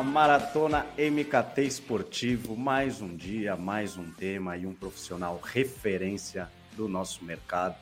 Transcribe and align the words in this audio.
a 0.00 0.02
Maratona 0.02 0.86
MKT 0.96 1.62
Esportivo. 1.62 2.56
Mais 2.56 3.02
um 3.02 3.14
dia, 3.14 3.54
mais 3.54 3.98
um 3.98 4.10
tema 4.10 4.56
e 4.56 4.64
um 4.64 4.72
profissional 4.72 5.38
referência 5.44 6.48
do 6.74 6.88
nosso 6.88 7.22
mercado. 7.22 7.74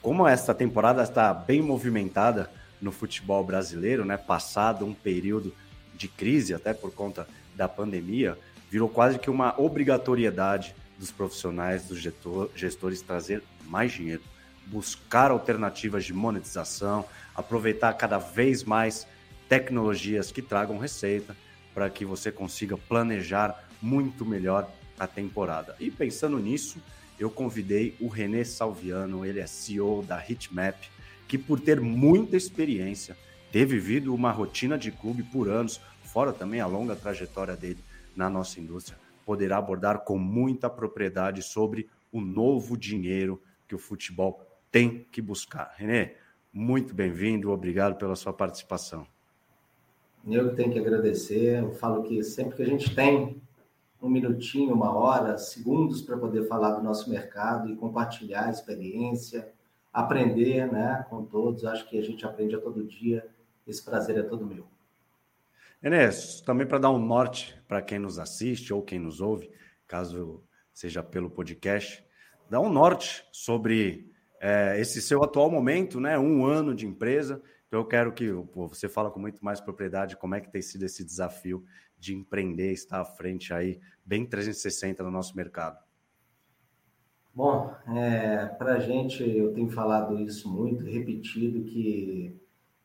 Como 0.00 0.24
esta 0.24 0.54
temporada 0.54 1.02
está 1.02 1.34
bem 1.34 1.60
movimentada 1.60 2.48
no 2.80 2.92
futebol 2.92 3.42
brasileiro, 3.42 4.04
né? 4.04 4.16
Passado 4.16 4.86
um 4.86 4.94
período 4.94 5.52
de 5.96 6.06
crise, 6.06 6.54
até 6.54 6.72
por 6.72 6.94
conta 6.94 7.26
da 7.56 7.68
pandemia, 7.68 8.38
virou 8.70 8.88
quase 8.88 9.18
que 9.18 9.28
uma 9.28 9.60
obrigatoriedade 9.60 10.76
dos 10.96 11.10
profissionais, 11.10 11.88
dos 11.88 11.98
gestores 12.54 13.02
trazer 13.02 13.42
mais 13.66 13.90
dinheiro, 13.90 14.22
buscar 14.66 15.32
alternativas 15.32 16.04
de 16.04 16.14
monetização, 16.14 17.04
aproveitar 17.34 17.92
cada 17.94 18.18
vez 18.18 18.62
mais 18.62 19.08
tecnologias 19.48 20.30
que 20.30 20.40
tragam 20.40 20.78
receita 20.78 21.34
para 21.74 21.90
que 21.90 22.04
você 22.04 22.30
consiga 22.30 22.78
planejar 22.78 23.68
muito 23.82 24.24
melhor 24.24 24.70
a 24.98 25.06
temporada. 25.06 25.74
E 25.80 25.90
pensando 25.90 26.38
nisso, 26.38 26.78
eu 27.18 27.30
convidei 27.30 27.96
o 28.00 28.08
René 28.08 28.44
Salviano, 28.44 29.26
ele 29.26 29.40
é 29.40 29.46
CEO 29.46 30.02
da 30.02 30.22
Hitmap, 30.26 30.76
que 31.26 31.36
por 31.36 31.60
ter 31.60 31.80
muita 31.80 32.36
experiência, 32.36 33.16
ter 33.50 33.66
vivido 33.66 34.14
uma 34.14 34.30
rotina 34.30 34.78
de 34.78 34.90
clube 34.90 35.22
por 35.22 35.48
anos, 35.48 35.80
fora 36.04 36.32
também 36.32 36.60
a 36.60 36.66
longa 36.66 36.94
trajetória 36.94 37.56
dele 37.56 37.78
na 38.14 38.30
nossa 38.30 38.60
indústria, 38.60 38.98
poderá 39.24 39.58
abordar 39.58 40.00
com 40.00 40.18
muita 40.18 40.70
propriedade 40.70 41.42
sobre 41.42 41.88
o 42.12 42.20
novo 42.20 42.76
dinheiro 42.76 43.42
que 43.66 43.74
o 43.74 43.78
futebol 43.78 44.40
tem 44.70 45.06
que 45.10 45.20
buscar. 45.22 45.72
René, 45.76 46.14
muito 46.52 46.94
bem-vindo, 46.94 47.50
obrigado 47.50 47.96
pela 47.96 48.14
sua 48.14 48.32
participação. 48.32 49.06
Eu 50.26 50.50
que 50.50 50.56
tenho 50.56 50.72
que 50.72 50.78
agradecer. 50.78 51.62
Eu 51.62 51.72
falo 51.72 52.02
que 52.02 52.22
sempre 52.22 52.56
que 52.56 52.62
a 52.62 52.66
gente 52.66 52.94
tem 52.94 53.40
um 54.00 54.08
minutinho, 54.08 54.74
uma 54.74 54.94
hora, 54.94 55.38
segundos 55.38 56.02
para 56.02 56.16
poder 56.16 56.46
falar 56.46 56.72
do 56.72 56.82
nosso 56.82 57.08
mercado 57.08 57.70
e 57.70 57.76
compartilhar 57.76 58.46
a 58.46 58.50
experiência, 58.50 59.50
aprender 59.92 60.70
né, 60.70 61.06
com 61.08 61.24
todos, 61.24 61.64
acho 61.64 61.88
que 61.88 61.98
a 61.98 62.02
gente 62.02 62.24
aprende 62.24 62.54
a 62.54 62.60
todo 62.60 62.84
dia. 62.84 63.26
Esse 63.66 63.82
prazer 63.82 64.18
é 64.18 64.22
todo 64.22 64.46
meu. 64.46 64.66
Enes, 65.82 66.40
também 66.40 66.66
para 66.66 66.78
dar 66.78 66.90
um 66.90 66.98
norte 66.98 67.58
para 67.68 67.80
quem 67.80 67.98
nos 67.98 68.18
assiste 68.18 68.72
ou 68.72 68.82
quem 68.82 68.98
nos 68.98 69.20
ouve, 69.20 69.50
caso 69.86 70.42
seja 70.72 71.02
pelo 71.02 71.30
podcast, 71.30 72.04
dá 72.48 72.60
um 72.60 72.70
norte 72.70 73.24
sobre 73.30 74.10
é, 74.40 74.78
esse 74.80 75.00
seu 75.00 75.22
atual 75.22 75.50
momento, 75.50 76.00
né? 76.00 76.18
Um 76.18 76.44
ano 76.44 76.74
de 76.74 76.86
empresa, 76.86 77.40
então 77.74 77.82
eu 77.82 77.88
quero 77.88 78.12
que 78.12 78.30
você 78.54 78.88
fala 78.88 79.10
com 79.10 79.18
muito 79.18 79.44
mais 79.44 79.60
propriedade 79.60 80.16
como 80.16 80.36
é 80.36 80.40
que 80.40 80.48
tem 80.48 80.62
sido 80.62 80.84
esse 80.84 81.04
desafio 81.04 81.64
de 81.98 82.14
empreender, 82.14 82.70
estar 82.70 83.00
à 83.00 83.04
frente 83.04 83.52
aí, 83.52 83.80
bem 84.06 84.24
360 84.24 85.02
no 85.02 85.10
nosso 85.10 85.36
mercado. 85.36 85.82
Bom, 87.34 87.74
é, 87.88 88.46
para 88.46 88.74
a 88.74 88.78
gente, 88.78 89.28
eu 89.28 89.52
tenho 89.52 89.68
falado 89.68 90.20
isso 90.20 90.48
muito, 90.48 90.84
repetido, 90.84 91.64
que 91.64 92.40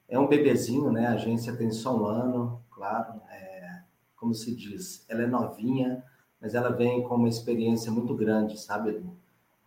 é 0.08 0.18
um 0.18 0.28
bebezinho, 0.28 0.92
né? 0.92 1.06
A 1.06 1.14
agência 1.14 1.56
tem 1.56 1.70
só 1.70 1.96
um 1.96 2.06
ano, 2.08 2.60
claro, 2.72 3.22
é, 3.30 3.84
como 4.16 4.34
se 4.34 4.56
diz, 4.56 5.06
ela 5.08 5.22
é 5.22 5.28
novinha, 5.28 6.04
mas 6.42 6.56
ela 6.56 6.72
vem 6.72 7.04
com 7.04 7.14
uma 7.14 7.30
experiência 7.30 7.92
muito 7.92 8.16
grande, 8.16 8.60
sabe, 8.60 8.90
Edu? 8.90 9.16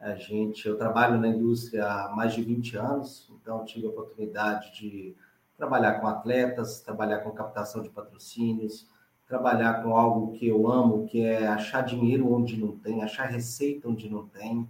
A 0.00 0.16
gente, 0.16 0.66
eu 0.66 0.76
trabalho 0.76 1.20
na 1.20 1.28
indústria 1.28 1.86
há 1.86 2.08
mais 2.12 2.34
de 2.34 2.42
20 2.42 2.76
anos, 2.76 3.31
então 3.42 3.64
tive 3.64 3.86
a 3.86 3.90
oportunidade 3.90 4.72
de 4.78 5.14
trabalhar 5.56 6.00
com 6.00 6.06
atletas, 6.06 6.80
trabalhar 6.80 7.18
com 7.18 7.32
captação 7.32 7.82
de 7.82 7.90
patrocínios, 7.90 8.86
trabalhar 9.26 9.82
com 9.82 9.94
algo 9.96 10.32
que 10.32 10.46
eu 10.46 10.70
amo, 10.70 11.06
que 11.06 11.22
é 11.22 11.46
achar 11.46 11.82
dinheiro 11.82 12.32
onde 12.32 12.56
não 12.56 12.76
tem, 12.78 13.02
achar 13.02 13.26
receita 13.26 13.88
onde 13.88 14.08
não 14.08 14.26
tem, 14.26 14.68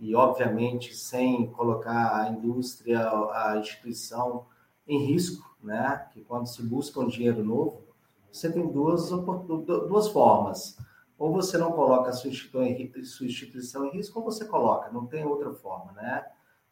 e 0.00 0.14
obviamente 0.14 0.94
sem 0.94 1.46
colocar 1.52 2.20
a 2.20 2.28
indústria, 2.28 3.08
a 3.08 3.58
instituição 3.58 4.46
em 4.86 5.04
risco, 5.04 5.56
né? 5.62 6.08
Que 6.12 6.20
quando 6.22 6.46
se 6.46 6.62
busca 6.62 7.00
um 7.00 7.06
dinheiro 7.06 7.44
novo, 7.44 7.82
você 8.30 8.52
tem 8.52 8.66
duas, 8.66 9.10
duas 9.10 10.08
formas 10.08 10.76
ou 11.18 11.32
você 11.32 11.56
não 11.56 11.72
coloca 11.72 12.10
a 12.10 12.12
sua 12.12 12.28
instituição, 12.28 13.86
em 13.86 13.90
risco, 13.92 14.18
ou 14.18 14.24
você 14.24 14.44
coloca, 14.44 14.90
não 14.90 15.06
tem 15.06 15.24
outra 15.24 15.52
forma, 15.52 15.92
né? 15.92 16.26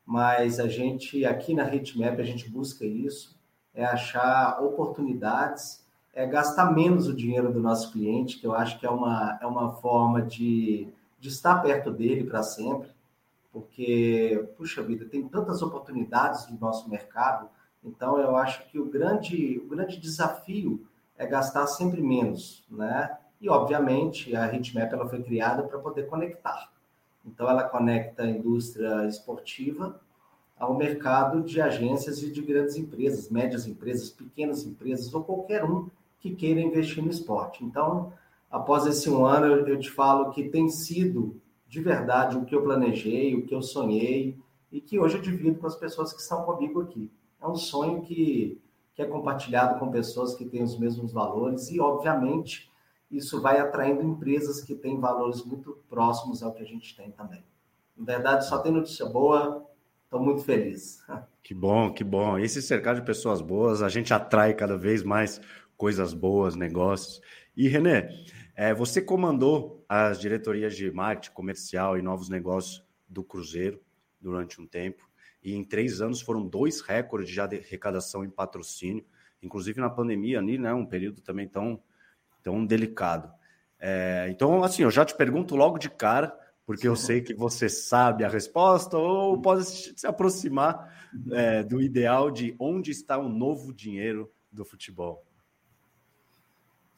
Mas 0.04 0.58
a 0.58 0.68
gente, 0.68 1.24
aqui 1.24 1.54
na 1.54 1.72
Hitmap, 1.72 2.18
a 2.18 2.24
gente 2.24 2.48
busca 2.50 2.84
isso, 2.84 3.38
é 3.74 3.84
achar 3.84 4.62
oportunidades, 4.62 5.86
é 6.12 6.26
gastar 6.26 6.72
menos 6.72 7.08
o 7.08 7.14
dinheiro 7.14 7.52
do 7.52 7.60
nosso 7.60 7.92
cliente, 7.92 8.38
que 8.38 8.46
eu 8.46 8.54
acho 8.54 8.78
que 8.78 8.86
é 8.86 8.90
uma, 8.90 9.38
é 9.40 9.46
uma 9.46 9.72
forma 9.76 10.20
de, 10.20 10.88
de 11.18 11.28
estar 11.28 11.62
perto 11.62 11.90
dele 11.90 12.24
para 12.24 12.42
sempre, 12.42 12.90
porque, 13.50 14.48
puxa 14.56 14.82
vida, 14.82 15.04
tem 15.04 15.26
tantas 15.28 15.62
oportunidades 15.62 16.50
no 16.50 16.58
nosso 16.58 16.88
mercado, 16.88 17.48
então 17.84 18.18
eu 18.18 18.36
acho 18.36 18.66
que 18.68 18.78
o 18.78 18.86
grande, 18.86 19.58
o 19.64 19.68
grande 19.68 19.98
desafio 19.98 20.86
é 21.16 21.26
gastar 21.26 21.66
sempre 21.66 22.00
menos, 22.00 22.64
né? 22.70 23.16
E, 23.40 23.48
obviamente, 23.48 24.34
a 24.36 24.54
Hitmap 24.54 24.92
ela 24.92 25.08
foi 25.08 25.22
criada 25.22 25.64
para 25.64 25.78
poder 25.78 26.06
conectar. 26.06 26.70
Então, 27.24 27.48
ela 27.48 27.64
conecta 27.64 28.22
a 28.22 28.30
indústria 28.30 29.06
esportiva 29.06 30.00
ao 30.58 30.76
mercado 30.76 31.42
de 31.42 31.60
agências 31.60 32.22
e 32.22 32.30
de 32.30 32.40
grandes 32.40 32.76
empresas, 32.76 33.28
médias 33.28 33.66
empresas, 33.66 34.10
pequenas 34.10 34.64
empresas 34.64 35.12
ou 35.12 35.24
qualquer 35.24 35.64
um 35.64 35.88
que 36.20 36.34
queira 36.34 36.60
investir 36.60 37.02
no 37.02 37.10
esporte. 37.10 37.64
Então, 37.64 38.12
após 38.50 38.86
esse 38.86 39.10
um 39.10 39.26
ano, 39.26 39.46
eu 39.68 39.78
te 39.78 39.90
falo 39.90 40.30
que 40.30 40.48
tem 40.48 40.68
sido 40.68 41.40
de 41.66 41.80
verdade 41.80 42.36
o 42.36 42.44
que 42.44 42.54
eu 42.54 42.62
planejei, 42.62 43.34
o 43.34 43.46
que 43.46 43.54
eu 43.54 43.62
sonhei 43.62 44.38
e 44.70 44.80
que 44.80 44.98
hoje 44.98 45.16
eu 45.16 45.22
divido 45.22 45.58
com 45.58 45.66
as 45.66 45.74
pessoas 45.74 46.12
que 46.12 46.20
estão 46.20 46.44
comigo 46.44 46.80
aqui. 46.80 47.10
É 47.40 47.46
um 47.46 47.56
sonho 47.56 48.02
que, 48.02 48.60
que 48.94 49.02
é 49.02 49.04
compartilhado 49.04 49.78
com 49.78 49.90
pessoas 49.90 50.34
que 50.34 50.44
têm 50.44 50.62
os 50.62 50.78
mesmos 50.78 51.12
valores 51.12 51.70
e, 51.70 51.80
obviamente, 51.80 52.70
isso 53.12 53.40
vai 53.40 53.58
atraindo 53.58 54.02
empresas 54.02 54.62
que 54.62 54.74
têm 54.74 54.98
valores 54.98 55.44
muito 55.44 55.78
próximos 55.88 56.42
ao 56.42 56.54
que 56.54 56.62
a 56.62 56.66
gente 56.66 56.96
tem 56.96 57.10
também. 57.10 57.44
Na 57.96 58.04
verdade, 58.04 58.48
só 58.48 58.58
tem 58.58 58.72
notícia 58.72 59.04
boa, 59.06 59.68
estou 60.04 60.20
muito 60.20 60.42
feliz. 60.42 61.04
Que 61.44 61.54
bom, 61.54 61.92
que 61.92 62.04
bom. 62.04 62.38
Esse 62.38 62.62
cercado 62.62 63.00
de 63.00 63.04
pessoas 63.04 63.40
boas, 63.40 63.82
a 63.82 63.88
gente 63.88 64.14
atrai 64.14 64.54
cada 64.54 64.78
vez 64.78 65.02
mais 65.02 65.40
coisas 65.76 66.14
boas, 66.14 66.54
negócios. 66.54 67.20
E, 67.56 67.66
René, 67.66 68.08
é, 68.54 68.72
você 68.72 69.02
comandou 69.02 69.84
as 69.88 70.20
diretorias 70.20 70.76
de 70.76 70.88
marketing 70.92 71.34
comercial 71.34 71.98
e 71.98 72.02
novos 72.02 72.28
negócios 72.28 72.84
do 73.08 73.24
Cruzeiro 73.24 73.80
durante 74.20 74.60
um 74.60 74.66
tempo. 74.68 75.10
E 75.42 75.54
em 75.56 75.64
três 75.64 76.00
anos 76.00 76.20
foram 76.20 76.46
dois 76.46 76.80
recordes 76.80 77.28
de 77.28 77.40
arrecadação 77.40 78.24
em 78.24 78.30
patrocínio, 78.30 79.04
inclusive 79.42 79.80
na 79.80 79.90
pandemia 79.90 80.38
ali, 80.38 80.58
né? 80.58 80.72
Um 80.72 80.86
período 80.86 81.20
também 81.20 81.48
tão 81.48 81.82
tão 82.42 82.64
delicado. 82.64 83.32
É, 83.78 84.28
então, 84.30 84.62
assim, 84.62 84.82
eu 84.82 84.90
já 84.90 85.04
te 85.04 85.16
pergunto 85.16 85.56
logo 85.56 85.78
de 85.78 85.90
cara, 85.90 86.36
porque 86.64 86.82
Sim. 86.82 86.88
eu 86.88 86.96
sei 86.96 87.20
que 87.20 87.34
você 87.34 87.68
sabe 87.68 88.24
a 88.24 88.28
resposta, 88.28 88.96
ou 88.96 89.40
pode 89.40 89.64
se 89.64 90.06
aproximar 90.06 90.92
é, 91.32 91.62
do 91.62 91.80
ideal 91.80 92.30
de 92.30 92.54
onde 92.58 92.90
está 92.90 93.18
o 93.18 93.28
novo 93.28 93.72
dinheiro 93.72 94.30
do 94.50 94.64
futebol. 94.64 95.24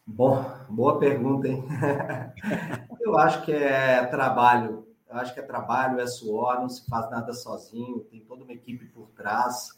Bom, 0.06 0.44
boa 0.68 0.98
pergunta, 0.98 1.48
hein? 1.48 1.64
eu 3.00 3.16
acho 3.16 3.42
que 3.42 3.52
é 3.52 4.04
trabalho. 4.06 4.86
Eu 5.08 5.16
acho 5.16 5.32
que 5.32 5.40
é 5.40 5.42
trabalho, 5.42 6.00
é 6.00 6.06
suor, 6.06 6.60
não 6.60 6.68
se 6.68 6.86
faz 6.86 7.08
nada 7.10 7.32
sozinho, 7.32 8.00
tem 8.10 8.20
toda 8.20 8.44
uma 8.44 8.52
equipe 8.52 8.84
por 8.86 9.08
trás 9.12 9.70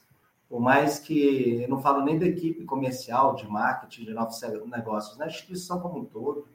por 0.48 0.60
mais 0.60 0.98
que 0.98 1.62
eu 1.62 1.68
não 1.68 1.80
falo 1.80 2.04
nem 2.04 2.18
da 2.18 2.26
equipe 2.26 2.64
comercial, 2.64 3.34
de 3.34 3.46
marketing, 3.48 4.04
de 4.04 4.14
novos 4.14 4.40
negócios, 4.70 5.18
na 5.18 5.24
né? 5.26 5.30
instituição 5.30 5.80
como 5.80 5.98
um 5.98 6.04
todo, 6.04 6.46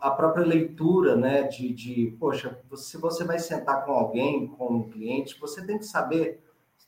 a 0.00 0.10
própria 0.10 0.46
leitura, 0.46 1.16
né, 1.16 1.42
de, 1.42 1.72
de, 1.72 2.16
poxa, 2.18 2.58
se 2.76 2.96
você 2.96 3.24
vai 3.24 3.38
sentar 3.38 3.84
com 3.84 3.92
alguém, 3.92 4.46
com 4.46 4.72
um 4.72 4.88
cliente, 4.88 5.38
você 5.40 5.66
tem 5.66 5.78
que 5.78 5.84
saber, 5.84 6.42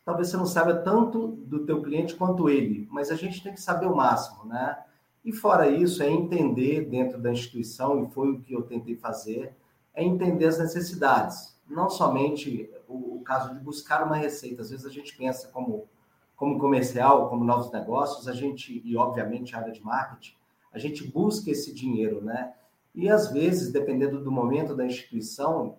talvez 0.05 0.29
você 0.29 0.37
não 0.37 0.47
saiba 0.47 0.75
tanto 0.75 1.27
do 1.27 1.67
teu 1.67 1.83
cliente 1.83 2.15
quanto 2.15 2.49
ele, 2.49 2.87
mas 2.91 3.11
a 3.11 3.17
gente 3.17 3.43
tem 3.43 3.53
que 3.53 3.61
saber 3.61 3.87
o 3.87 3.97
máximo, 3.97 4.45
né? 4.45 4.79
E 5.25 5.33
fora 5.33 5.69
isso, 5.69 6.03
é 6.03 6.09
entender 6.09 6.89
dentro 6.89 7.21
da 7.21 7.33
instituição, 7.33 8.05
e 8.05 8.11
foi 8.13 8.31
o 8.31 8.41
que 8.41 8.53
eu 8.53 8.63
tentei 8.63 8.95
fazer, 8.95 9.53
é 9.93 10.05
entender 10.05 10.47
as 10.47 10.59
necessidades. 10.59 11.59
Não 11.69 11.91
somente 11.91 12.71
o, 12.87 13.17
o 13.17 13.23
caso 13.23 13.53
de 13.53 13.59
buscar 13.59 14.05
uma 14.05 14.15
receita, 14.15 14.63
às 14.63 14.71
vezes 14.71 14.87
a 14.87 14.91
gente 14.91 15.17
pensa 15.17 15.49
como 15.49 15.89
como 16.37 16.59
comercial, 16.59 17.29
como 17.31 17.45
novos 17.45 17.73
negócios, 17.73 18.29
a 18.29 18.33
gente, 18.33 18.83
e 18.85 18.97
obviamente 18.97 19.57
a 19.57 19.61
área 19.61 19.73
de 19.73 19.83
marketing, 19.83 20.35
a 20.71 20.79
gente 20.79 21.11
busca 21.11 21.51
esse 21.51 21.73
dinheiro, 21.73 22.23
né? 22.23 22.53
E 22.95 23.09
às 23.09 23.31
vezes, 23.31 23.73
dependendo 23.73 24.23
do 24.23 24.31
momento 24.31 24.77
da 24.77 24.85
instituição, 24.85 25.79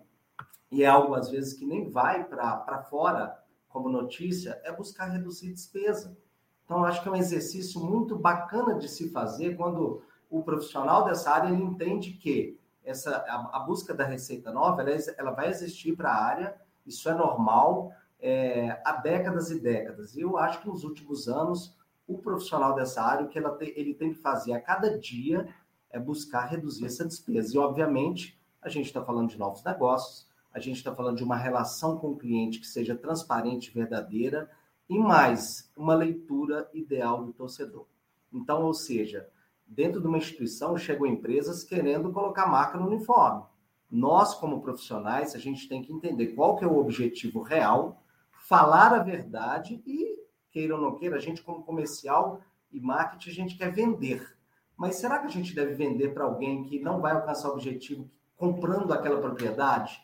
e 0.70 0.82
é 0.82 0.86
algo 0.86 1.14
às 1.14 1.30
vezes 1.30 1.52
que 1.54 1.64
nem 1.64 1.88
vai 1.88 2.24
para 2.24 2.82
fora 2.90 3.38
como 3.68 3.88
notícia, 3.88 4.60
é 4.64 4.72
buscar 4.72 5.06
reduzir 5.06 5.52
despesa. 5.52 6.16
Então, 6.64 6.84
acho 6.84 7.02
que 7.02 7.08
é 7.08 7.12
um 7.12 7.16
exercício 7.16 7.80
muito 7.80 8.16
bacana 8.16 8.74
de 8.74 8.88
se 8.88 9.10
fazer 9.10 9.56
quando 9.56 10.02
o 10.28 10.42
profissional 10.42 11.04
dessa 11.04 11.30
área 11.30 11.48
ele 11.48 11.62
entende 11.62 12.12
que 12.12 12.58
essa, 12.84 13.16
a, 13.16 13.56
a 13.56 13.60
busca 13.60 13.94
da 13.94 14.04
receita 14.04 14.52
nova 14.52 14.82
ela, 14.82 14.90
ela 15.16 15.30
vai 15.30 15.48
existir 15.48 15.96
para 15.96 16.10
a 16.10 16.24
área, 16.24 16.56
isso 16.86 17.08
é 17.08 17.14
normal 17.14 17.92
é, 18.20 18.80
há 18.84 18.92
décadas 18.92 19.50
e 19.50 19.60
décadas. 19.60 20.16
E 20.16 20.20
eu 20.20 20.36
acho 20.36 20.60
que 20.60 20.68
nos 20.68 20.84
últimos 20.84 21.28
anos, 21.28 21.76
o 22.06 22.18
profissional 22.18 22.74
dessa 22.74 23.02
área, 23.02 23.26
o 23.26 23.28
que 23.28 23.38
ele 23.38 23.94
tem 23.94 24.12
que 24.12 24.18
fazer 24.18 24.52
a 24.52 24.60
cada 24.60 24.98
dia 24.98 25.48
é 25.90 25.98
buscar 25.98 26.46
reduzir 26.46 26.86
essa 26.86 27.04
despesa. 27.04 27.54
E, 27.54 27.58
obviamente, 27.58 28.38
a 28.60 28.68
gente 28.68 28.86
está 28.86 29.04
falando 29.04 29.30
de 29.30 29.38
novos 29.38 29.62
negócios, 29.64 30.26
a 30.52 30.58
gente 30.58 30.76
está 30.76 30.94
falando 30.94 31.16
de 31.16 31.24
uma 31.24 31.36
relação 31.36 31.98
com 31.98 32.08
o 32.08 32.16
cliente 32.16 32.58
que 32.58 32.66
seja 32.66 32.96
transparente, 32.96 33.70
verdadeira, 33.70 34.50
e 34.88 34.98
mais, 34.98 35.70
uma 35.76 35.94
leitura 35.94 36.68
ideal 36.72 37.24
do 37.24 37.32
torcedor. 37.32 37.86
Então, 38.32 38.64
ou 38.64 38.72
seja, 38.72 39.28
dentro 39.66 40.00
de 40.00 40.06
uma 40.06 40.16
instituição 40.16 40.76
chegam 40.76 41.06
empresas 41.06 41.62
querendo 41.62 42.10
colocar 42.10 42.46
marca 42.46 42.78
no 42.78 42.86
uniforme. 42.86 43.44
Nós, 43.90 44.34
como 44.34 44.62
profissionais, 44.62 45.34
a 45.34 45.38
gente 45.38 45.68
tem 45.68 45.82
que 45.82 45.92
entender 45.92 46.28
qual 46.28 46.56
que 46.56 46.64
é 46.64 46.66
o 46.66 46.78
objetivo 46.78 47.40
real, 47.40 48.02
falar 48.48 48.94
a 48.94 49.02
verdade 49.02 49.82
e, 49.86 50.24
queira 50.50 50.74
ou 50.74 50.80
não 50.80 50.94
queira, 50.94 51.16
a 51.16 51.20
gente 51.20 51.42
como 51.42 51.62
comercial 51.62 52.40
e 52.72 52.80
marketing, 52.80 53.28
a 53.28 53.34
gente 53.34 53.58
quer 53.58 53.70
vender. 53.70 54.26
Mas 54.74 54.96
será 54.96 55.18
que 55.18 55.26
a 55.26 55.30
gente 55.30 55.54
deve 55.54 55.74
vender 55.74 56.14
para 56.14 56.24
alguém 56.24 56.64
que 56.64 56.80
não 56.80 56.98
vai 56.98 57.12
alcançar 57.12 57.50
o 57.50 57.52
objetivo 57.52 58.08
comprando 58.38 58.90
aquela 58.90 59.20
propriedade? 59.20 60.02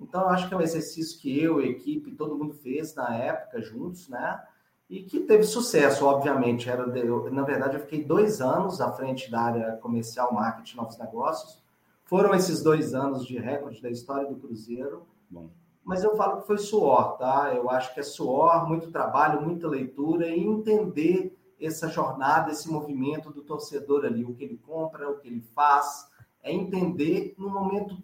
Então, 0.00 0.22
eu 0.22 0.28
acho 0.30 0.48
que 0.48 0.54
é 0.54 0.56
um 0.56 0.60
exercício 0.60 1.20
que 1.20 1.40
eu, 1.40 1.58
a 1.58 1.64
equipe, 1.64 2.16
todo 2.16 2.36
mundo 2.36 2.52
fez 2.52 2.96
na 2.96 3.14
época 3.14 3.62
juntos, 3.62 4.08
né? 4.08 4.42
E 4.90 5.04
que 5.04 5.20
teve 5.20 5.44
sucesso, 5.44 6.04
obviamente. 6.04 6.68
Era 6.68 6.82
eu, 6.98 7.32
na 7.32 7.42
verdade, 7.42 7.76
eu 7.76 7.80
fiquei 7.80 8.02
dois 8.02 8.40
anos 8.40 8.80
à 8.80 8.90
frente 8.90 9.30
da 9.30 9.40
área 9.40 9.76
comercial, 9.76 10.34
marketing, 10.34 10.78
novos 10.78 10.98
negócios. 10.98 11.62
Foram 12.06 12.34
esses 12.34 12.60
dois 12.60 12.92
anos 12.92 13.24
de 13.24 13.38
recorde 13.38 13.80
da 13.80 13.88
história 13.88 14.28
do 14.28 14.34
Cruzeiro. 14.34 15.06
Bom. 15.30 15.48
Mas 15.84 16.02
eu 16.02 16.16
falo 16.16 16.40
que 16.40 16.46
foi 16.46 16.56
suor, 16.56 17.18
tá? 17.18 17.52
Eu 17.54 17.68
acho 17.68 17.92
que 17.92 18.00
é 18.00 18.02
suor, 18.02 18.66
muito 18.66 18.90
trabalho, 18.90 19.42
muita 19.42 19.68
leitura 19.68 20.28
e 20.28 20.42
entender 20.42 21.36
essa 21.60 21.88
jornada, 21.88 22.50
esse 22.50 22.70
movimento 22.70 23.30
do 23.30 23.42
torcedor 23.42 24.04
ali, 24.04 24.24
o 24.24 24.34
que 24.34 24.44
ele 24.44 24.56
compra, 24.56 25.10
o 25.10 25.18
que 25.18 25.28
ele 25.28 25.42
faz, 25.54 26.08
é 26.42 26.52
entender 26.52 27.34
num 27.38 27.50
momento 27.50 27.96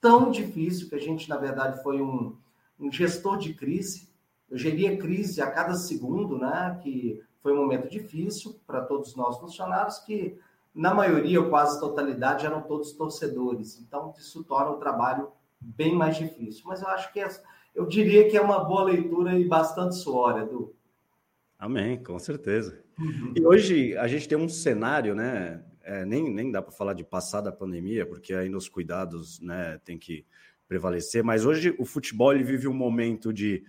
tão 0.00 0.30
difícil 0.30 0.88
que 0.88 0.94
a 0.94 1.00
gente, 1.00 1.28
na 1.28 1.36
verdade, 1.36 1.82
foi 1.82 2.00
um, 2.02 2.36
um 2.78 2.90
gestor 2.90 3.38
de 3.38 3.54
crise. 3.54 4.08
Eu 4.50 4.58
geria 4.58 4.96
crise 4.96 5.40
a 5.40 5.50
cada 5.50 5.74
segundo, 5.74 6.38
né? 6.38 6.78
Que 6.82 7.22
foi 7.42 7.52
um 7.52 7.56
momento 7.56 7.88
difícil 7.88 8.58
para 8.66 8.80
todos 8.80 9.14
nós 9.14 9.38
funcionários, 9.38 9.98
que 9.98 10.38
na 10.74 10.94
maioria, 10.94 11.40
ou 11.40 11.48
quase 11.48 11.80
totalidade, 11.80 12.46
eram 12.46 12.62
todos 12.62 12.92
torcedores. 12.92 13.80
Então, 13.80 14.14
isso 14.18 14.44
torna 14.44 14.70
o 14.70 14.78
trabalho 14.78 15.28
bem 15.60 15.94
mais 15.94 16.16
difícil. 16.16 16.62
Mas 16.66 16.82
eu 16.82 16.88
acho 16.88 17.12
que 17.12 17.20
é, 17.20 17.28
eu 17.74 17.86
diria 17.86 18.28
que 18.28 18.36
é 18.36 18.40
uma 18.40 18.64
boa 18.64 18.84
leitura 18.84 19.38
e 19.38 19.46
bastante 19.46 19.96
suor, 19.96 20.40
Edu. 20.40 20.74
Amém, 21.58 22.02
com 22.02 22.18
certeza. 22.18 22.82
Uhum. 22.98 23.34
E 23.36 23.44
hoje 23.44 23.96
a 23.96 24.06
gente 24.06 24.28
tem 24.28 24.38
um 24.38 24.48
cenário, 24.48 25.14
né? 25.14 25.64
É, 25.82 26.04
nem, 26.04 26.32
nem 26.32 26.50
dá 26.50 26.60
para 26.60 26.70
falar 26.70 26.92
de 26.92 27.02
passar 27.02 27.40
da 27.40 27.50
pandemia, 27.50 28.04
porque 28.04 28.34
ainda 28.34 28.58
os 28.58 28.68
cuidados 28.68 29.40
né, 29.40 29.80
tem 29.84 29.98
que 29.98 30.24
prevalecer, 30.68 31.24
mas 31.24 31.46
hoje 31.46 31.74
o 31.78 31.86
futebol 31.86 32.30
ele 32.30 32.44
vive 32.44 32.68
um 32.68 32.74
momento 32.74 33.32
de, 33.32 33.64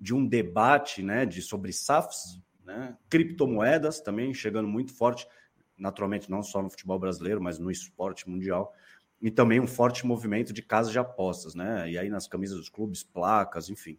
de 0.00 0.14
um 0.14 0.26
debate 0.26 1.02
né, 1.02 1.26
de, 1.26 1.42
sobre 1.42 1.70
SAFs, 1.70 2.40
né, 2.64 2.96
criptomoedas 3.10 4.00
também 4.00 4.32
chegando 4.32 4.66
muito 4.66 4.94
forte, 4.94 5.28
naturalmente 5.76 6.30
não 6.30 6.42
só 6.42 6.62
no 6.62 6.70
futebol 6.70 6.98
brasileiro, 6.98 7.40
mas 7.42 7.58
no 7.58 7.70
esporte 7.70 8.28
mundial, 8.28 8.72
e 9.20 9.30
também 9.30 9.60
um 9.60 9.66
forte 9.66 10.06
movimento 10.06 10.52
de 10.52 10.62
casas 10.62 10.92
de 10.92 10.98
apostas, 10.98 11.54
né? 11.54 11.90
E 11.90 11.98
aí 11.98 12.08
nas 12.08 12.28
camisas 12.28 12.56
dos 12.56 12.68
clubes, 12.68 13.02
placas, 13.02 13.68
enfim. 13.68 13.98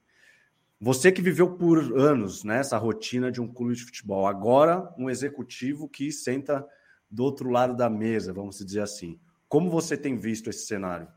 Você 0.81 1.11
que 1.11 1.21
viveu 1.21 1.57
por 1.57 1.77
anos 1.99 2.43
nessa 2.43 2.77
né, 2.77 2.81
rotina 2.81 3.29
de 3.29 3.41
um 3.41 3.47
clube 3.47 3.75
de 3.75 3.83
futebol, 3.83 4.25
agora 4.25 4.93
um 4.97 5.09
executivo 5.09 5.89
que 5.89 6.09
senta 6.09 6.65
do 7.11 7.23
outro 7.23 7.49
lado 7.49 7.75
da 7.75 7.89
mesa, 7.89 8.31
vamos 8.31 8.59
dizer 8.59 8.81
assim. 8.81 9.19
Como 9.49 9.69
você 9.69 9.97
tem 9.97 10.15
visto 10.17 10.49
esse 10.49 10.65
cenário? 10.65 11.07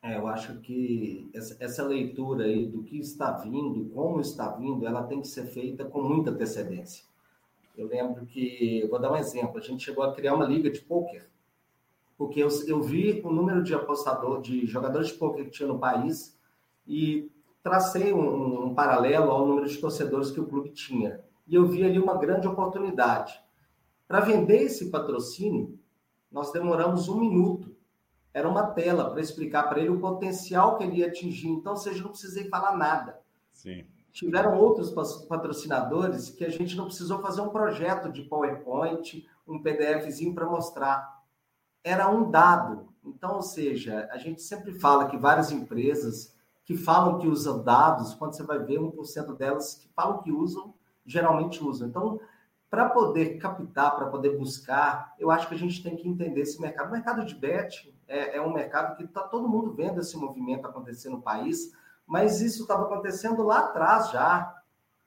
É, 0.00 0.16
eu 0.16 0.26
acho 0.28 0.58
que 0.60 1.28
essa, 1.34 1.56
essa, 1.60 1.82
leitura 1.84 2.44
aí 2.44 2.66
do 2.66 2.82
que 2.84 2.98
está 2.98 3.32
vindo, 3.32 3.90
como 3.92 4.20
está 4.20 4.52
vindo, 4.52 4.86
ela 4.86 5.02
tem 5.02 5.20
que 5.20 5.28
ser 5.28 5.46
feita 5.46 5.84
com 5.84 6.00
muita 6.00 6.30
antecedência. 6.30 7.04
Eu 7.76 7.88
lembro 7.88 8.24
que, 8.24 8.86
vou 8.88 9.00
dar 9.00 9.12
um 9.12 9.16
exemplo, 9.16 9.58
a 9.58 9.60
gente 9.60 9.84
chegou 9.84 10.04
a 10.04 10.14
criar 10.14 10.34
uma 10.34 10.46
liga 10.46 10.70
de 10.70 10.80
pôquer, 10.80 11.28
porque 12.18 12.42
eu, 12.42 12.48
eu 12.66 12.82
vi 12.82 13.22
o 13.24 13.30
número 13.30 13.62
de 13.62 13.72
apostador, 13.72 14.42
de 14.42 14.66
jogadores 14.66 15.08
de 15.08 15.14
pôquer 15.14 15.44
que 15.44 15.52
tinha 15.52 15.68
no 15.68 15.78
país 15.78 16.36
e 16.84 17.30
tracei 17.62 18.12
um, 18.12 18.66
um, 18.66 18.74
paralelo 18.74 19.30
ao 19.30 19.46
número 19.46 19.68
de 19.68 19.78
torcedores 19.78 20.32
que 20.32 20.40
o 20.40 20.46
clube 20.46 20.70
tinha. 20.70 21.20
E 21.46 21.54
eu 21.54 21.64
vi 21.66 21.84
ali 21.84 21.98
uma 21.98 22.18
grande 22.18 22.48
oportunidade. 22.48 23.40
Para 24.08 24.20
vender 24.20 24.62
esse 24.62 24.90
patrocínio, 24.90 25.78
nós 26.30 26.50
demoramos 26.50 27.08
um 27.08 27.20
minuto. 27.20 27.76
Era 28.34 28.48
uma 28.48 28.66
tela 28.66 29.10
para 29.10 29.20
explicar 29.20 29.68
para 29.68 29.78
ele 29.78 29.90
o 29.90 30.00
potencial 30.00 30.76
que 30.76 30.84
ele 30.84 30.96
ia 30.96 31.06
atingir. 31.06 31.48
Então, 31.48 31.76
seja, 31.76 32.02
não 32.02 32.10
precisei 32.10 32.48
falar 32.48 32.76
nada. 32.76 33.20
Sim. 33.52 33.86
Tiveram 34.10 34.58
outros 34.58 34.90
patrocinadores 35.28 36.30
que 36.30 36.44
a 36.44 36.48
gente 36.48 36.76
não 36.76 36.86
precisou 36.86 37.20
fazer 37.20 37.40
um 37.42 37.50
projeto 37.50 38.10
de 38.10 38.22
PowerPoint, 38.22 39.24
um 39.46 39.62
PDFzinho 39.62 40.34
para 40.34 40.46
mostrar. 40.46 41.17
Era 41.82 42.08
um 42.08 42.30
dado. 42.30 42.88
Então, 43.04 43.36
ou 43.36 43.42
seja, 43.42 44.08
a 44.12 44.18
gente 44.18 44.42
sempre 44.42 44.72
fala 44.72 45.08
que 45.08 45.16
várias 45.16 45.50
empresas 45.50 46.34
que 46.64 46.76
falam 46.76 47.18
que 47.18 47.26
usam 47.26 47.62
dados, 47.62 48.14
quando 48.14 48.34
você 48.34 48.42
vai 48.42 48.58
ver 48.58 48.78
1% 48.78 49.36
delas 49.36 49.74
que 49.74 49.88
falam 49.94 50.18
que 50.22 50.30
usam, 50.30 50.74
geralmente 51.06 51.64
usam. 51.64 51.88
Então, 51.88 52.20
para 52.70 52.90
poder 52.90 53.38
captar, 53.38 53.96
para 53.96 54.08
poder 54.08 54.36
buscar, 54.36 55.14
eu 55.18 55.30
acho 55.30 55.48
que 55.48 55.54
a 55.54 55.58
gente 55.58 55.82
tem 55.82 55.96
que 55.96 56.06
entender 56.06 56.42
esse 56.42 56.60
mercado. 56.60 56.88
O 56.88 56.92
mercado 56.92 57.24
de 57.24 57.34
bet 57.34 57.94
é, 58.06 58.36
é 58.36 58.42
um 58.42 58.52
mercado 58.52 58.96
que 58.96 59.04
está 59.04 59.22
todo 59.22 59.48
mundo 59.48 59.72
vendo 59.72 60.00
esse 60.00 60.16
movimento 60.16 60.66
acontecer 60.66 61.08
no 61.08 61.22
país, 61.22 61.72
mas 62.06 62.42
isso 62.42 62.62
estava 62.62 62.82
acontecendo 62.84 63.42
lá 63.42 63.60
atrás 63.60 64.10
já. 64.10 64.54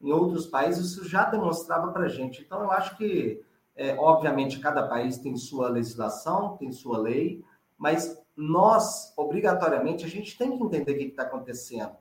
Em 0.02 0.12
outros 0.12 0.48
países, 0.48 0.88
isso 0.88 1.08
já 1.08 1.26
demonstrava 1.26 1.92
para 1.92 2.06
a 2.06 2.10
gente. 2.10 2.42
Então, 2.42 2.64
eu 2.64 2.72
acho 2.72 2.98
que, 2.98 3.46
é, 3.76 3.96
obviamente, 3.96 4.60
cada 4.60 4.88
país 4.88 5.18
tem 5.18 5.36
sua 5.36 5.70
legislação, 5.70 6.58
tem 6.58 6.72
sua 6.72 6.98
lei, 6.98 7.44
mas 7.78 8.22
nós, 8.36 9.14
obrigatoriamente, 9.18 10.06
a 10.06 10.10
gente 10.10 10.38
tem 10.38 10.58
que 10.58 10.64
entender 10.64 10.92
o 10.94 10.98
que 10.98 11.04
está 11.06 11.24
acontecendo. 11.24 11.96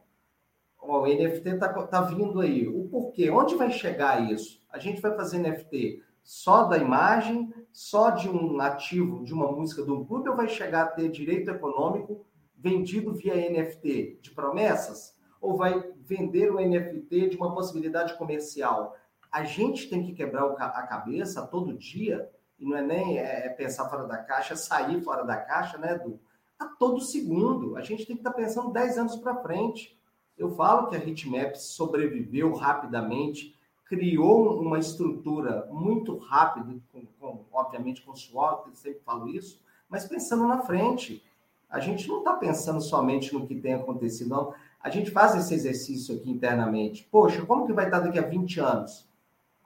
o 0.79 1.07
NFT 1.07 1.49
está 1.49 1.69
tá 1.87 2.03
vindo 2.03 2.41
aí. 2.41 2.67
O 2.67 2.89
porquê? 2.89 3.31
Onde 3.31 3.55
vai 3.55 3.71
chegar 3.71 4.31
isso? 4.31 4.63
A 4.71 4.79
gente 4.79 5.01
vai 5.01 5.15
fazer 5.15 5.39
NFT 5.39 6.03
só 6.23 6.65
da 6.65 6.79
imagem, 6.79 7.53
só 7.73 8.11
de 8.11 8.29
um 8.29 8.61
ativo, 8.61 9.25
de 9.25 9.33
uma 9.33 9.51
música 9.51 9.83
de 9.83 9.91
um 9.91 10.05
clube, 10.05 10.29
ou 10.29 10.37
vai 10.37 10.49
chegar 10.49 10.83
a 10.83 10.89
ter 10.89 11.09
direito 11.09 11.51
econômico 11.51 12.27
vendido 12.57 13.15
via 13.15 13.35
NFT 13.35 14.19
de 14.21 14.31
promessas? 14.33 15.19
Ou 15.41 15.57
vai 15.57 15.83
vender 15.99 16.51
o 16.53 16.61
NFT 16.61 17.31
de 17.31 17.37
uma 17.37 17.55
possibilidade 17.55 18.17
comercial? 18.19 18.95
A 19.31 19.45
gente 19.45 19.89
tem 19.89 20.05
que 20.05 20.13
quebrar 20.13 20.45
a 20.59 20.83
cabeça 20.83 21.47
todo 21.47 21.77
dia 21.77 22.31
e 22.59 22.67
não 22.67 22.77
é 22.77 22.83
nem 22.83 23.19
é, 23.19 23.47
é, 23.47 23.49
pensar 23.49 23.89
fora 23.89 24.07
da 24.07 24.19
caixa, 24.19 24.55
sair 24.55 25.01
fora 25.03 25.25
da 25.25 25.37
caixa, 25.37 25.79
né, 25.79 25.95
Edu? 25.95 26.21
A 26.59 26.67
todo 26.67 27.01
segundo. 27.01 27.77
A 27.77 27.81
gente 27.81 28.05
tem 28.05 28.17
que 28.17 28.21
estar 28.21 28.33
tá 28.33 28.37
pensando 28.37 28.71
10 28.71 28.99
anos 28.99 29.17
para 29.17 29.41
frente. 29.43 29.99
Eu 30.37 30.51
falo 30.51 30.89
que 30.89 30.97
a 30.97 30.99
Hitmap 30.99 31.55
sobreviveu 31.55 32.53
rapidamente, 32.55 33.57
criou 33.87 34.61
uma 34.61 34.79
estrutura 34.79 35.67
muito 35.71 36.17
rápida, 36.19 36.77
com, 36.93 37.03
com, 37.19 37.45
obviamente 37.53 38.03
com 38.03 38.15
suor, 38.15 38.65
eu 38.67 38.75
sempre 38.75 39.01
falo 39.01 39.29
isso, 39.29 39.61
mas 39.89 40.07
pensando 40.07 40.47
na 40.47 40.63
frente. 40.63 41.25
A 41.69 41.81
gente 41.81 42.09
não 42.09 42.19
está 42.19 42.35
pensando 42.35 42.81
somente 42.81 43.33
no 43.33 43.47
que 43.47 43.55
tem 43.55 43.75
acontecido, 43.75 44.31
não. 44.31 44.55
A 44.83 44.91
gente 44.91 45.11
faz 45.11 45.35
esse 45.35 45.55
exercício 45.55 46.17
aqui 46.17 46.31
internamente. 46.31 47.07
Poxa, 47.11 47.45
como 47.47 47.67
que 47.67 47.73
vai 47.73 47.87
estar 47.87 48.01
daqui 48.01 48.19
a 48.19 48.27
20 48.27 48.61
anos? 48.61 49.10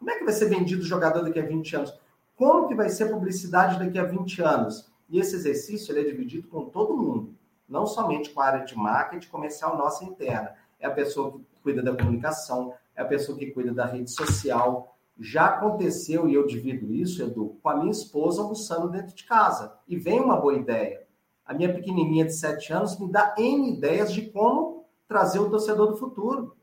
Como 0.04 0.14
é 0.14 0.18
que 0.18 0.24
vai 0.24 0.34
ser 0.34 0.50
vendido 0.50 0.82
o 0.82 0.84
jogador 0.84 1.22
daqui 1.22 1.40
a 1.40 1.46
20 1.46 1.76
anos? 1.76 1.98
Como 2.36 2.68
que 2.68 2.74
vai 2.74 2.90
ser 2.90 3.06
publicidade 3.06 3.78
daqui 3.78 3.98
a 3.98 4.04
20 4.04 4.42
anos? 4.42 4.92
E 5.08 5.18
esse 5.18 5.34
exercício 5.34 5.90
ele 5.92 6.06
é 6.06 6.12
dividido 6.12 6.46
com 6.46 6.66
todo 6.66 6.94
mundo, 6.94 7.34
não 7.66 7.86
somente 7.86 8.28
com 8.28 8.42
a 8.42 8.44
área 8.44 8.66
de 8.66 8.76
marketing 8.76 9.30
comercial 9.30 9.78
nossa 9.78 10.04
interna. 10.04 10.52
É 10.78 10.86
a 10.86 10.90
pessoa 10.90 11.32
que 11.32 11.62
cuida 11.62 11.82
da 11.82 11.96
comunicação, 11.96 12.74
é 12.94 13.00
a 13.00 13.06
pessoa 13.06 13.38
que 13.38 13.46
cuida 13.46 13.72
da 13.72 13.86
rede 13.86 14.10
social. 14.10 14.94
Já 15.18 15.46
aconteceu, 15.46 16.28
e 16.28 16.34
eu 16.34 16.46
divido 16.46 16.92
isso, 16.92 17.22
Edu, 17.22 17.56
com 17.62 17.70
a 17.70 17.76
minha 17.76 17.90
esposa 17.90 18.42
almoçando 18.42 18.90
dentro 18.90 19.16
de 19.16 19.24
casa. 19.24 19.72
E 19.88 19.96
vem 19.96 20.20
uma 20.20 20.36
boa 20.36 20.52
ideia. 20.52 21.02
A 21.46 21.54
minha 21.54 21.72
pequenininha 21.72 22.26
de 22.26 22.34
7 22.34 22.74
anos 22.74 22.98
me 22.98 23.10
dá 23.10 23.34
N 23.38 23.72
ideias 23.72 24.12
de 24.12 24.20
como 24.30 24.84
trazer 25.08 25.38
o 25.38 25.48
torcedor 25.48 25.86
do 25.86 25.96
futuro. 25.96 26.54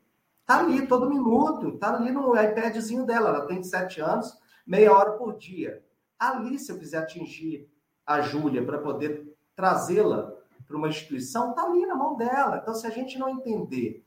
Tá 0.46 0.58
ali 0.58 0.86
todo 0.86 1.08
minuto, 1.08 1.78
tá 1.78 1.94
ali 1.94 2.10
no 2.10 2.34
iPadzinho 2.36 3.06
dela. 3.06 3.28
Ela 3.28 3.46
tem 3.46 3.62
7 3.62 4.00
anos, 4.00 4.36
meia 4.66 4.92
hora 4.92 5.12
por 5.12 5.36
dia. 5.36 5.82
Ali, 6.18 6.58
se 6.58 6.70
eu 6.70 6.78
quiser 6.78 6.98
atingir 6.98 7.68
a 8.06 8.20
Júlia 8.20 8.64
para 8.64 8.78
poder 8.78 9.34
trazê-la 9.54 10.32
para 10.66 10.76
uma 10.76 10.88
instituição, 10.88 11.50
está 11.50 11.64
ali 11.64 11.86
na 11.86 11.94
mão 11.94 12.16
dela. 12.16 12.58
Então, 12.60 12.74
se 12.74 12.86
a 12.86 12.90
gente 12.90 13.18
não 13.18 13.28
entender 13.28 14.04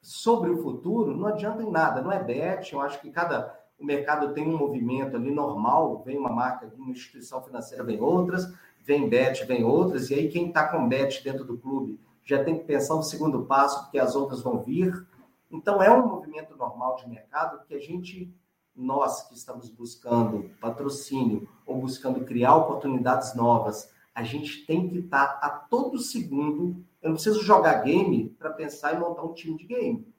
sobre 0.00 0.50
o 0.50 0.62
futuro, 0.62 1.16
não 1.16 1.26
adianta 1.26 1.62
em 1.62 1.70
nada. 1.70 2.02
Não 2.02 2.12
é 2.12 2.22
bet, 2.22 2.72
eu 2.72 2.80
acho 2.80 3.00
que 3.00 3.10
cada 3.10 3.58
o 3.78 3.84
mercado 3.84 4.32
tem 4.32 4.46
um 4.46 4.56
movimento 4.56 5.16
ali 5.16 5.30
normal, 5.30 6.02
vem 6.04 6.16
uma 6.16 6.30
marca, 6.30 6.70
uma 6.76 6.92
instituição 6.92 7.42
financeira, 7.42 7.82
vem 7.82 8.00
outras, 8.00 8.52
vem 8.82 9.08
bet, 9.08 9.44
vem 9.44 9.64
outras, 9.64 10.10
e 10.10 10.14
aí 10.14 10.28
quem 10.28 10.48
está 10.48 10.68
com 10.68 10.88
bet 10.88 11.22
dentro 11.24 11.44
do 11.44 11.58
clube 11.58 11.98
já 12.22 12.42
tem 12.42 12.58
que 12.58 12.64
pensar 12.64 12.94
um 12.94 13.02
segundo 13.02 13.44
passo, 13.44 13.82
porque 13.82 13.98
as 13.98 14.14
outras 14.14 14.42
vão 14.42 14.62
vir. 14.62 15.06
Então, 15.54 15.80
é 15.80 15.88
um 15.90 16.06
movimento 16.06 16.56
normal 16.56 16.96
de 16.96 17.08
mercado 17.08 17.64
que 17.64 17.74
a 17.74 17.78
gente, 17.78 18.34
nós 18.74 19.28
que 19.28 19.34
estamos 19.34 19.70
buscando 19.70 20.50
patrocínio 20.60 21.48
ou 21.64 21.80
buscando 21.80 22.24
criar 22.24 22.56
oportunidades 22.56 23.36
novas, 23.36 23.88
a 24.12 24.24
gente 24.24 24.66
tem 24.66 24.88
que 24.88 24.98
estar 24.98 25.38
a 25.40 25.48
todo 25.48 25.98
segundo. 25.98 26.84
Eu 27.00 27.10
não 27.10 27.14
preciso 27.14 27.42
jogar 27.42 27.82
game 27.82 28.30
para 28.30 28.50
pensar 28.50 28.94
em 28.94 28.98
montar 28.98 29.22
um 29.22 29.32
time 29.32 29.56
de 29.56 29.64
game. 29.64 30.12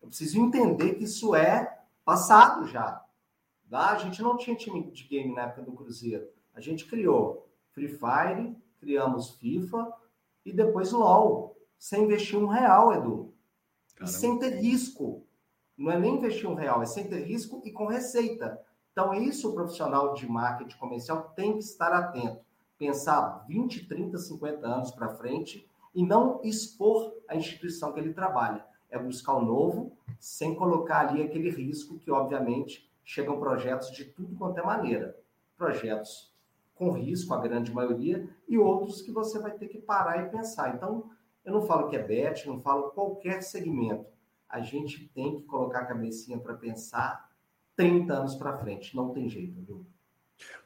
Eu 0.00 0.08
preciso 0.08 0.40
entender 0.40 0.94
que 0.94 1.04
isso 1.04 1.34
é 1.34 1.80
passado 2.04 2.66
já. 2.66 3.04
Tá? 3.68 3.90
A 3.90 3.98
gente 3.98 4.22
não 4.22 4.36
tinha 4.36 4.54
time 4.54 4.88
de 4.90 5.04
game 5.04 5.34
na 5.34 5.42
época 5.42 5.62
do 5.62 5.72
Cruzeiro. 5.72 6.28
A 6.54 6.60
gente 6.60 6.86
criou 6.86 7.50
Free 7.72 7.88
Fire, 7.88 8.56
criamos 8.78 9.32
FIFA, 9.32 9.92
e 10.44 10.52
depois 10.52 10.92
LOL, 10.92 11.56
sem 11.76 12.04
investir 12.04 12.38
um 12.38 12.46
real, 12.46 12.92
Edu. 12.92 13.35
E 14.00 14.06
sem 14.06 14.38
ter 14.38 14.60
risco. 14.60 15.22
Não 15.76 15.90
é 15.90 15.98
nem 15.98 16.16
investir 16.16 16.48
um 16.48 16.54
real, 16.54 16.82
é 16.82 16.86
sem 16.86 17.06
ter 17.06 17.24
risco 17.24 17.60
e 17.64 17.70
com 17.70 17.86
receita. 17.86 18.60
Então, 18.92 19.12
isso 19.12 19.50
o 19.50 19.54
profissional 19.54 20.14
de 20.14 20.26
marketing 20.26 20.78
comercial 20.78 21.32
tem 21.36 21.52
que 21.52 21.58
estar 21.58 21.92
atento. 21.92 22.40
Pensar 22.78 23.44
20, 23.46 23.86
30, 23.86 24.16
50 24.16 24.66
anos 24.66 24.90
para 24.90 25.14
frente 25.14 25.68
e 25.94 26.02
não 26.02 26.40
expor 26.42 27.14
a 27.28 27.36
instituição 27.36 27.92
que 27.92 28.00
ele 28.00 28.14
trabalha. 28.14 28.64
É 28.90 28.98
buscar 28.98 29.34
o 29.34 29.44
novo, 29.44 29.92
sem 30.18 30.54
colocar 30.54 31.08
ali 31.08 31.22
aquele 31.22 31.50
risco 31.50 31.98
que, 31.98 32.10
obviamente, 32.10 32.90
chegam 33.04 33.38
projetos 33.38 33.90
de 33.90 34.04
tudo 34.04 34.34
quanto 34.36 34.58
é 34.58 34.62
maneira. 34.62 35.16
Projetos 35.56 36.34
com 36.74 36.90
risco, 36.90 37.32
a 37.32 37.40
grande 37.40 37.72
maioria, 37.72 38.28
e 38.46 38.58
outros 38.58 39.00
que 39.00 39.10
você 39.10 39.38
vai 39.38 39.52
ter 39.52 39.68
que 39.68 39.78
parar 39.78 40.22
e 40.22 40.30
pensar. 40.30 40.74
Então, 40.74 41.10
eu 41.46 41.52
não 41.52 41.62
falo 41.62 41.88
que 41.88 41.96
é 41.96 42.02
bet, 42.02 42.46
não 42.46 42.60
falo 42.60 42.90
qualquer 42.90 43.40
segmento. 43.40 44.04
A 44.48 44.60
gente 44.60 45.08
tem 45.14 45.36
que 45.36 45.42
colocar 45.44 45.80
a 45.80 45.86
cabecinha 45.86 46.38
para 46.38 46.54
pensar 46.54 47.30
30 47.76 48.12
anos 48.12 48.34
para 48.34 48.58
frente. 48.58 48.96
Não 48.96 49.12
tem 49.12 49.28
jeito, 49.30 49.62
viu? 49.62 49.86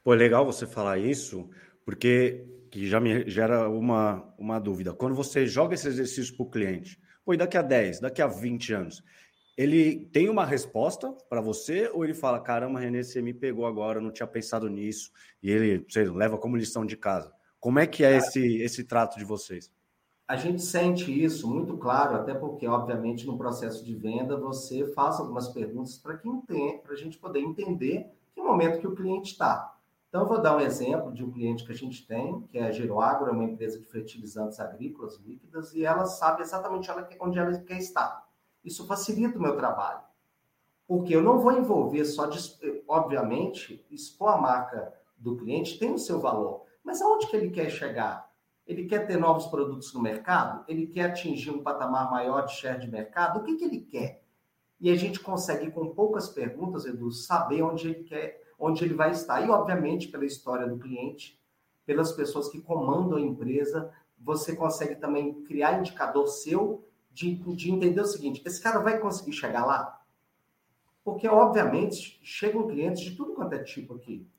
Pô, 0.03 0.15
é 0.15 0.17
legal 0.17 0.45
você 0.45 0.67
falar 0.67 0.99
isso, 0.99 1.49
porque 1.85 2.47
que 2.71 2.89
já 2.89 2.99
me 2.99 3.29
gera 3.29 3.69
uma, 3.69 4.33
uma 4.39 4.59
dúvida. 4.59 4.95
Quando 4.95 5.15
você 5.15 5.47
joga 5.47 5.75
esse 5.75 5.87
exercício 5.87 6.35
para 6.35 6.45
o 6.45 6.51
cliente, 6.51 6.99
pô, 7.25 7.35
e 7.35 7.37
daqui 7.37 7.59
a 7.59 7.63
10, 7.63 8.01
daqui 8.01 8.23
a 8.23 8.27
20 8.27 8.73
anos, 8.73 9.03
ele 9.59 10.07
tem 10.07 10.31
uma 10.31 10.47
resposta 10.47 11.13
para 11.29 11.43
você 11.43 11.91
ou 11.93 12.05
ele 12.05 12.15
fala: 12.15 12.41
caramba, 12.41 12.81
Renê, 12.81 13.03
você 13.03 13.21
me 13.21 13.35
pegou 13.35 13.67
agora, 13.67 14.01
não 14.01 14.11
tinha 14.11 14.27
pensado 14.27 14.69
nisso, 14.69 15.11
e 15.43 15.51
ele 15.51 15.85
sei, 15.91 16.09
leva 16.09 16.39
como 16.39 16.57
lição 16.57 16.87
de 16.87 16.97
casa? 16.97 17.31
Como 17.59 17.79
é 17.79 17.87
que 17.87 18.03
é 18.03 18.17
esse, 18.17 18.63
esse 18.63 18.85
trato 18.85 19.19
de 19.19 19.25
vocês? 19.25 19.71
A 20.31 20.37
gente 20.37 20.63
sente 20.63 21.11
isso 21.11 21.51
muito 21.51 21.77
claro, 21.77 22.15
até 22.15 22.33
porque, 22.33 22.65
obviamente, 22.65 23.27
no 23.27 23.37
processo 23.37 23.85
de 23.85 23.97
venda, 23.97 24.37
você 24.37 24.87
faz 24.93 25.19
algumas 25.19 25.49
perguntas 25.49 25.99
para 25.99 26.15
a 26.93 26.95
gente 26.95 27.19
poder 27.19 27.41
entender 27.41 28.09
que 28.33 28.41
momento 28.41 28.79
que 28.79 28.87
o 28.87 28.95
cliente 28.95 29.33
está. 29.33 29.77
Então, 30.09 30.21
eu 30.21 30.29
vou 30.29 30.41
dar 30.41 30.57
um 30.57 30.61
exemplo 30.61 31.13
de 31.13 31.25
um 31.25 31.33
cliente 31.33 31.65
que 31.65 31.73
a 31.73 31.75
gente 31.75 32.07
tem, 32.07 32.43
que 32.43 32.59
é 32.59 32.63
a 32.63 32.71
Giroagro, 32.71 33.29
é 33.29 33.33
uma 33.33 33.43
empresa 33.43 33.81
de 33.81 33.87
fertilizantes 33.87 34.61
agrícolas 34.61 35.17
líquidas, 35.17 35.75
e 35.75 35.85
ela 35.85 36.07
sabe 36.07 36.43
exatamente 36.43 36.89
onde 37.19 37.41
ela 37.41 37.59
quer 37.59 37.79
estar. 37.79 38.25
Isso 38.65 38.87
facilita 38.87 39.37
o 39.37 39.43
meu 39.43 39.57
trabalho. 39.57 40.03
Porque 40.87 41.13
eu 41.13 41.25
não 41.25 41.41
vou 41.41 41.59
envolver 41.59 42.05
só, 42.05 42.27
de, 42.27 42.39
obviamente, 42.87 43.85
expor 43.91 44.29
a 44.29 44.37
marca 44.37 44.95
do 45.19 45.37
cliente 45.37 45.77
tem 45.77 45.93
o 45.93 45.99
seu 45.99 46.21
valor. 46.21 46.67
Mas 46.85 47.03
aonde 47.03 47.27
que 47.27 47.35
ele 47.35 47.51
quer 47.51 47.69
chegar? 47.69 48.30
Ele 48.71 48.85
quer 48.85 49.05
ter 49.05 49.17
novos 49.17 49.49
produtos 49.49 49.93
no 49.93 50.01
mercado? 50.01 50.65
Ele 50.69 50.87
quer 50.87 51.07
atingir 51.07 51.51
um 51.51 51.61
patamar 51.61 52.09
maior 52.09 52.43
de 52.43 52.53
share 52.53 52.79
de 52.79 52.89
mercado? 52.89 53.41
O 53.41 53.43
que, 53.43 53.57
que 53.57 53.65
ele 53.65 53.81
quer? 53.81 54.23
E 54.81 54.93
a 54.93 54.95
gente 54.95 55.19
consegue, 55.19 55.73
com 55.73 55.89
poucas 55.89 56.29
perguntas, 56.29 56.85
Edu, 56.85 57.11
saber 57.11 57.63
onde 57.63 57.89
ele 57.89 58.05
quer, 58.05 58.41
onde 58.57 58.85
ele 58.85 58.95
vai 58.95 59.11
estar. 59.11 59.45
E, 59.45 59.51
obviamente, 59.51 60.07
pela 60.07 60.25
história 60.25 60.69
do 60.69 60.79
cliente, 60.79 61.37
pelas 61.85 62.13
pessoas 62.13 62.49
que 62.49 62.61
comandam 62.61 63.19
a 63.19 63.21
empresa, 63.21 63.93
você 64.17 64.55
consegue 64.55 64.95
também 64.95 65.43
criar 65.43 65.81
indicador 65.81 66.29
seu 66.29 66.89
de, 67.11 67.35
de 67.35 67.73
entender 67.73 68.01
o 68.01 68.07
seguinte: 68.07 68.41
esse 68.47 68.63
cara 68.63 68.79
vai 68.79 69.01
conseguir 69.01 69.33
chegar 69.33 69.67
lá? 69.67 70.01
Porque, 71.03 71.27
obviamente, 71.27 72.21
chegam 72.23 72.69
clientes 72.69 73.03
de 73.03 73.17
tudo 73.17 73.33
quanto 73.35 73.53
é 73.53 73.65
tipo 73.65 73.97
aqui. 73.97 74.31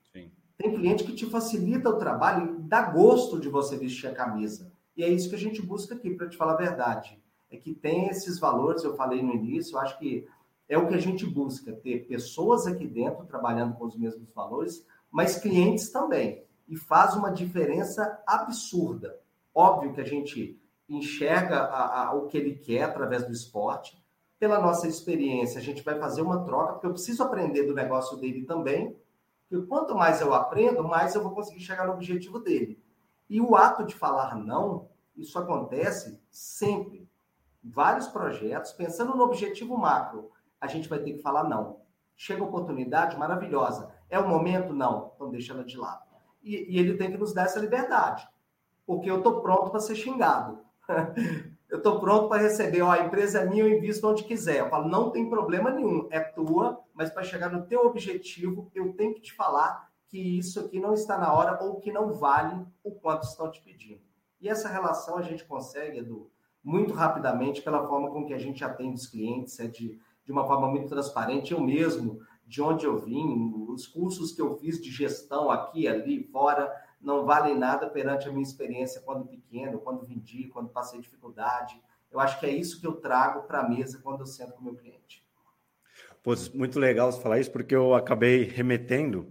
Tem 0.62 0.72
cliente 0.72 1.02
que 1.02 1.12
te 1.12 1.26
facilita 1.26 1.90
o 1.90 1.98
trabalho 1.98 2.54
e 2.54 2.62
dá 2.62 2.82
gosto 2.82 3.40
de 3.40 3.48
você 3.48 3.76
vestir 3.76 4.06
a 4.06 4.14
camisa. 4.14 4.72
E 4.96 5.02
é 5.02 5.08
isso 5.08 5.28
que 5.28 5.34
a 5.34 5.38
gente 5.38 5.60
busca 5.60 5.96
aqui, 5.96 6.14
para 6.14 6.28
te 6.28 6.36
falar 6.36 6.52
a 6.52 6.56
verdade. 6.56 7.20
É 7.50 7.56
que 7.56 7.74
tem 7.74 8.06
esses 8.06 8.38
valores, 8.38 8.84
eu 8.84 8.94
falei 8.94 9.20
no 9.22 9.34
início, 9.34 9.74
eu 9.74 9.80
acho 9.80 9.98
que 9.98 10.24
é 10.68 10.78
o 10.78 10.86
que 10.86 10.94
a 10.94 11.00
gente 11.00 11.26
busca, 11.26 11.72
ter 11.72 12.06
pessoas 12.06 12.64
aqui 12.64 12.86
dentro 12.86 13.26
trabalhando 13.26 13.74
com 13.74 13.86
os 13.86 13.96
mesmos 13.96 14.32
valores, 14.32 14.86
mas 15.10 15.36
clientes 15.36 15.90
também. 15.90 16.44
E 16.68 16.76
faz 16.76 17.16
uma 17.16 17.32
diferença 17.32 18.22
absurda. 18.24 19.18
Óbvio 19.52 19.92
que 19.92 20.00
a 20.00 20.06
gente 20.06 20.56
enxerga 20.88 21.56
a, 21.56 22.04
a, 22.04 22.14
o 22.14 22.28
que 22.28 22.38
ele 22.38 22.54
quer 22.54 22.84
através 22.84 23.26
do 23.26 23.32
esporte. 23.32 24.00
Pela 24.38 24.60
nossa 24.60 24.86
experiência, 24.86 25.58
a 25.58 25.62
gente 25.62 25.82
vai 25.82 25.98
fazer 25.98 26.22
uma 26.22 26.44
troca, 26.44 26.74
porque 26.74 26.86
eu 26.86 26.92
preciso 26.92 27.24
aprender 27.24 27.64
do 27.64 27.74
negócio 27.74 28.16
dele 28.16 28.44
também. 28.44 28.96
Porque 29.52 29.66
quanto 29.66 29.94
mais 29.94 30.18
eu 30.22 30.32
aprendo, 30.32 30.82
mais 30.82 31.14
eu 31.14 31.22
vou 31.22 31.32
conseguir 31.32 31.60
chegar 31.60 31.86
no 31.86 31.92
objetivo 31.92 32.38
dele. 32.38 32.82
E 33.28 33.38
o 33.38 33.54
ato 33.54 33.84
de 33.84 33.94
falar 33.94 34.34
não, 34.34 34.88
isso 35.14 35.38
acontece 35.38 36.18
sempre. 36.30 37.06
Vários 37.62 38.08
projetos, 38.08 38.72
pensando 38.72 39.14
no 39.14 39.22
objetivo 39.22 39.76
macro, 39.76 40.30
a 40.58 40.66
gente 40.66 40.88
vai 40.88 41.00
ter 41.00 41.12
que 41.12 41.22
falar 41.22 41.44
não. 41.44 41.82
Chega 42.16 42.42
oportunidade 42.42 43.18
maravilhosa. 43.18 43.94
É 44.08 44.18
o 44.18 44.26
momento? 44.26 44.72
Não. 44.72 45.12
Então 45.14 45.30
deixa 45.30 45.52
ela 45.52 45.64
de 45.64 45.76
lado. 45.76 46.02
E, 46.42 46.74
e 46.74 46.78
ele 46.78 46.96
tem 46.96 47.10
que 47.10 47.18
nos 47.18 47.34
dar 47.34 47.42
essa 47.42 47.60
liberdade. 47.60 48.26
Porque 48.86 49.10
eu 49.10 49.18
estou 49.18 49.42
pronto 49.42 49.70
para 49.70 49.80
ser 49.80 49.96
xingado. 49.96 50.60
eu 51.72 51.78
estou 51.78 51.98
pronto 51.98 52.28
para 52.28 52.42
receber, 52.42 52.82
ó, 52.82 52.90
a 52.90 53.06
empresa 53.06 53.40
é 53.40 53.46
minha, 53.46 53.64
eu 53.64 53.78
invisto 53.78 54.06
onde 54.06 54.24
quiser. 54.24 54.58
Eu 54.58 54.68
falo, 54.68 54.90
não 54.90 55.08
tem 55.08 55.30
problema 55.30 55.70
nenhum, 55.70 56.06
é 56.10 56.20
tua, 56.20 56.78
mas 56.92 57.08
para 57.08 57.22
chegar 57.22 57.50
no 57.50 57.64
teu 57.64 57.86
objetivo, 57.86 58.70
eu 58.74 58.92
tenho 58.92 59.14
que 59.14 59.22
te 59.22 59.32
falar 59.32 59.90
que 60.06 60.18
isso 60.18 60.60
aqui 60.60 60.78
não 60.78 60.92
está 60.92 61.16
na 61.16 61.32
hora 61.32 61.64
ou 61.64 61.80
que 61.80 61.90
não 61.90 62.12
vale 62.12 62.62
o 62.84 62.90
quanto 62.90 63.22
estão 63.22 63.50
te 63.50 63.62
pedindo. 63.62 64.02
E 64.38 64.50
essa 64.50 64.68
relação 64.68 65.16
a 65.16 65.22
gente 65.22 65.46
consegue, 65.46 66.00
Edu, 66.00 66.30
muito 66.62 66.92
rapidamente 66.92 67.62
pela 67.62 67.88
forma 67.88 68.10
com 68.10 68.26
que 68.26 68.34
a 68.34 68.38
gente 68.38 68.62
atende 68.62 68.96
os 68.96 69.06
clientes, 69.06 69.58
é 69.58 69.66
de, 69.66 69.98
de 70.26 70.30
uma 70.30 70.46
forma 70.46 70.68
muito 70.68 70.90
transparente. 70.90 71.52
Eu 71.52 71.60
mesmo, 71.62 72.20
de 72.46 72.60
onde 72.60 72.84
eu 72.84 72.98
vim, 72.98 73.50
os 73.70 73.86
cursos 73.86 74.30
que 74.32 74.42
eu 74.42 74.58
fiz 74.58 74.78
de 74.78 74.90
gestão 74.90 75.50
aqui, 75.50 75.88
ali, 75.88 76.22
fora, 76.24 76.70
não 77.02 77.24
valem 77.24 77.58
nada 77.58 77.88
perante 77.88 78.28
a 78.28 78.30
minha 78.30 78.42
experiência 78.42 79.00
quando 79.00 79.26
pequeno, 79.26 79.80
quando 79.80 80.06
vendi, 80.06 80.48
quando 80.48 80.68
passei 80.68 81.00
dificuldade. 81.00 81.82
Eu 82.10 82.20
acho 82.20 82.38
que 82.38 82.46
é 82.46 82.50
isso 82.50 82.80
que 82.80 82.86
eu 82.86 82.92
trago 82.92 83.42
para 83.42 83.60
a 83.60 83.68
mesa 83.68 84.00
quando 84.02 84.20
eu 84.20 84.26
sento 84.26 84.52
com 84.52 84.60
o 84.60 84.64
meu 84.64 84.74
cliente. 84.76 85.24
Pô, 86.22 86.32
muito 86.54 86.78
legal 86.78 87.10
você 87.10 87.20
falar 87.20 87.40
isso, 87.40 87.50
porque 87.50 87.74
eu 87.74 87.94
acabei 87.94 88.44
remetendo 88.44 89.28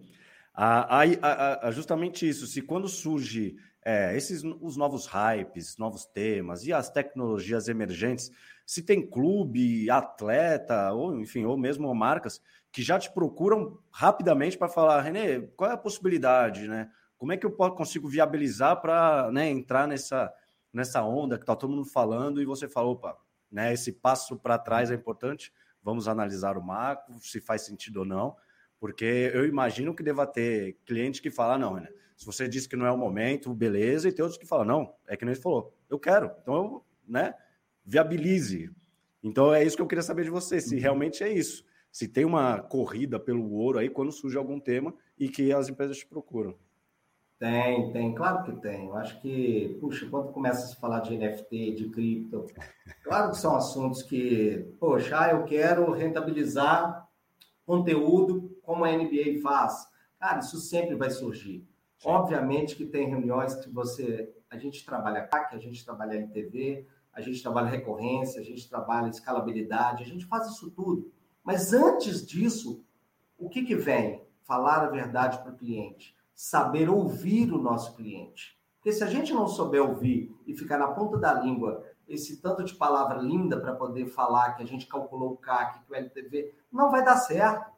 a, 0.53 0.99
a, 0.99 1.03
a, 1.21 1.67
a 1.67 1.71
justamente 1.71 2.27
isso. 2.27 2.45
Se 2.45 2.61
quando 2.61 2.89
surge 2.89 3.55
é, 3.83 4.15
esses 4.15 4.43
os 4.43 4.75
novos 4.75 5.05
hypes, 5.05 5.77
novos 5.77 6.05
temas 6.05 6.65
e 6.65 6.73
as 6.73 6.89
tecnologias 6.89 7.67
emergentes, 7.67 8.31
se 8.65 8.83
tem 8.83 9.05
clube, 9.05 9.89
atleta, 9.89 10.91
ou 10.91 11.19
enfim, 11.19 11.45
ou 11.45 11.57
mesmo 11.57 11.93
marcas 11.95 12.41
que 12.71 12.81
já 12.81 12.99
te 12.99 13.11
procuram 13.11 13.77
rapidamente 13.89 14.57
para 14.57 14.69
falar, 14.69 15.01
Renê, 15.01 15.41
qual 15.55 15.71
é 15.71 15.73
a 15.73 15.77
possibilidade, 15.77 16.67
né? 16.67 16.89
Como 17.21 17.31
é 17.31 17.37
que 17.37 17.45
eu 17.45 17.51
consigo 17.51 18.07
viabilizar 18.07 18.81
para 18.81 19.31
né, 19.31 19.47
entrar 19.47 19.87
nessa, 19.87 20.33
nessa 20.73 21.03
onda 21.03 21.37
que 21.37 21.43
está 21.43 21.55
todo 21.55 21.69
mundo 21.69 21.85
falando 21.85 22.41
e 22.41 22.45
você 22.45 22.67
fala, 22.67 22.87
opa, 22.87 23.15
né, 23.51 23.71
esse 23.71 23.91
passo 23.91 24.35
para 24.39 24.57
trás 24.57 24.89
é 24.89 24.95
importante, 24.95 25.53
vamos 25.83 26.07
analisar 26.07 26.57
o 26.57 26.63
macro, 26.63 27.13
se 27.19 27.39
faz 27.39 27.61
sentido 27.61 27.97
ou 27.97 28.05
não, 28.05 28.35
porque 28.79 29.29
eu 29.35 29.45
imagino 29.45 29.93
que 29.93 30.01
deva 30.01 30.25
ter 30.25 30.79
cliente 30.83 31.21
que 31.21 31.29
fala, 31.29 31.59
não, 31.59 31.75
né, 31.75 31.89
se 32.17 32.25
você 32.25 32.47
disse 32.47 32.67
que 32.67 32.75
não 32.75 32.87
é 32.87 32.91
o 32.91 32.97
momento, 32.97 33.53
beleza, 33.53 34.09
e 34.09 34.11
tem 34.11 34.23
outros 34.23 34.39
que 34.39 34.47
falam, 34.47 34.65
não, 34.65 34.95
é 35.07 35.15
que 35.15 35.23
nem 35.23 35.35
ele 35.35 35.41
falou, 35.43 35.71
eu 35.91 35.99
quero, 35.99 36.31
então 36.41 36.55
eu, 36.55 36.85
né, 37.07 37.35
viabilize. 37.85 38.71
Então 39.21 39.53
é 39.53 39.63
isso 39.63 39.75
que 39.75 39.81
eu 39.83 39.87
queria 39.87 40.01
saber 40.01 40.23
de 40.23 40.31
você, 40.31 40.59
se 40.59 40.73
uhum. 40.73 40.81
realmente 40.81 41.23
é 41.23 41.31
isso. 41.31 41.63
se 41.91 42.07
tem 42.07 42.25
uma 42.25 42.59
corrida 42.63 43.19
pelo 43.19 43.51
ouro 43.51 43.77
aí 43.77 43.91
quando 43.91 44.11
surge 44.11 44.39
algum 44.39 44.59
tema 44.59 44.91
e 45.19 45.29
que 45.29 45.53
as 45.53 45.69
empresas 45.69 45.99
te 45.99 46.07
procuram. 46.07 46.57
Tem, 47.41 47.91
tem, 47.91 48.13
claro 48.13 48.43
que 48.43 48.51
tem. 48.61 48.85
Eu 48.85 48.95
acho 48.95 49.19
que, 49.19 49.75
puxa, 49.81 50.07
quando 50.07 50.31
começa 50.31 50.63
a 50.63 50.67
se 50.67 50.75
falar 50.75 50.99
de 50.99 51.17
NFT, 51.17 51.71
de 51.71 51.89
cripto, 51.89 52.45
claro 53.03 53.31
que 53.31 53.37
são 53.37 53.55
assuntos 53.55 54.03
que, 54.03 54.75
poxa, 54.79 55.19
ah, 55.19 55.31
eu 55.31 55.43
quero 55.43 55.91
rentabilizar 55.91 57.09
conteúdo 57.65 58.55
como 58.61 58.85
a 58.85 58.91
NBA 58.91 59.41
faz. 59.41 59.89
Cara, 60.19 60.37
isso 60.37 60.57
sempre 60.59 60.93
vai 60.93 61.09
surgir. 61.09 61.67
Sim. 61.97 62.09
Obviamente 62.09 62.75
que 62.75 62.85
tem 62.85 63.09
reuniões 63.09 63.55
que 63.55 63.71
você, 63.71 64.31
a 64.47 64.55
gente 64.55 64.85
trabalha 64.85 65.25
CAC, 65.25 65.55
a 65.55 65.59
gente 65.59 65.83
trabalha 65.83 66.17
em 66.17 66.27
TV, 66.27 66.85
a 67.11 67.21
gente 67.21 67.41
trabalha 67.41 67.71
recorrência, 67.71 68.39
a 68.39 68.43
gente 68.43 68.69
trabalha 68.69 69.09
escalabilidade, 69.09 70.03
a 70.03 70.07
gente 70.07 70.27
faz 70.27 70.45
isso 70.45 70.69
tudo. 70.69 71.11
Mas 71.43 71.73
antes 71.73 72.23
disso, 72.23 72.85
o 73.35 73.49
que, 73.49 73.63
que 73.63 73.75
vem? 73.75 74.21
Falar 74.43 74.83
a 74.83 74.91
verdade 74.91 75.39
para 75.41 75.51
o 75.51 75.57
cliente, 75.57 76.15
saber 76.41 76.89
ouvir 76.89 77.53
o 77.53 77.61
nosso 77.61 77.95
cliente. 77.95 78.57
Porque 78.77 78.91
se 78.91 79.03
a 79.03 79.07
gente 79.07 79.31
não 79.31 79.47
souber 79.47 79.79
ouvir 79.79 80.35
e 80.47 80.55
ficar 80.55 80.79
na 80.79 80.87
ponta 80.87 81.15
da 81.15 81.33
língua 81.33 81.85
esse 82.07 82.41
tanto 82.41 82.63
de 82.63 82.73
palavra 82.73 83.21
linda 83.21 83.59
para 83.59 83.75
poder 83.75 84.07
falar 84.07 84.53
que 84.53 84.63
a 84.63 84.65
gente 84.65 84.87
calculou 84.87 85.33
o 85.33 85.37
CAC, 85.37 85.85
que 85.85 85.91
o 85.91 85.95
LTV, 85.95 86.51
não 86.71 86.89
vai 86.89 87.05
dar 87.05 87.17
certo. 87.17 87.69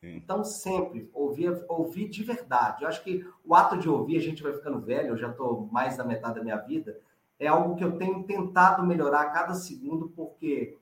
Então, 0.00 0.44
sempre 0.44 1.10
ouvir, 1.12 1.64
ouvir 1.68 2.08
de 2.08 2.22
verdade. 2.22 2.84
Eu 2.84 2.88
acho 2.88 3.02
que 3.02 3.26
o 3.44 3.52
ato 3.52 3.76
de 3.76 3.88
ouvir, 3.88 4.16
a 4.16 4.22
gente 4.22 4.44
vai 4.44 4.52
ficando 4.52 4.80
velho, 4.80 5.08
eu 5.08 5.16
já 5.16 5.30
estou 5.30 5.66
mais 5.72 5.96
da 5.96 6.04
metade 6.04 6.36
da 6.36 6.44
minha 6.44 6.58
vida, 6.58 6.96
é 7.36 7.48
algo 7.48 7.74
que 7.74 7.82
eu 7.82 7.98
tenho 7.98 8.22
tentado 8.22 8.86
melhorar 8.86 9.22
a 9.22 9.30
cada 9.30 9.54
segundo, 9.54 10.08
porque 10.10 10.78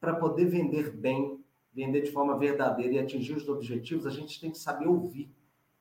para 0.00 0.14
poder 0.14 0.46
vender 0.46 0.96
bem, 0.96 1.44
vender 1.74 2.00
de 2.00 2.10
forma 2.10 2.38
verdadeira 2.38 2.94
e 2.94 2.98
atingir 2.98 3.34
os 3.34 3.46
objetivos, 3.50 4.06
a 4.06 4.10
gente 4.10 4.40
tem 4.40 4.50
que 4.50 4.58
saber 4.58 4.88
ouvir. 4.88 5.30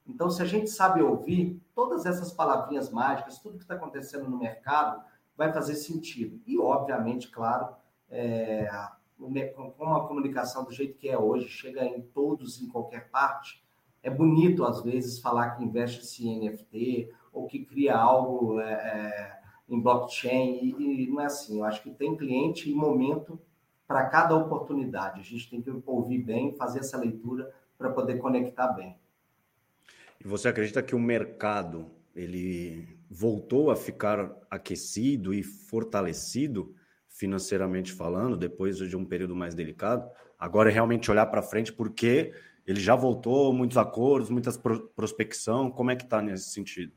Então, 0.10 0.30
se 0.30 0.42
a 0.42 0.46
gente 0.46 0.70
sabe 0.70 1.02
ouvir, 1.02 1.62
todas 1.76 2.06
essas 2.06 2.32
palavrinhas 2.34 2.90
mágicas, 2.90 3.38
tudo 3.38 3.58
que 3.58 3.64
está 3.64 3.76
acontecendo 3.76 4.28
no 4.28 4.38
mercado, 4.38 5.02
vai 5.38 5.54
fazer 5.54 5.76
sentido. 5.76 6.42
E, 6.46 6.58
obviamente, 6.58 7.30
claro, 7.30 7.76
é, 8.10 8.68
com 9.78 9.94
a 9.94 10.08
comunicação 10.08 10.66
do 10.66 10.72
jeito 10.72 10.98
que 10.98 11.08
é 11.08 11.18
hoje, 11.18 11.48
chega 11.48 11.86
em 11.86 12.02
todos, 12.02 12.62
em 12.62 12.68
qualquer 12.68 13.10
parte, 13.10 13.64
é 14.02 14.10
bonito, 14.10 14.66
às 14.66 14.82
vezes, 14.82 15.20
falar 15.20 15.52
que 15.52 15.64
investe 15.64 16.26
em 16.28 16.50
NFT 16.50 17.14
ou 17.32 17.46
que 17.46 17.64
cria 17.64 17.96
algo 17.96 18.60
é, 18.60 18.74
é, 18.74 19.40
em 19.70 19.80
blockchain, 19.80 20.60
e, 20.62 21.04
e 21.04 21.08
não 21.08 21.22
é 21.22 21.26
assim. 21.26 21.60
Eu 21.60 21.66
acho 21.66 21.84
que 21.84 21.92
tem 21.92 22.18
cliente 22.18 22.70
e 22.70 22.74
momento 22.74 23.40
para 23.88 24.06
cada 24.06 24.36
oportunidade. 24.36 25.20
A 25.20 25.24
gente 25.24 25.50
tem 25.50 25.62
que 25.62 25.72
ouvir 25.86 26.20
bem, 26.20 26.56
fazer 26.56 26.80
essa 26.80 26.98
leitura 26.98 27.54
para 27.78 27.90
poder 27.90 28.18
conectar 28.18 28.70
bem. 28.70 28.98
E 30.24 30.28
você 30.28 30.48
acredita 30.48 30.84
que 30.84 30.96
o 30.96 31.00
mercado 31.00 31.92
ele 32.16 32.98
voltou 33.10 33.72
a 33.72 33.76
ficar 33.76 34.36
aquecido 34.50 35.34
e 35.34 35.42
fortalecido 35.42 36.76
financeiramente 37.08 37.94
falando, 37.94 38.38
depois 38.38 38.78
de 38.78 38.96
um 38.96 39.06
período 39.06 39.36
mais 39.36 39.56
delicado? 39.56 40.10
Agora 40.38 40.70
é 40.70 40.74
realmente 40.74 41.10
olhar 41.10 41.26
para 41.26 41.42
frente, 41.42 41.72
porque 41.72 42.34
ele 42.66 42.80
já 42.80 42.96
voltou, 42.96 43.54
muitos 43.54 43.78
acordos, 43.78 44.30
muitas 44.30 44.58
pro 44.58 44.88
prospecção. 44.90 45.72
Como 45.72 45.92
é 45.92 45.96
que 45.96 46.04
está 46.04 46.22
nesse 46.22 46.50
sentido? 46.50 46.94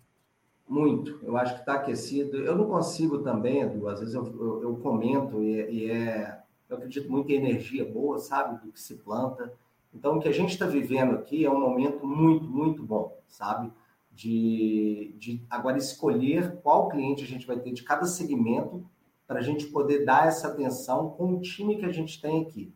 Muito. 0.68 1.18
Eu 1.22 1.36
acho 1.36 1.54
que 1.54 1.60
está 1.60 1.74
aquecido. 1.74 2.36
Eu 2.38 2.56
não 2.56 2.66
consigo 2.66 3.18
também, 3.18 3.62
Edu, 3.62 3.88
às 3.88 4.00
vezes 4.00 4.14
eu, 4.14 4.24
eu, 4.24 4.62
eu 4.62 4.76
comento 4.76 5.42
e, 5.42 5.70
e 5.70 5.90
é 5.90 6.42
eu 6.72 6.78
acredito 6.78 7.10
muito 7.10 7.30
em 7.30 7.34
energia 7.34 7.84
boa, 7.84 8.18
sabe, 8.18 8.64
do 8.64 8.72
que 8.72 8.80
se 8.80 8.94
planta. 8.94 9.52
Então, 9.94 10.16
o 10.16 10.20
que 10.20 10.28
a 10.28 10.32
gente 10.32 10.50
está 10.50 10.66
vivendo 10.66 11.14
aqui 11.14 11.44
é 11.44 11.50
um 11.50 11.60
momento 11.60 12.06
muito, 12.06 12.44
muito 12.44 12.82
bom, 12.82 13.18
sabe? 13.28 13.70
De, 14.10 15.14
de 15.18 15.44
agora 15.48 15.78
escolher 15.78 16.60
qual 16.62 16.88
cliente 16.88 17.24
a 17.24 17.26
gente 17.26 17.46
vai 17.46 17.58
ter 17.58 17.72
de 17.72 17.82
cada 17.82 18.06
segmento 18.06 18.84
para 19.26 19.40
a 19.40 19.42
gente 19.42 19.66
poder 19.66 20.04
dar 20.04 20.26
essa 20.26 20.48
atenção 20.48 21.10
com 21.10 21.34
o 21.34 21.40
time 21.40 21.76
que 21.76 21.84
a 21.84 21.92
gente 21.92 22.20
tem 22.20 22.42
aqui. 22.42 22.72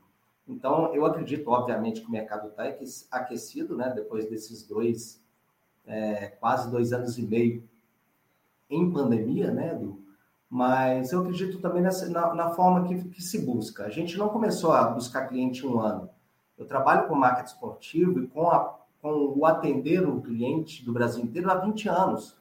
Então, 0.48 0.94
eu 0.94 1.05
acredito, 1.05 1.50
obviamente, 1.50 2.00
que 2.00 2.07
o 2.07 2.11
mercado 2.11 2.48
está 2.48 2.64
aquecido, 3.11 3.76
né? 3.76 3.92
Depois 3.94 4.29
desses 4.29 4.62
dois, 4.66 5.22
é, 5.85 6.29
quase 6.29 6.70
dois 6.70 6.92
anos 6.92 7.18
e 7.18 7.22
meio 7.22 7.68
em 8.70 8.90
pandemia, 8.90 9.50
né? 9.50 9.74
Do, 9.74 10.05
mas 10.48 11.12
eu 11.12 11.20
acredito 11.20 11.61
também 11.61 11.83
nessa, 11.83 12.09
na, 12.09 12.33
na 12.35 12.50
forma 12.50 12.87
que, 12.87 13.09
que, 13.09 13.22
se 13.22 13.44
busca. 13.44 13.85
A 13.85 13.90
gente 13.90 14.16
não 14.16 14.29
começou 14.29 14.72
a 14.72 14.88
buscar 14.88 15.26
cliente 15.26 15.66
um 15.66 15.81
ano. 15.81 16.09
Eu 16.56 16.66
trabalho 16.66 17.06
com 17.06 17.14
marketing 17.14 17.48
esportivo 17.48 18.20
e 18.20 18.26
com, 18.26 18.48
a, 18.50 18.78
com 19.00 19.34
o 19.36 19.44
atender 19.44 20.06
o 20.08 20.20
cliente 20.20 20.84
do 20.84 20.92
Brasil 20.92 21.22
inteiro 21.22 21.50
há 21.50 21.54
20 21.56 21.88
anos. 21.88 22.36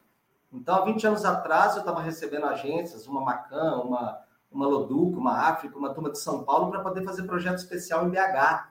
Então, 0.54 0.76
há 0.76 0.86
20 0.86 1.08
anos 1.08 1.26
atrás, 1.26 1.74
eu 1.74 1.80
estava 1.80 2.02
recebendo 2.02 2.46
agências, 2.46 3.08
uma 3.08 3.22
Macan, 3.22 3.82
uma, 3.82 4.22
uma 4.50 4.68
Loduca, 4.68 5.18
uma 5.18 5.50
África, 5.50 5.78
uma 5.78 5.94
turma 5.94 6.10
de 6.10 6.20
São 6.20 6.44
Paulo, 6.44 6.72
para 6.72 6.80
poder 6.80 7.04
fazer 7.04 7.24
projeto 7.24 7.58
especial 7.58 8.06
em 8.06 8.10
BH. 8.10 8.70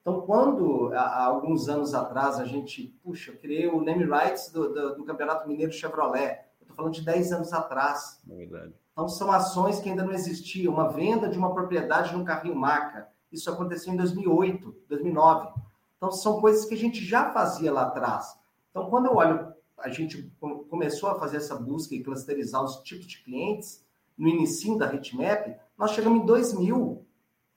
Então, 0.00 0.20
quando, 0.22 0.92
há 0.92 1.24
alguns 1.24 1.68
anos 1.68 1.94
atrás, 1.94 2.38
a 2.38 2.44
gente, 2.44 2.98
puxa, 3.02 3.30
eu 3.30 3.38
criei 3.38 3.68
o 3.68 3.80
name 3.80 4.04
rights 4.04 4.50
do, 4.50 4.74
do, 4.74 4.96
do 4.96 5.04
Campeonato 5.04 5.48
Mineiro 5.48 5.72
Chevrolet. 5.72 6.40
Estou 6.60 6.76
falando 6.76 6.92
de 6.92 7.02
10 7.02 7.32
anos 7.32 7.52
atrás. 7.52 8.20
É 8.28 8.34
verdade. 8.34 8.74
Então, 8.92 9.08
são 9.08 9.30
ações 9.30 9.80
que 9.80 9.88
ainda 9.88 10.04
não 10.04 10.12
existiam. 10.12 10.74
Uma 10.74 10.88
venda 10.88 11.28
de 11.28 11.38
uma 11.38 11.54
propriedade 11.54 12.14
num 12.14 12.24
carrinho 12.24 12.56
marca. 12.56 13.08
Isso 13.34 13.50
aconteceu 13.50 13.92
em 13.92 13.96
2008, 13.96 14.74
2009. 14.88 15.48
Então, 15.96 16.12
são 16.12 16.40
coisas 16.40 16.64
que 16.64 16.74
a 16.74 16.78
gente 16.78 17.04
já 17.04 17.32
fazia 17.32 17.72
lá 17.72 17.82
atrás. 17.82 18.38
Então, 18.70 18.88
quando 18.88 19.06
eu 19.06 19.16
olho, 19.16 19.52
a 19.76 19.88
gente 19.88 20.32
começou 20.70 21.10
a 21.10 21.18
fazer 21.18 21.38
essa 21.38 21.56
busca 21.56 21.94
e 21.94 22.02
clusterizar 22.02 22.62
os 22.62 22.76
tipos 22.82 23.06
de 23.06 23.22
clientes, 23.22 23.84
no 24.16 24.28
início 24.28 24.78
da 24.78 24.94
Hitmap, 24.94 25.58
nós 25.76 25.90
chegamos 25.90 26.22
em 26.22 26.26
2 26.26 26.54
mil. 26.54 27.04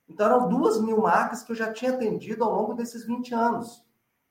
Então, 0.10 0.26
eram 0.26 0.50
duas 0.50 0.82
mil 0.82 1.02
marcas 1.02 1.44
que 1.44 1.52
eu 1.52 1.56
já 1.56 1.72
tinha 1.72 1.92
atendido 1.92 2.44
ao 2.44 2.52
longo 2.52 2.74
desses 2.74 3.06
20 3.06 3.36
anos. 3.36 3.86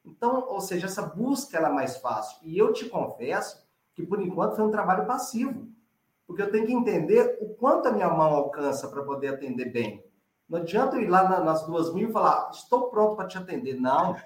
Então, 0.04 0.46
ou 0.48 0.60
seja, 0.60 0.86
essa 0.86 1.02
busca 1.02 1.56
era 1.56 1.70
mais 1.70 1.98
fácil. 1.98 2.38
E 2.42 2.58
eu 2.58 2.72
te 2.72 2.88
confesso 2.88 3.64
que 3.94 4.04
por 4.04 4.20
enquanto 4.20 4.56
foi 4.56 4.64
um 4.64 4.70
trabalho 4.70 5.06
passivo. 5.06 5.68
Porque 6.26 6.42
eu 6.42 6.50
tenho 6.50 6.66
que 6.66 6.72
entender 6.72 7.38
o 7.40 7.50
quanto 7.54 7.86
a 7.86 7.92
minha 7.92 8.08
mão 8.08 8.34
alcança 8.34 8.88
para 8.88 9.02
poder 9.02 9.28
atender 9.28 9.70
bem. 9.70 10.05
Não 10.48 10.60
adianta 10.60 10.96
eu 10.96 11.02
ir 11.02 11.08
lá 11.08 11.40
nas 11.40 11.66
duas 11.66 11.92
mil 11.92 12.08
e 12.08 12.12
falar, 12.12 12.50
estou 12.52 12.88
pronto 12.88 13.16
para 13.16 13.26
te 13.26 13.38
atender. 13.38 13.80
Não, 13.80 14.16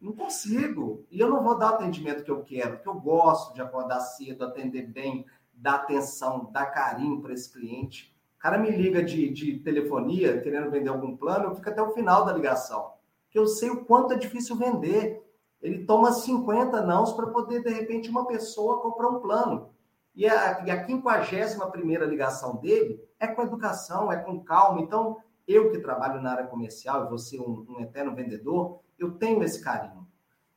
não 0.00 0.12
consigo. 0.12 1.06
E 1.10 1.18
eu 1.18 1.28
não 1.28 1.42
vou 1.42 1.56
dar 1.56 1.72
o 1.72 1.74
atendimento 1.74 2.22
que 2.22 2.30
eu 2.30 2.42
quero, 2.42 2.76
porque 2.76 2.88
eu 2.88 3.00
gosto 3.00 3.54
de 3.54 3.62
acordar 3.62 4.00
cedo, 4.00 4.44
atender 4.44 4.86
bem, 4.86 5.24
dar 5.52 5.76
atenção, 5.76 6.50
dar 6.52 6.66
carinho 6.66 7.20
para 7.20 7.32
esse 7.32 7.52
cliente. 7.52 8.14
O 8.36 8.38
cara 8.40 8.58
me 8.58 8.70
liga 8.70 9.02
de, 9.02 9.30
de 9.30 9.58
telefonia, 9.60 10.40
querendo 10.40 10.70
vender 10.70 10.90
algum 10.90 11.16
plano, 11.16 11.46
eu 11.46 11.54
fico 11.54 11.68
até 11.68 11.82
o 11.82 11.92
final 11.92 12.24
da 12.24 12.32
ligação. 12.32 12.92
Porque 13.24 13.38
eu 13.38 13.46
sei 13.46 13.70
o 13.70 13.84
quanto 13.84 14.12
é 14.12 14.16
difícil 14.16 14.56
vender 14.56 15.24
ele 15.60 15.84
toma 15.84 16.12
50 16.12 16.82
nãos 16.82 17.12
para 17.12 17.26
poder, 17.26 17.62
de 17.62 17.70
repente, 17.70 18.08
uma 18.08 18.26
pessoa 18.26 18.80
comprar 18.80 19.08
um 19.08 19.20
plano. 19.20 19.70
E 20.14 20.26
a, 20.26 20.64
e 20.64 20.70
a 20.70 20.86
51 20.86 22.04
ligação 22.04 22.56
dele 22.56 23.00
é 23.18 23.26
com 23.26 23.42
educação, 23.42 24.10
é 24.10 24.16
com 24.16 24.42
calma. 24.42 24.80
Então, 24.80 25.18
eu 25.48 25.70
que 25.70 25.78
trabalho 25.78 26.20
na 26.20 26.32
área 26.32 26.46
comercial 26.46 27.06
e 27.06 27.08
você 27.08 27.40
um, 27.40 27.64
um 27.70 27.80
eterno 27.80 28.14
vendedor, 28.14 28.80
eu 28.98 29.12
tenho 29.12 29.42
esse 29.42 29.64
carinho. 29.64 30.06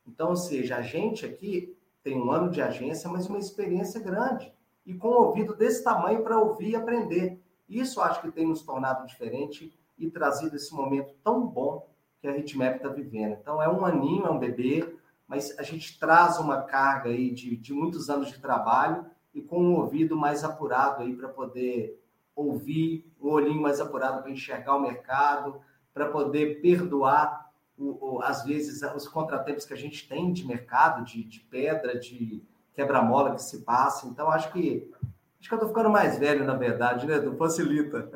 Então, 0.06 0.30
ou 0.30 0.36
seja, 0.36 0.76
a 0.76 0.82
gente 0.82 1.24
aqui 1.24 1.74
tem 2.02 2.20
um 2.20 2.30
ano 2.30 2.50
de 2.50 2.60
agência, 2.60 3.08
mas 3.08 3.26
uma 3.26 3.38
experiência 3.38 3.98
grande. 4.00 4.52
E 4.84 4.92
com 4.92 5.08
um 5.08 5.16
ouvido 5.16 5.56
desse 5.56 5.82
tamanho 5.82 6.22
para 6.22 6.38
ouvir 6.38 6.70
e 6.70 6.76
aprender. 6.76 7.40
Isso 7.68 8.02
acho 8.02 8.20
que 8.20 8.30
tem 8.30 8.46
nos 8.46 8.62
tornado 8.62 9.06
diferente 9.06 9.72
e 9.96 10.10
trazido 10.10 10.56
esse 10.56 10.74
momento 10.74 11.14
tão 11.24 11.46
bom 11.46 11.88
que 12.20 12.28
a 12.28 12.36
Hitmap 12.36 12.76
está 12.76 12.88
vivendo. 12.88 13.38
Então, 13.40 13.62
é 13.62 13.68
um 13.68 13.86
aninho, 13.86 14.26
é 14.26 14.30
um 14.30 14.38
bebê, 14.38 14.94
mas 15.26 15.58
a 15.58 15.62
gente 15.62 15.98
traz 15.98 16.38
uma 16.38 16.62
carga 16.62 17.08
aí 17.08 17.30
de, 17.30 17.56
de 17.56 17.72
muitos 17.72 18.10
anos 18.10 18.28
de 18.28 18.38
trabalho 18.38 19.06
e 19.32 19.40
com 19.40 19.62
um 19.62 19.76
ouvido 19.76 20.16
mais 20.16 20.44
apurado 20.44 21.02
aí 21.02 21.14
para 21.14 21.28
poder 21.28 22.01
ouvir, 22.34 23.10
um 23.20 23.30
olhinho 23.30 23.60
mais 23.60 23.80
apurado 23.80 24.22
para 24.22 24.30
enxergar 24.30 24.76
o 24.76 24.82
mercado, 24.82 25.60
para 25.92 26.08
poder 26.08 26.60
perdoar, 26.60 27.50
o, 27.76 28.16
o, 28.16 28.22
às 28.22 28.44
vezes, 28.44 28.82
os 28.82 29.08
contratempos 29.08 29.64
que 29.64 29.74
a 29.74 29.76
gente 29.76 30.08
tem 30.08 30.32
de 30.32 30.46
mercado, 30.46 31.04
de, 31.04 31.24
de 31.24 31.40
pedra, 31.40 31.98
de 31.98 32.42
quebra-mola 32.74 33.34
que 33.34 33.42
se 33.42 33.62
passa. 33.62 34.06
Então, 34.06 34.30
acho 34.30 34.52
que 34.52 34.90
acho 35.38 35.48
que 35.48 35.54
eu 35.54 35.56
estou 35.56 35.68
ficando 35.68 35.90
mais 35.90 36.18
velho, 36.18 36.44
na 36.44 36.54
verdade, 36.54 37.06
né? 37.06 37.18
Do 37.18 37.36
facilita. 37.36 38.08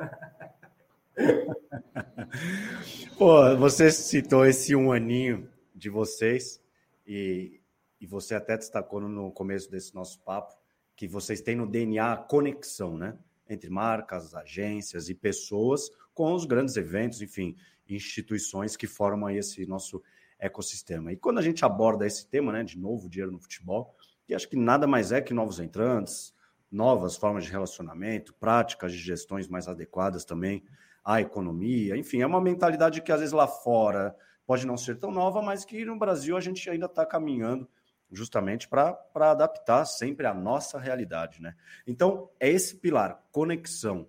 Pô, 3.18 3.56
você 3.56 3.90
citou 3.90 4.44
esse 4.44 4.76
um 4.76 4.92
aninho 4.92 5.48
de 5.74 5.90
vocês 5.90 6.62
e, 7.06 7.60
e 8.00 8.06
você 8.06 8.34
até 8.34 8.56
destacou 8.56 9.00
no 9.00 9.30
começo 9.32 9.70
desse 9.70 9.94
nosso 9.94 10.20
papo 10.20 10.54
que 10.94 11.06
vocês 11.06 11.40
têm 11.40 11.56
no 11.56 11.66
DNA 11.66 12.12
a 12.12 12.16
conexão, 12.16 12.96
né? 12.96 13.16
Entre 13.48 13.70
marcas, 13.70 14.34
agências 14.34 15.08
e 15.08 15.14
pessoas 15.14 15.90
com 16.14 16.32
os 16.32 16.44
grandes 16.44 16.76
eventos, 16.76 17.20
enfim. 17.20 17.56
instituições 17.88 18.76
que 18.76 18.86
formam 18.86 19.30
esse 19.30 19.64
nosso 19.66 20.02
ecossistema. 20.38 21.12
E 21.12 21.16
quando 21.16 21.38
a 21.38 21.42
gente 21.42 21.64
aborda 21.64 22.06
esse 22.06 22.26
tema, 22.26 22.52
né, 22.52 22.64
de 22.64 22.78
novo 22.78 23.08
dinheiro 23.08 23.32
no 23.32 23.38
futebol, 23.38 23.94
que 24.26 24.34
acho 24.34 24.48
que 24.48 24.56
nada 24.56 24.86
mais 24.86 25.12
é 25.12 25.20
que 25.20 25.32
novos 25.32 25.60
entrantes, 25.60 26.34
novas 26.70 27.16
formas 27.16 27.44
de 27.44 27.50
relacionamento, 27.50 28.34
práticas 28.34 28.92
de 28.92 28.98
gestões 28.98 29.48
mais 29.48 29.68
adequadas 29.68 30.24
também 30.24 30.64
à 31.04 31.20
economia, 31.20 31.96
enfim, 31.96 32.20
é 32.20 32.26
uma 32.26 32.40
mentalidade 32.40 33.00
que 33.00 33.12
às 33.12 33.20
vezes 33.20 33.32
lá 33.32 33.46
fora 33.46 34.14
pode 34.44 34.66
não 34.66 34.76
ser 34.76 34.98
tão 34.98 35.10
nova, 35.10 35.40
mas 35.40 35.64
que 35.64 35.84
no 35.84 35.98
Brasil 35.98 36.36
a 36.36 36.40
gente 36.40 36.68
ainda 36.68 36.86
está 36.86 37.06
caminhando 37.06 37.68
justamente 38.10 38.68
para 38.68 38.98
adaptar 39.14 39.84
sempre 39.84 40.26
a 40.26 40.34
nossa 40.34 40.78
realidade, 40.78 41.40
né? 41.40 41.54
Então, 41.86 42.30
é 42.38 42.48
esse 42.48 42.76
pilar, 42.76 43.22
conexão, 43.32 44.08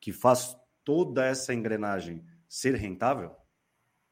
que 0.00 0.12
faz 0.12 0.56
toda 0.84 1.24
essa 1.24 1.54
engrenagem 1.54 2.24
ser 2.48 2.74
rentável? 2.74 3.34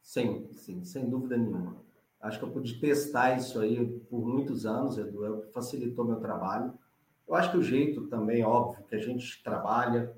Sim, 0.02 0.48
sim, 0.52 0.84
sem 0.84 1.08
dúvida 1.08 1.36
nenhuma. 1.36 1.82
Acho 2.20 2.38
que 2.38 2.44
eu 2.44 2.50
pude 2.50 2.80
testar 2.80 3.36
isso 3.36 3.60
aí 3.60 3.86
por 4.10 4.26
muitos 4.26 4.64
anos, 4.64 4.96
Edu, 4.96 5.24
é 5.24 5.30
o 5.30 5.42
facilitou 5.52 6.04
meu 6.04 6.20
trabalho. 6.20 6.72
Eu 7.28 7.34
acho 7.34 7.50
que 7.50 7.56
o 7.58 7.62
jeito 7.62 8.06
também, 8.08 8.44
óbvio, 8.44 8.84
que 8.84 8.94
a 8.94 8.98
gente 8.98 9.42
trabalha, 9.42 10.14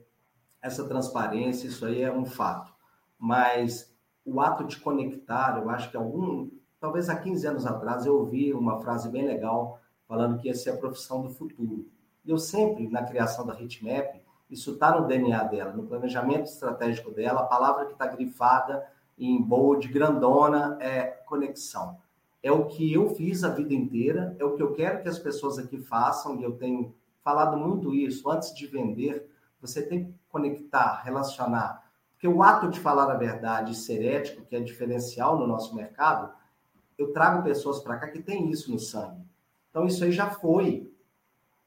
essa 0.62 0.86
transparência, 0.86 1.66
isso 1.66 1.84
aí 1.84 2.02
é 2.02 2.12
um 2.12 2.24
fato. 2.24 2.72
Mas 3.18 3.94
o 4.24 4.40
ato 4.40 4.64
de 4.64 4.78
conectar, 4.78 5.58
eu 5.58 5.70
acho 5.70 5.90
que 5.90 5.96
algum, 5.96 6.50
talvez 6.86 7.08
há 7.08 7.16
15 7.16 7.48
anos 7.48 7.66
atrás, 7.66 8.06
eu 8.06 8.16
ouvi 8.16 8.54
uma 8.54 8.78
frase 8.78 9.08
bem 9.08 9.26
legal 9.26 9.80
falando 10.06 10.38
que 10.38 10.46
ia 10.46 10.54
ser 10.54 10.70
a 10.70 10.76
profissão 10.76 11.20
do 11.20 11.30
futuro. 11.30 11.84
E 12.24 12.30
eu 12.30 12.38
sempre, 12.38 12.88
na 12.88 13.02
criação 13.02 13.44
da 13.44 13.60
Hitmap, 13.60 14.22
isso 14.48 14.74
está 14.74 14.96
no 14.96 15.04
DNA 15.08 15.42
dela, 15.42 15.72
no 15.72 15.82
planejamento 15.82 16.44
estratégico 16.44 17.10
dela, 17.10 17.40
a 17.40 17.46
palavra 17.46 17.86
que 17.86 17.92
está 17.94 18.06
grifada 18.06 18.86
em 19.18 19.42
bold, 19.42 19.88
grandona, 19.88 20.78
é 20.80 21.06
conexão. 21.26 21.98
É 22.40 22.52
o 22.52 22.66
que 22.66 22.94
eu 22.94 23.10
fiz 23.16 23.42
a 23.42 23.48
vida 23.48 23.74
inteira, 23.74 24.36
é 24.38 24.44
o 24.44 24.54
que 24.54 24.62
eu 24.62 24.72
quero 24.72 25.02
que 25.02 25.08
as 25.08 25.18
pessoas 25.18 25.58
aqui 25.58 25.78
façam, 25.78 26.38
e 26.38 26.44
eu 26.44 26.52
tenho 26.52 26.94
falado 27.20 27.56
muito 27.56 27.92
isso. 27.92 28.30
Antes 28.30 28.54
de 28.54 28.64
vender, 28.64 29.28
você 29.60 29.82
tem 29.82 30.04
que 30.04 30.14
conectar, 30.28 31.02
relacionar. 31.02 31.82
Porque 32.12 32.28
o 32.28 32.44
ato 32.44 32.68
de 32.68 32.78
falar 32.78 33.10
a 33.10 33.16
verdade 33.16 33.72
e 33.72 33.74
ser 33.74 34.04
ético, 34.04 34.46
que 34.46 34.54
é 34.54 34.60
diferencial 34.60 35.36
no 35.36 35.48
nosso 35.48 35.74
mercado, 35.74 36.32
eu 36.98 37.12
trago 37.12 37.42
pessoas 37.42 37.80
para 37.80 37.96
cá 37.96 38.08
que 38.08 38.22
tem 38.22 38.50
isso 38.50 38.70
no 38.70 38.78
sangue. 38.78 39.22
Então, 39.70 39.86
isso 39.86 40.02
aí 40.04 40.12
já 40.12 40.30
foi. 40.30 40.90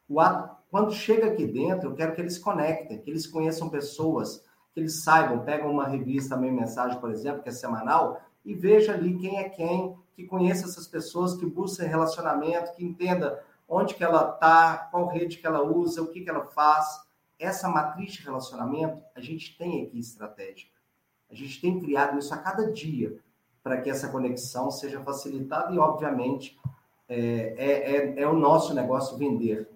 O 0.08 0.20
ato, 0.20 0.56
quando 0.72 0.92
chega 0.92 1.28
aqui 1.28 1.46
dentro, 1.46 1.90
eu 1.90 1.96
quero 1.96 2.14
que 2.14 2.22
eles 2.22 2.38
conectem, 2.38 3.00
que 3.00 3.10
eles 3.10 3.28
conheçam 3.28 3.70
pessoas, 3.70 4.44
que 4.74 4.80
eles 4.80 5.04
saibam, 5.04 5.44
pegam 5.44 5.72
uma 5.72 5.88
revista, 5.88 6.36
Meia 6.36 6.54
Mensagem, 6.54 7.00
por 7.00 7.12
exemplo, 7.12 7.44
que 7.44 7.50
é 7.50 7.52
semanal, 7.52 8.22
e 8.44 8.54
veja 8.54 8.94
ali 8.94 9.18
quem 9.18 9.38
é 9.38 9.50
quem, 9.50 9.96
que 10.16 10.26
conheça 10.26 10.66
essas 10.66 10.88
pessoas, 10.88 11.36
que 11.36 11.46
busca 11.46 11.86
relacionamento, 11.86 12.74
que 12.74 12.84
entenda 12.84 13.44
onde 13.68 13.94
que 13.94 14.04
ela 14.04 14.32
está, 14.34 14.90
qual 14.90 15.08
rede 15.08 15.38
que 15.38 15.46
ela 15.46 15.64
usa, 15.64 16.02
o 16.02 16.08
que, 16.08 16.22
que 16.22 16.30
ela 16.30 16.46
faz. 16.46 17.08
Essa 17.38 17.70
matriz 17.70 18.14
de 18.14 18.24
relacionamento, 18.24 19.02
a 19.16 19.22
gente 19.22 19.58
tem 19.58 19.86
aqui 19.86 20.00
estratégica. 20.00 20.74
A 21.30 21.36
gente 21.36 21.62
tem 21.62 21.80
criado 21.80 22.18
isso 22.18 22.34
a 22.34 22.38
cada 22.38 22.72
dia 22.72 23.20
para 23.70 23.82
que 23.82 23.90
essa 23.92 24.10
conexão 24.10 24.72
seja 24.72 25.00
facilitada 25.02 25.72
e, 25.72 25.78
obviamente, 25.78 26.60
é, 27.08 27.54
é, 27.56 27.96
é, 27.96 28.22
é 28.22 28.28
o 28.28 28.34
nosso 28.34 28.74
negócio 28.74 29.16
vender. 29.16 29.70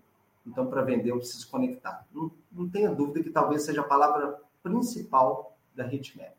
Então, 0.48 0.66
para 0.66 0.82
vender, 0.82 1.12
eu 1.12 1.20
preciso 1.20 1.48
conectar. 1.48 2.04
Não, 2.12 2.32
não 2.52 2.68
tenha 2.68 2.90
dúvida 2.90 3.22
que 3.22 3.30
talvez 3.30 3.62
seja 3.62 3.82
a 3.82 3.84
palavra 3.84 4.40
principal 4.64 5.56
da 5.76 5.86
Hitmap. 5.86 6.34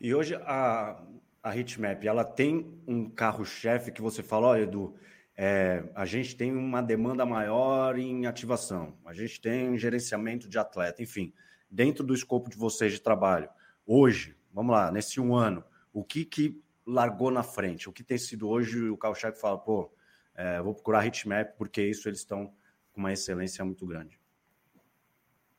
E 0.00 0.14
hoje 0.14 0.36
a, 0.36 1.02
a 1.42 1.56
Hitmap, 1.56 2.04
ela 2.04 2.24
tem 2.24 2.80
um 2.86 3.10
carro-chefe 3.10 3.90
que 3.90 4.00
você 4.00 4.22
fala, 4.22 4.46
olha, 4.46 4.62
Edu, 4.62 4.94
é, 5.36 5.82
a 5.96 6.06
gente 6.06 6.36
tem 6.36 6.52
uma 6.52 6.80
demanda 6.80 7.26
maior 7.26 7.98
em 7.98 8.26
ativação, 8.26 8.94
a 9.04 9.12
gente 9.12 9.40
tem 9.40 9.76
gerenciamento 9.76 10.48
de 10.48 10.60
atleta, 10.60 11.02
enfim, 11.02 11.32
dentro 11.68 12.04
do 12.04 12.14
escopo 12.14 12.48
de 12.48 12.56
vocês 12.56 12.92
de 12.92 13.00
trabalho. 13.00 13.48
Hoje, 13.84 14.36
vamos 14.54 14.72
lá, 14.72 14.92
nesse 14.92 15.20
um 15.20 15.34
ano, 15.34 15.64
o 15.92 16.04
que 16.04 16.24
que 16.24 16.62
largou 16.86 17.30
na 17.30 17.42
frente? 17.42 17.88
O 17.88 17.92
que 17.92 18.02
tem 18.02 18.18
sido 18.18 18.48
hoje 18.48 18.88
o 18.88 18.96
carro-chefe 18.96 19.40
fala, 19.40 19.58
pô, 19.58 19.90
é, 20.34 20.60
vou 20.62 20.74
procurar 20.74 21.00
a 21.00 21.06
Hitmap 21.06 21.56
porque 21.56 21.82
isso 21.82 22.08
eles 22.08 22.20
estão 22.20 22.52
com 22.92 23.00
uma 23.00 23.12
excelência 23.12 23.64
muito 23.64 23.86
grande. 23.86 24.18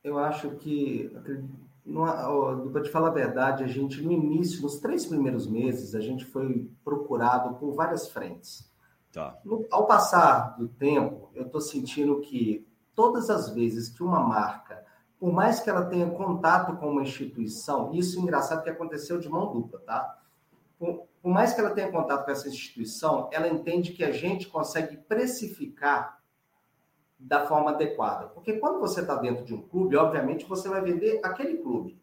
Eu 0.03 0.17
acho 0.17 0.51
que 0.55 1.11
para 2.71 2.81
te 2.81 2.89
falar 2.89 3.09
a 3.09 3.11
verdade, 3.11 3.63
a 3.63 3.67
gente 3.67 4.01
no 4.01 4.11
início, 4.11 4.61
nos 4.61 4.79
três 4.79 5.05
primeiros 5.05 5.47
meses, 5.47 5.95
a 5.95 5.99
gente 5.99 6.25
foi 6.25 6.69
procurado 6.83 7.55
por 7.55 7.73
várias 7.73 8.07
frentes. 8.07 8.69
Tá. 9.11 9.37
No, 9.43 9.65
ao 9.69 9.87
passar 9.87 10.57
do 10.57 10.67
tempo, 10.67 11.29
eu 11.33 11.45
estou 11.45 11.59
sentindo 11.59 12.21
que 12.21 12.65
todas 12.95 13.29
as 13.29 13.49
vezes 13.49 13.89
que 13.89 14.03
uma 14.03 14.21
marca, 14.21 14.85
por 15.19 15.31
mais 15.33 15.59
que 15.59 15.69
ela 15.69 15.85
tenha 15.85 16.09
contato 16.09 16.77
com 16.77 16.91
uma 16.91 17.01
instituição, 17.01 17.93
isso 17.93 18.17
é 18.17 18.21
engraçado 18.21 18.63
que 18.63 18.69
aconteceu 18.69 19.19
de 19.19 19.29
mão 19.29 19.51
dupla, 19.51 19.79
tá? 19.81 20.20
Por, 20.81 21.05
mais 21.23 21.53
que 21.53 21.61
ela 21.61 21.69
tenha 21.69 21.91
contato 21.91 22.25
com 22.25 22.31
essa 22.31 22.49
instituição, 22.49 23.29
ela 23.31 23.47
entende 23.47 23.91
que 23.91 24.03
a 24.03 24.11
gente 24.11 24.47
consegue 24.47 24.97
precificar 24.97 26.19
da 27.19 27.45
forma 27.45 27.69
adequada. 27.69 28.29
Porque 28.29 28.53
quando 28.53 28.79
você 28.79 29.01
está 29.01 29.15
dentro 29.15 29.45
de 29.45 29.53
um 29.53 29.61
clube, 29.61 29.95
obviamente 29.95 30.43
você 30.47 30.67
vai 30.67 30.81
vender 30.81 31.21
aquele 31.23 31.59
clube. 31.59 32.01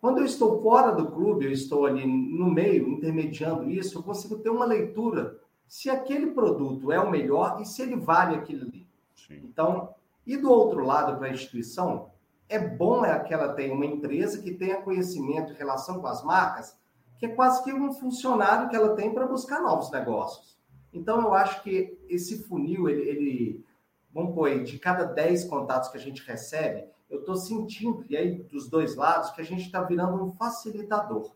Quando 0.00 0.18
eu 0.18 0.24
estou 0.24 0.60
fora 0.60 0.90
do 0.90 1.12
clube, 1.12 1.44
eu 1.44 1.52
estou 1.52 1.86
ali 1.86 2.04
no 2.04 2.50
meio, 2.50 2.88
intermediando 2.88 3.70
isso, 3.70 3.98
eu 3.98 4.02
consigo 4.02 4.38
ter 4.38 4.50
uma 4.50 4.64
leitura 4.64 5.38
se 5.68 5.88
aquele 5.88 6.32
produto 6.32 6.90
é 6.90 6.98
o 6.98 7.08
melhor 7.10 7.60
e 7.60 7.64
se 7.64 7.82
ele 7.82 7.94
vale 7.94 8.34
aquilo 8.34 8.62
ali. 8.66 8.84
Sim. 9.14 9.42
Então, 9.44 9.94
e 10.26 10.36
do 10.36 10.50
outro 10.50 10.84
lado, 10.84 11.16
para 11.16 11.28
a 11.28 11.32
instituição, 11.32 12.10
é 12.48 12.58
bom 12.58 13.04
é 13.04 13.16
que 13.20 13.32
ela 13.32 13.52
tenha 13.52 13.72
uma 13.72 13.86
empresa 13.86 14.42
que 14.42 14.54
tenha 14.54 14.82
conhecimento 14.82 15.52
em 15.52 15.56
relação 15.56 16.00
com 16.00 16.06
as 16.08 16.24
marcas, 16.24 16.76
que 17.18 17.26
é 17.26 17.28
quase 17.28 17.62
que 17.64 17.72
um 17.72 17.92
funcionário 17.92 18.68
que 18.68 18.76
ela 18.76 18.94
tem 18.94 19.12
para 19.12 19.26
buscar 19.26 19.60
novos 19.60 19.90
negócios. 19.90 20.58
Então, 20.92 21.20
eu 21.20 21.34
acho 21.34 21.62
que 21.62 21.98
esse 22.08 22.44
funil, 22.44 22.88
ele, 22.88 23.02
ele 23.02 23.64
vamos 24.12 24.34
pôr 24.34 24.50
aí, 24.50 24.64
de 24.64 24.78
cada 24.78 25.04
10 25.04 25.44
contatos 25.44 25.90
que 25.90 25.96
a 25.96 26.00
gente 26.00 26.22
recebe, 26.26 26.86
eu 27.10 27.20
estou 27.20 27.36
sentindo, 27.36 28.04
e 28.08 28.16
aí 28.16 28.42
dos 28.42 28.68
dois 28.68 28.94
lados, 28.96 29.30
que 29.30 29.40
a 29.40 29.44
gente 29.44 29.66
está 29.66 29.82
virando 29.82 30.22
um 30.22 30.32
facilitador. 30.32 31.34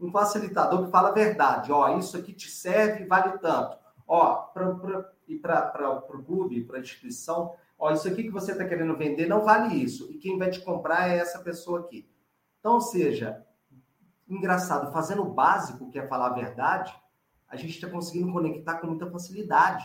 Um 0.00 0.10
facilitador 0.10 0.84
que 0.84 0.90
fala 0.90 1.10
a 1.10 1.12
verdade. 1.12 1.72
Ó, 1.72 1.96
isso 1.98 2.16
aqui 2.16 2.32
te 2.32 2.50
serve, 2.50 3.04
vale 3.04 3.38
tanto. 3.38 3.78
Ó, 4.06 4.34
pra, 4.34 4.74
pra, 4.74 5.12
e 5.28 5.36
para 5.36 5.90
o 5.90 6.02
clube, 6.02 6.64
para 6.64 6.78
a 6.78 6.80
instituição, 6.80 7.54
ó, 7.78 7.92
isso 7.92 8.08
aqui 8.08 8.24
que 8.24 8.30
você 8.30 8.52
está 8.52 8.64
querendo 8.64 8.96
vender 8.96 9.26
não 9.26 9.42
vale 9.42 9.76
isso. 9.76 10.10
E 10.10 10.18
quem 10.18 10.38
vai 10.38 10.50
te 10.50 10.60
comprar 10.60 11.08
é 11.08 11.18
essa 11.18 11.38
pessoa 11.38 11.80
aqui. 11.80 12.08
Então, 12.58 12.74
ou 12.74 12.80
seja, 12.80 13.44
engraçado, 14.34 14.92
fazendo 14.92 15.22
o 15.22 15.32
básico, 15.32 15.90
que 15.90 15.98
é 15.98 16.06
falar 16.06 16.28
a 16.28 16.34
verdade, 16.34 16.94
a 17.48 17.56
gente 17.56 17.74
está 17.74 17.88
conseguindo 17.88 18.32
conectar 18.32 18.78
com 18.78 18.86
muita 18.86 19.10
facilidade. 19.10 19.84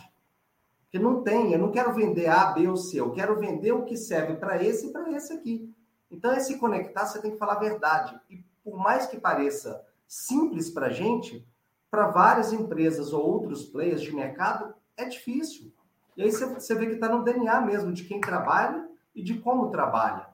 Porque 0.82 0.98
não 0.98 1.22
tem, 1.22 1.52
eu 1.52 1.58
não 1.58 1.70
quero 1.70 1.92
vender 1.92 2.28
A, 2.28 2.52
B 2.52 2.66
ou 2.66 2.76
C, 2.76 2.98
eu 2.98 3.12
quero 3.12 3.38
vender 3.38 3.72
o 3.72 3.84
que 3.84 3.96
serve 3.96 4.36
para 4.36 4.62
esse 4.62 4.86
e 4.86 4.92
para 4.92 5.10
esse 5.12 5.32
aqui. 5.34 5.74
Então, 6.10 6.32
esse 6.32 6.58
conectar, 6.58 7.04
você 7.04 7.20
tem 7.20 7.32
que 7.32 7.36
falar 7.36 7.54
a 7.54 7.60
verdade. 7.60 8.18
E 8.30 8.42
por 8.64 8.78
mais 8.78 9.06
que 9.06 9.20
pareça 9.20 9.84
simples 10.06 10.70
para 10.70 10.86
a 10.86 10.90
gente, 10.90 11.46
para 11.90 12.08
várias 12.08 12.52
empresas 12.52 13.12
ou 13.12 13.22
outros 13.22 13.64
players 13.64 14.00
de 14.00 14.14
mercado, 14.14 14.74
é 14.96 15.04
difícil. 15.04 15.70
E 16.16 16.22
aí 16.22 16.32
você 16.32 16.74
vê 16.74 16.86
que 16.86 16.94
está 16.94 17.08
no 17.08 17.22
DNA 17.22 17.60
mesmo 17.60 17.92
de 17.92 18.04
quem 18.04 18.20
trabalha 18.20 18.88
e 19.14 19.22
de 19.22 19.38
como 19.38 19.70
trabalha. 19.70 20.26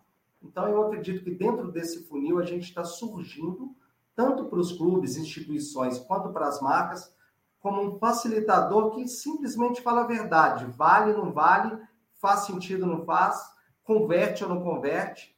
Então, 0.42 0.68
eu 0.68 0.86
acredito 0.86 1.24
que 1.24 1.30
dentro 1.30 1.72
desse 1.72 2.04
funil 2.04 2.38
a 2.38 2.44
gente 2.44 2.64
está 2.64 2.84
surgindo, 2.84 3.74
tanto 4.14 4.46
para 4.46 4.58
os 4.58 4.72
clubes, 4.72 5.16
instituições, 5.16 5.98
quanto 5.98 6.30
para 6.30 6.46
as 6.46 6.60
marcas, 6.60 7.12
como 7.60 7.82
um 7.82 7.98
facilitador 7.98 8.94
que 8.94 9.08
simplesmente 9.08 9.80
fala 9.80 10.02
a 10.02 10.06
verdade. 10.06 10.66
Vale, 10.66 11.12
não 11.12 11.32
vale, 11.32 11.78
faz 12.14 12.40
sentido, 12.40 12.86
não 12.86 13.04
faz, 13.04 13.42
converte 13.82 14.44
ou 14.44 14.50
não 14.50 14.62
converte. 14.62 15.34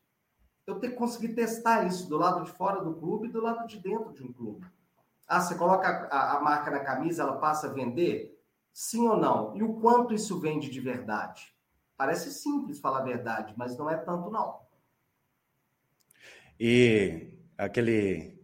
Eu 0.66 0.80
tenho 0.80 0.92
que 0.92 0.98
conseguir 0.98 1.34
testar 1.34 1.86
isso 1.86 2.08
do 2.08 2.18
lado 2.18 2.44
de 2.44 2.50
fora 2.50 2.82
do 2.82 2.94
clube 2.94 3.28
e 3.28 3.30
do 3.30 3.40
lado 3.40 3.66
de 3.68 3.78
dentro 3.78 4.12
de 4.12 4.24
um 4.24 4.32
clube. 4.32 4.66
Ah, 5.28 5.40
você 5.40 5.54
coloca 5.54 5.86
a, 6.10 6.36
a 6.36 6.40
marca 6.40 6.70
na 6.70 6.80
camisa, 6.80 7.22
ela 7.22 7.38
passa 7.38 7.68
a 7.68 7.72
vender? 7.72 8.36
Sim 8.72 9.08
ou 9.08 9.16
não? 9.16 9.56
E 9.56 9.62
o 9.62 9.74
quanto 9.74 10.12
isso 10.12 10.40
vende 10.40 10.68
de 10.68 10.80
verdade? 10.80 11.54
Parece 11.96 12.32
simples 12.32 12.78
falar 12.78 12.98
a 12.98 13.04
verdade, 13.04 13.54
mas 13.56 13.76
não 13.78 13.88
é 13.88 13.96
tanto, 13.96 14.30
não. 14.30 14.60
E 16.58 17.32
aquele 17.56 18.36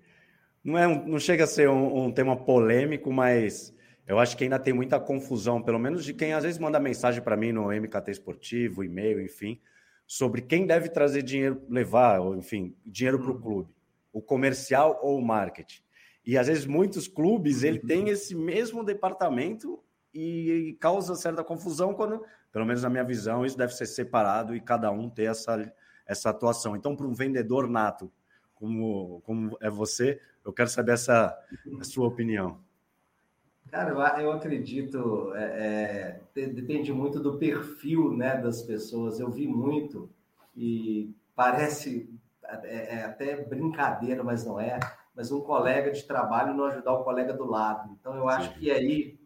não, 0.65 0.79
é 0.79 0.87
um, 0.87 1.07
não 1.07 1.19
chega 1.19 1.45
a 1.45 1.47
ser 1.47 1.69
um, 1.69 2.05
um, 2.05 2.13
tema 2.13 2.37
polêmico, 2.37 3.13
mas 3.13 3.75
eu 4.07 4.19
acho 4.19 4.37
que 4.37 4.45
ainda 4.45 4.59
tem 4.59 4.73
muita 4.73 5.01
confusão, 5.01 5.63
pelo 5.63 5.79
menos 5.79 6.05
de 6.05 6.15
quem 6.15 6.33
às 6.33 6.45
vezes 6.45 6.59
manda 6.59 6.79
mensagem 6.79 7.23
para 7.23 7.37
mim 7.37 7.53
no 7.53 7.73
MKT 7.73 8.11
Esportivo, 8.11 8.85
e-mail, 8.85 9.21
enfim, 9.21 9.61
sobre 10.07 10.43
quem 10.43 10.67
deve 10.67 10.89
trazer 10.89 11.23
dinheiro, 11.23 11.63
levar, 11.69 12.21
ou 12.21 12.37
enfim, 12.37 12.77
dinheiro 12.85 13.19
para 13.19 13.31
o 13.31 13.35
uhum. 13.35 13.41
clube. 13.41 13.75
o 14.13 14.21
comercial 14.21 15.01
ou 15.03 15.19
o 15.19 15.25
marketing. 15.25 15.83
E 16.25 16.37
às 16.37 16.47
vezes 16.47 16.67
muitos 16.67 17.09
clubes 17.09 17.63
ele 17.63 17.79
tem 17.79 18.09
esse 18.09 18.35
mesmo 18.35 18.85
departamento 18.85 19.83
e 20.15 20.77
causa 20.79 21.15
certa 21.17 21.43
confusão 21.43 21.95
quando, 21.95 22.23
pelo 22.53 22.67
menos 22.67 22.83
na 22.83 22.91
minha 22.91 23.03
visão, 23.03 23.45
isso 23.45 23.57
deve 23.57 23.75
ser 23.75 23.87
separado 23.87 24.55
e 24.55 24.61
cada 24.61 24.91
um 24.91 25.09
ter 25.09 25.25
essa, 25.25 25.73
essa 26.07 26.31
atuação. 26.31 26.77
Então, 26.77 26.95
para 26.95 27.07
um 27.07 27.15
vendedor 27.15 27.69
nato 27.69 28.13
como, 28.63 29.21
como 29.23 29.59
é 29.61 29.69
você, 29.69 30.21
eu 30.45 30.53
quero 30.53 30.71
saber 30.71 30.93
essa 30.93 31.37
a 31.81 31.83
sua 31.85 32.07
opinião. 32.07 32.61
Cara, 33.69 33.91
eu 34.21 34.31
acredito, 34.31 35.33
é, 35.35 36.21
é, 36.37 36.47
depende 36.47 36.93
muito 36.93 37.19
do 37.19 37.39
perfil 37.39 38.17
né, 38.17 38.37
das 38.37 38.63
pessoas. 38.63 39.19
Eu 39.19 39.33
vi 39.33 39.49
muito 39.49 40.09
e 40.55 41.13
parece 41.35 42.09
é, 42.45 42.99
é, 42.99 43.05
até 43.05 43.45
brincadeira, 43.45 44.23
mas 44.23 44.45
não 44.45 44.61
é. 44.61 44.79
Mas 45.13 45.33
um 45.33 45.41
colega 45.41 45.91
de 45.91 46.05
trabalho 46.05 46.55
não 46.55 46.67
ajudar 46.67 46.93
o 46.93 47.03
colega 47.03 47.33
do 47.33 47.45
lado. 47.45 47.91
Então, 47.99 48.15
eu 48.15 48.29
acho 48.29 48.53
Sim. 48.53 48.61
que 48.61 48.71
aí 48.71 49.19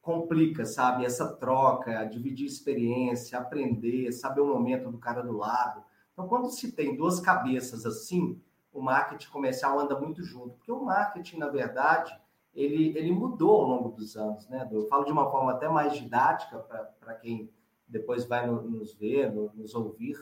complica, 0.00 0.64
sabe? 0.64 1.04
Essa 1.04 1.26
troca, 1.26 2.04
dividir 2.04 2.46
experiência, 2.46 3.36
aprender, 3.36 4.12
saber 4.12 4.42
o 4.42 4.46
momento 4.46 4.90
do 4.92 4.98
cara 4.98 5.22
do 5.22 5.36
lado. 5.36 5.82
Então, 6.12 6.28
quando 6.28 6.50
se 6.50 6.70
tem 6.70 6.96
duas 6.96 7.18
cabeças 7.18 7.84
assim, 7.84 8.40
o 8.72 8.80
marketing 8.80 9.30
comercial 9.30 9.78
anda 9.78 9.98
muito 9.98 10.22
junto. 10.22 10.56
Porque 10.56 10.72
o 10.72 10.84
marketing, 10.84 11.38
na 11.38 11.48
verdade 11.48 12.18
ele, 12.54 12.96
ele 12.96 13.12
mudou 13.12 13.60
ao 13.60 13.66
longo 13.66 13.88
dos 13.90 14.16
anos, 14.16 14.48
né? 14.48 14.68
Eu 14.70 14.86
falo 14.86 15.04
de 15.04 15.12
uma 15.12 15.30
forma 15.30 15.52
até 15.52 15.68
mais 15.68 15.94
didática 15.94 16.58
para 16.58 17.14
quem 17.14 17.50
depois 17.86 18.24
vai 18.24 18.46
no, 18.46 18.62
nos 18.62 18.94
ver, 18.94 19.32
no, 19.32 19.52
nos 19.54 19.74
ouvir. 19.74 20.16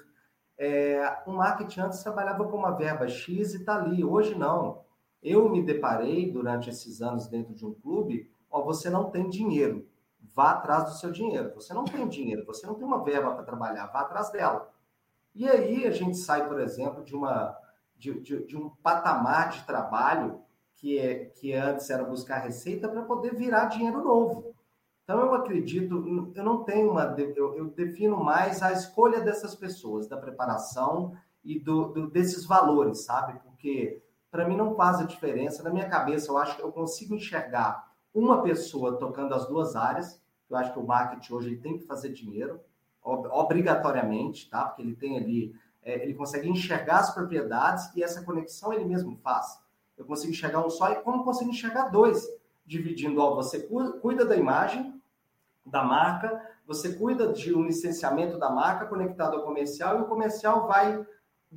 É, 0.56 1.22
o 1.26 1.32
marketing 1.32 1.80
antes 1.80 2.02
trabalhava 2.02 2.46
com 2.46 2.56
uma 2.56 2.72
verba 2.72 3.08
X 3.08 3.54
e 3.54 3.58
está 3.58 3.76
ali. 3.76 4.04
Hoje 4.04 4.34
não. 4.34 4.84
Eu 5.22 5.48
me 5.48 5.62
deparei 5.62 6.30
durante 6.30 6.68
esses 6.68 7.00
anos 7.00 7.28
dentro 7.28 7.54
de 7.54 7.64
um 7.64 7.74
clube, 7.74 8.30
ó, 8.50 8.62
você 8.62 8.88
não 8.88 9.10
tem 9.10 9.28
dinheiro, 9.28 9.88
vá 10.20 10.52
atrás 10.52 10.84
do 10.84 10.90
seu 10.92 11.10
dinheiro. 11.10 11.52
Você 11.54 11.74
não 11.74 11.84
tem 11.84 12.06
dinheiro, 12.08 12.44
você 12.44 12.66
não 12.66 12.74
tem 12.74 12.86
uma 12.86 13.02
verba 13.02 13.34
para 13.34 13.44
trabalhar, 13.44 13.86
vá 13.86 14.00
atrás 14.00 14.30
dela. 14.30 14.72
E 15.34 15.48
aí 15.48 15.86
a 15.86 15.90
gente 15.90 16.16
sai, 16.16 16.46
por 16.46 16.60
exemplo, 16.60 17.04
de 17.04 17.14
uma 17.14 17.56
de, 17.98 18.20
de, 18.20 18.46
de 18.46 18.56
um 18.56 18.70
patamar 18.70 19.50
de 19.50 19.64
trabalho 19.64 20.40
que, 20.76 20.98
é, 20.98 21.26
que 21.26 21.52
antes 21.52 21.90
era 21.90 22.04
buscar 22.04 22.38
receita 22.38 22.88
para 22.88 23.02
poder 23.02 23.34
virar 23.34 23.66
dinheiro 23.66 24.02
novo. 24.02 24.54
Então, 25.02 25.20
eu 25.20 25.34
acredito, 25.34 26.32
eu 26.34 26.44
não 26.44 26.64
tenho 26.64 26.90
uma. 26.90 27.16
Eu, 27.18 27.56
eu 27.56 27.64
defino 27.70 28.22
mais 28.22 28.62
a 28.62 28.72
escolha 28.72 29.20
dessas 29.20 29.54
pessoas, 29.54 30.06
da 30.06 30.18
preparação 30.18 31.16
e 31.42 31.58
do, 31.58 31.86
do 31.86 32.10
desses 32.10 32.44
valores, 32.44 33.04
sabe? 33.04 33.40
Porque 33.40 34.02
para 34.30 34.46
mim 34.46 34.56
não 34.56 34.74
faz 34.74 35.00
a 35.00 35.04
diferença. 35.04 35.62
Na 35.62 35.70
minha 35.70 35.88
cabeça, 35.88 36.30
eu 36.30 36.36
acho 36.36 36.56
que 36.56 36.62
eu 36.62 36.70
consigo 36.70 37.14
enxergar 37.14 37.90
uma 38.14 38.42
pessoa 38.42 38.98
tocando 38.98 39.34
as 39.34 39.46
duas 39.48 39.74
áreas. 39.74 40.22
Eu 40.48 40.56
acho 40.56 40.72
que 40.72 40.78
o 40.78 40.86
marketing 40.86 41.32
hoje 41.32 41.48
ele 41.48 41.60
tem 41.60 41.78
que 41.78 41.86
fazer 41.86 42.10
dinheiro, 42.10 42.60
obrigatoriamente, 43.02 44.48
tá? 44.50 44.64
Porque 44.66 44.82
ele 44.82 44.94
tem 44.94 45.16
ali, 45.16 45.54
é, 45.88 46.02
ele 46.02 46.12
consegue 46.12 46.46
enxergar 46.50 46.98
as 46.98 47.14
propriedades 47.14 47.90
e 47.96 48.02
essa 48.02 48.22
conexão 48.22 48.74
ele 48.74 48.84
mesmo 48.84 49.16
faz. 49.16 49.58
Eu 49.96 50.04
consigo 50.04 50.30
enxergar 50.30 50.64
um 50.64 50.68
só 50.68 50.92
e 50.92 50.96
como 50.96 51.24
consigo 51.24 51.50
enxergar 51.50 51.88
dois, 51.88 52.28
dividindo, 52.66 53.20
ó, 53.22 53.34
você 53.34 53.66
cuida 54.02 54.26
da 54.26 54.36
imagem 54.36 55.00
da 55.64 55.82
marca, 55.82 56.46
você 56.66 56.92
cuida 56.92 57.32
de 57.32 57.54
um 57.54 57.64
licenciamento 57.64 58.38
da 58.38 58.50
marca 58.50 58.84
conectado 58.84 59.36
ao 59.36 59.44
comercial 59.44 59.98
e 59.98 60.02
o 60.02 60.06
comercial 60.06 60.66
vai 60.66 61.06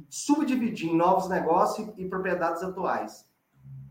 subdividir 0.10 0.90
em 0.90 0.96
novos 0.96 1.28
negócios 1.28 1.90
e 1.98 2.06
propriedades 2.06 2.64
atuais. 2.64 3.30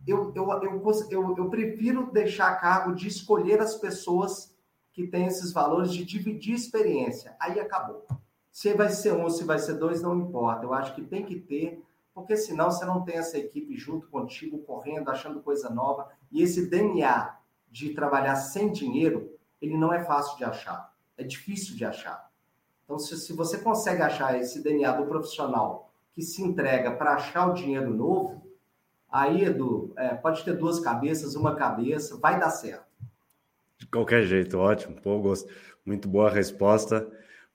Eu, 0.07 0.33
eu, 0.35 0.51
eu, 0.63 0.83
eu, 1.11 1.37
eu 1.37 1.51
prefiro 1.51 2.11
deixar 2.11 2.49
a 2.49 2.57
cargo 2.57 2.95
de 2.95 3.07
escolher 3.07 3.61
as 3.61 3.75
pessoas 3.75 4.57
que 4.91 5.07
têm 5.07 5.27
esses 5.27 5.53
valores 5.53 5.93
de 5.93 6.03
dividir 6.03 6.55
experiência. 6.55 7.37
Aí 7.39 7.61
acabou. 7.61 8.07
Se 8.51 8.75
vai 8.75 8.91
ser 8.91 9.13
um, 9.13 9.29
se 9.31 9.45
vai 9.45 9.59
ser 9.59 9.75
dois, 9.75 10.03
não 10.03 10.17
importa. 10.17 10.65
Eu 10.65 10.75
acho 10.75 10.95
que 10.95 11.03
tem 11.03 11.25
que 11.25 11.39
ter 11.39 11.83
porque 12.15 12.37
senão 12.37 12.71
você 12.71 12.85
não 12.85 13.03
tem 13.03 13.17
essa 13.17 13.39
equipe 13.39 13.77
junto 13.77 14.09
contigo, 14.09 14.59
correndo, 14.59 15.11
achando 15.11 15.41
coisa 15.41 15.71
nova. 15.71 16.09
E 16.31 16.43
esse 16.43 16.69
DNA 16.69 17.37
de 17.71 17.95
trabalhar 17.95 18.37
sem 18.37 18.71
dinheiro, 18.71 19.33
ele 19.61 19.77
não 19.77 19.93
é 19.93 20.05
fácil 20.05 20.37
de 20.37 20.45
achar. 20.45 20.93
É 21.17 21.23
difícil 21.23 21.77
de 21.77 21.85
achar. 21.85 22.31
Então, 22.85 22.99
se, 22.99 23.17
se 23.17 23.33
você 23.33 23.59
consegue 23.59 24.03
achar 24.03 24.39
esse 24.39 24.63
DNA 24.63 24.93
do 24.93 25.07
profissional 25.07 25.93
que 26.13 26.23
se 26.23 26.43
entrega 26.43 26.91
para 26.91 27.15
achar 27.15 27.49
o 27.49 27.55
dinheiro 27.55 27.95
novo, 27.95 28.45
aí, 29.11 29.45
Edu, 29.45 29.93
é, 29.97 30.15
pode 30.15 30.45
ter 30.45 30.57
duas 30.57 30.81
cabeças, 30.81 31.37
uma 31.37 31.55
cabeça, 31.55 32.19
vai 32.19 32.39
dar 32.39 32.51
certo. 32.51 32.91
De 33.79 33.87
qualquer 33.87 34.25
jeito, 34.25 34.59
ótimo. 34.59 35.01
Pô, 35.01 35.19
gosto. 35.21 35.51
Muito 35.87 36.09
boa 36.09 36.29
resposta. 36.29 37.11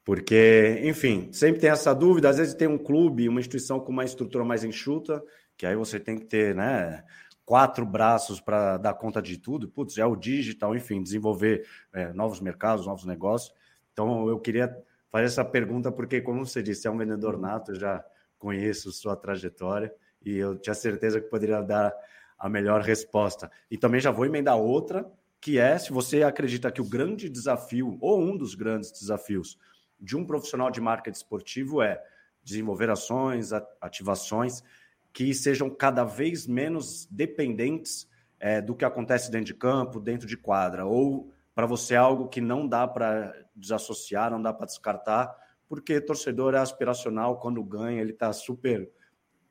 Porque, 0.06 0.82
enfim, 0.84 1.30
sempre 1.34 1.60
tem 1.60 1.70
essa 1.72 1.94
dúvida. 1.94 2.30
Às 2.30 2.38
vezes 2.38 2.54
tem 2.54 2.68
um 2.68 2.78
clube, 2.78 3.28
uma 3.28 3.40
instituição 3.40 3.80
com 3.80 3.92
uma 3.92 4.06
estrutura 4.06 4.46
mais 4.46 4.64
enxuta, 4.64 5.22
que 5.58 5.66
aí 5.66 5.76
você 5.76 6.00
tem 6.00 6.16
que 6.16 6.26
ter, 6.26 6.54
né? 6.54 7.04
Quatro 7.44 7.84
braços 7.84 8.40
para 8.40 8.78
dar 8.78 8.94
conta 8.94 9.20
de 9.20 9.38
tudo. 9.38 9.68
Putz, 9.68 9.98
é 9.98 10.06
o 10.06 10.16
digital, 10.16 10.76
enfim, 10.76 11.02
desenvolver 11.02 11.68
é, 11.92 12.14
novos 12.14 12.40
mercados, 12.40 12.86
novos 12.86 13.04
negócios. 13.06 13.52
Então, 13.92 14.30
eu 14.30 14.40
queria 14.40 14.76
fazer 15.12 15.26
essa 15.26 15.44
pergunta, 15.44 15.92
porque, 15.92 16.22
como 16.22 16.46
você 16.46 16.62
disse, 16.62 16.88
é 16.88 16.92
um 16.92 16.98
vendedor 16.98 17.40
nato, 17.40 17.72
eu 17.72 17.80
já 17.80 18.06
conheço 18.38 18.92
sua 18.92 19.16
trajetória 19.16 19.92
e 20.24 20.38
eu 20.38 20.56
tinha 20.56 20.76
certeza 20.76 21.20
que 21.20 21.30
poderia 21.30 21.62
dar 21.62 21.92
a 22.38 22.48
melhor 22.48 22.82
resposta. 22.82 23.50
E 23.72 23.78
também 23.78 24.00
já 24.00 24.12
vou 24.12 24.26
emendar 24.26 24.58
outra, 24.58 25.10
que 25.42 25.58
é 25.58 25.80
se 25.80 25.92
você 25.92 26.22
acredita 26.22 26.72
que 26.72 26.82
o 26.82 26.88
grande 26.88 27.28
desafio, 27.28 27.98
ou 28.02 28.22
um 28.22 28.38
dos 28.38 28.54
grandes 28.54 28.92
desafios, 28.92 29.58
de 30.00 30.16
um 30.18 30.26
profissional 30.26 30.70
de 30.70 30.82
marketing 30.82 31.18
esportivo 31.18 31.82
é 31.82 32.02
desenvolver 32.44 32.90
ações, 32.90 33.52
ativações 33.82 34.64
que 35.12 35.34
sejam 35.34 35.70
cada 35.70 36.04
vez 36.04 36.46
menos 36.46 37.08
dependentes 37.10 38.08
é, 38.40 38.62
do 38.62 38.76
que 38.76 38.84
acontece 38.84 39.32
dentro 39.32 39.46
de 39.46 39.54
campo, 39.54 40.00
dentro 40.00 40.28
de 40.28 40.36
quadra, 40.36 40.86
ou 40.86 41.32
para 41.56 41.66
você 41.66 41.94
é 41.94 41.98
algo 41.98 42.28
que 42.28 42.42
não 42.42 42.68
dá 42.68 42.86
para 42.86 43.34
desassociar, 43.56 44.30
não 44.30 44.42
dá 44.42 44.54
para 44.54 44.66
descartar, 44.66 45.34
porque 45.70 46.02
torcedor 46.02 46.54
é 46.54 46.58
aspiracional, 46.58 47.40
quando 47.40 47.64
ganha, 47.64 48.02
ele 48.02 48.12
está 48.12 48.32
super 48.34 48.92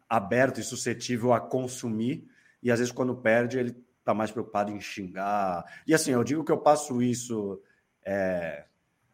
aberto 0.08 0.60
e 0.60 0.62
suscetível 0.62 1.32
a 1.32 1.40
consumir, 1.40 2.28
e 2.62 2.70
às 2.70 2.78
vezes 2.78 2.92
quando 2.92 3.16
perde, 3.16 3.58
ele 3.58 3.74
está 3.98 4.12
mais 4.12 4.30
preocupado 4.30 4.70
em 4.70 4.80
xingar. 4.80 5.64
E 5.86 5.94
assim, 5.94 6.12
eu 6.12 6.22
digo 6.22 6.44
que 6.44 6.52
eu 6.52 6.58
passo 6.58 7.02
isso. 7.02 7.60
É, 8.04 8.66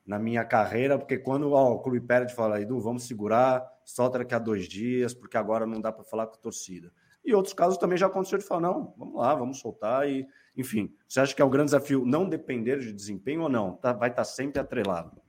na 0.07 0.19
minha 0.19 0.45
carreira, 0.45 0.99
porque 0.99 1.19
quando 1.19 1.53
ó, 1.53 1.73
o 1.73 1.79
clube 1.81 2.01
perde, 2.01 2.35
fala, 2.35 2.61
Edu, 2.61 2.81
vamos 2.81 3.05
segurar, 3.05 3.65
solta 3.85 4.19
daqui 4.19 4.35
a 4.35 4.39
dois 4.39 4.67
dias, 4.67 5.15
porque 5.15 5.37
agora 5.37 5.67
não 5.67 5.81
dá 5.81 5.93
para 5.93 6.05
falar 6.05 6.27
com 6.27 6.35
a 6.35 6.39
torcida. 6.39 6.93
E 7.25 7.35
outros 7.35 7.55
casos 7.55 7.79
também 7.79 7.99
já 7.99 8.07
aconteceu 8.07 8.39
de 8.39 8.45
falar, 8.45 8.63
não, 8.63 8.95
vamos 8.97 9.15
lá, 9.15 9.35
vamos 9.35 9.61
soltar 9.61 10.09
e, 10.09 10.27
enfim. 10.57 10.95
Você 11.07 11.21
acha 11.21 11.35
que 11.35 11.43
é 11.43 11.45
o 11.45 11.51
grande 11.51 11.67
desafio 11.67 12.05
não 12.05 12.29
depender 12.29 12.79
de 12.79 12.93
desempenho 12.93 13.43
ou 13.43 13.49
não? 13.49 13.75
Tá, 13.77 13.93
vai 13.93 14.09
estar 14.09 14.23
tá 14.23 14.25
sempre 14.25 14.61
atrelado? 14.61 15.21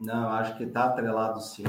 Não, 0.00 0.30
acho 0.30 0.56
que 0.56 0.64
está 0.64 0.84
atrelado 0.84 1.40
sim. 1.40 1.64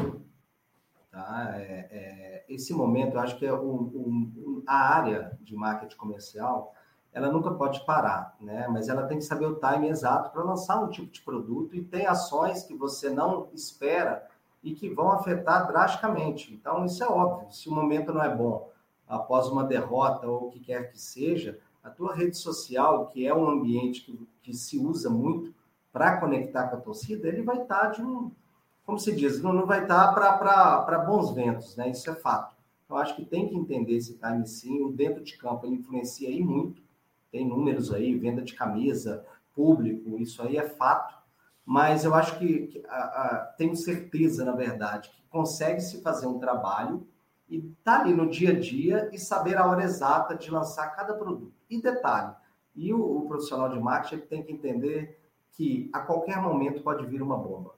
Tá? 1.12 1.54
É, 1.56 1.88
é, 1.92 2.46
esse 2.48 2.74
momento, 2.74 3.18
acho 3.18 3.38
que 3.38 3.46
é 3.46 3.52
o, 3.52 3.58
o, 3.58 4.64
a 4.68 4.96
área 4.96 5.38
de 5.42 5.56
marketing 5.56 5.98
comercial 5.98 6.74
ela 7.12 7.32
nunca 7.32 7.52
pode 7.52 7.84
parar, 7.86 8.36
né? 8.40 8.68
Mas 8.70 8.88
ela 8.88 9.08
tem 9.08 9.18
que 9.18 9.24
saber 9.24 9.46
o 9.46 9.56
time 9.56 9.90
exato 9.90 10.30
para 10.32 10.44
lançar 10.44 10.80
um 10.80 10.90
tipo 10.90 11.12
de 11.12 11.22
produto 11.22 11.76
e 11.76 11.84
tem 11.84 12.06
ações 12.06 12.64
que 12.64 12.76
você 12.76 13.10
não 13.10 13.48
espera 13.54 14.28
e 14.64 14.74
que 14.74 14.90
vão 14.90 15.12
afetar 15.12 15.68
drasticamente. 15.68 16.54
Então, 16.54 16.86
isso 16.86 17.04
é 17.04 17.08
óbvio. 17.08 17.52
Se 17.52 17.70
o 17.70 17.74
momento 17.74 18.14
não 18.14 18.24
é 18.24 18.34
bom, 18.34 18.70
após 19.08 19.48
uma 19.48 19.64
derrota 19.64 20.28
ou 20.28 20.48
o 20.48 20.50
que 20.52 20.60
quer 20.60 20.92
que 20.92 21.00
seja, 21.00 21.60
a 21.84 21.90
tua 21.90 22.14
rede 22.14 22.38
social, 22.38 23.08
que 23.08 23.26
é 23.26 23.34
um 23.34 23.50
ambiente 23.50 24.02
que, 24.02 24.28
que 24.44 24.54
se 24.54 24.78
usa 24.78 25.10
muito 25.10 25.54
para 25.92 26.18
conectar 26.18 26.68
com 26.68 26.76
a 26.76 26.80
torcida, 26.80 27.28
ele 27.28 27.42
vai 27.42 27.62
estar 27.62 27.80
tá 27.80 27.88
de 27.88 28.04
um, 28.04 28.32
como 28.86 29.00
se 29.00 29.16
diz, 29.16 29.42
não, 29.42 29.54
não 29.54 29.66
vai 29.66 29.84
estar 29.84 30.14
tá 30.14 30.38
para 30.86 31.00
bons 31.00 31.32
ventos, 31.32 31.76
né? 31.76 31.90
Isso 31.90 32.10
é 32.10 32.16
fato. 32.16 32.56
Eu 32.88 32.98
acho 32.98 33.16
que 33.16 33.26
tem 33.26 33.48
que 33.48 33.56
entender 33.56 33.96
esse 33.96 34.16
time 34.16 34.48
sim. 34.48 34.82
O 34.82 34.92
dentro 34.92 35.24
de 35.24 35.38
campo 35.38 35.66
ele 35.66 35.76
influencia 35.76 36.28
aí 36.28 36.44
muito 36.44 36.82
tem 37.32 37.48
números 37.48 37.94
aí, 37.94 38.16
venda 38.16 38.42
de 38.42 38.54
camisa, 38.54 39.26
público, 39.54 40.18
isso 40.18 40.42
aí 40.42 40.58
é 40.58 40.68
fato. 40.68 41.18
Mas 41.66 42.04
eu 42.04 42.14
acho 42.14 42.40
que, 42.40 42.68
que 42.68 42.84
a, 42.88 42.98
a, 42.98 43.54
tenho 43.58 43.76
certeza, 43.76 44.44
na 44.44 44.54
verdade, 44.54 45.10
que 45.10 45.22
consegue 45.30 45.82
se 45.82 46.02
fazer 46.02 46.26
um 46.26 46.40
trabalho 46.40 47.06
e 47.48 47.58
estar 47.58 47.98
tá 47.98 48.02
ali 48.02 48.14
no 48.14 48.30
dia 48.30 48.52
a 48.52 48.60
dia 48.60 49.10
e 49.14 49.20
saber 49.20 49.58
a 49.58 49.68
hora 49.68 49.84
exata 49.84 50.36
de 50.36 50.50
lançar 50.50 50.96
cada 50.96 51.14
produto. 51.14 51.54
E 51.70 51.82
detalhe, 51.82 52.34
e 52.76 52.94
o, 52.94 53.18
o 53.18 53.28
profissional 53.28 53.70
de 53.70 53.80
marketing 53.80 54.26
tem 54.26 54.44
que 54.44 54.52
entender 54.52 55.20
que 55.52 55.90
a 55.94 56.00
qualquer 56.00 56.42
momento 56.42 56.82
pode 56.82 57.06
vir 57.06 57.22
uma 57.22 57.38
bomba. 57.38 57.76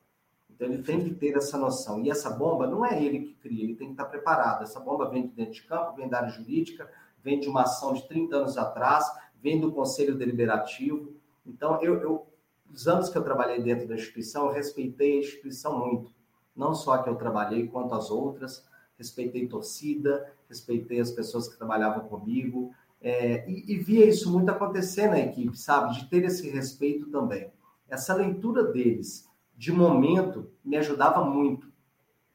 Então 0.49 0.71
ele 0.71 0.83
tem 0.83 1.03
que 1.03 1.13
ter 1.13 1.35
essa 1.35 1.57
noção. 1.57 1.99
E 2.01 2.11
essa 2.11 2.29
bomba 2.29 2.67
não 2.67 2.85
é 2.85 3.01
ele 3.03 3.19
que 3.21 3.33
cria, 3.33 3.63
ele 3.63 3.75
tem 3.75 3.87
que 3.87 3.93
estar 3.93 4.05
preparado. 4.05 4.63
Essa 4.63 4.79
bomba 4.79 5.09
vem 5.09 5.23
de 5.23 5.33
dentro 5.33 5.53
de 5.53 5.63
campo, 5.63 5.95
vem 5.95 6.07
da 6.07 6.19
área 6.19 6.29
jurídica, 6.29 6.87
vem 7.23 7.39
de 7.39 7.49
uma 7.49 7.63
ação 7.63 7.93
de 7.93 8.07
30 8.07 8.35
anos 8.35 8.57
atrás, 8.57 9.05
vem 9.41 9.59
do 9.59 9.71
Conselho 9.71 10.15
Deliberativo. 10.15 11.13
Então, 11.45 11.81
eu, 11.81 11.95
eu 12.01 12.27
os 12.73 12.87
anos 12.87 13.09
que 13.09 13.17
eu 13.17 13.23
trabalhei 13.23 13.61
dentro 13.61 13.87
da 13.87 13.95
instituição, 13.95 14.45
eu 14.45 14.53
respeitei 14.53 15.17
a 15.17 15.19
instituição 15.19 15.77
muito. 15.77 16.11
Não 16.55 16.73
só 16.73 16.93
a 16.93 17.03
que 17.03 17.09
eu 17.09 17.15
trabalhei, 17.15 17.67
quanto 17.67 17.93
as 17.93 18.09
outras. 18.09 18.65
Respeitei 18.97 19.47
torcida, 19.47 20.31
respeitei 20.47 20.99
as 20.99 21.11
pessoas 21.11 21.49
que 21.49 21.57
trabalhavam 21.57 22.07
comigo. 22.07 22.73
É, 23.01 23.49
e, 23.49 23.73
e 23.73 23.77
via 23.77 24.05
isso 24.05 24.31
muito 24.31 24.49
acontecer 24.49 25.07
na 25.07 25.19
equipe, 25.19 25.57
sabe? 25.57 25.95
De 25.95 26.07
ter 26.07 26.23
esse 26.23 26.49
respeito 26.49 27.09
também. 27.09 27.51
Essa 27.89 28.13
leitura 28.13 28.63
deles 28.63 29.29
de 29.57 29.71
momento 29.71 30.49
me 30.63 30.77
ajudava 30.77 31.23
muito, 31.25 31.71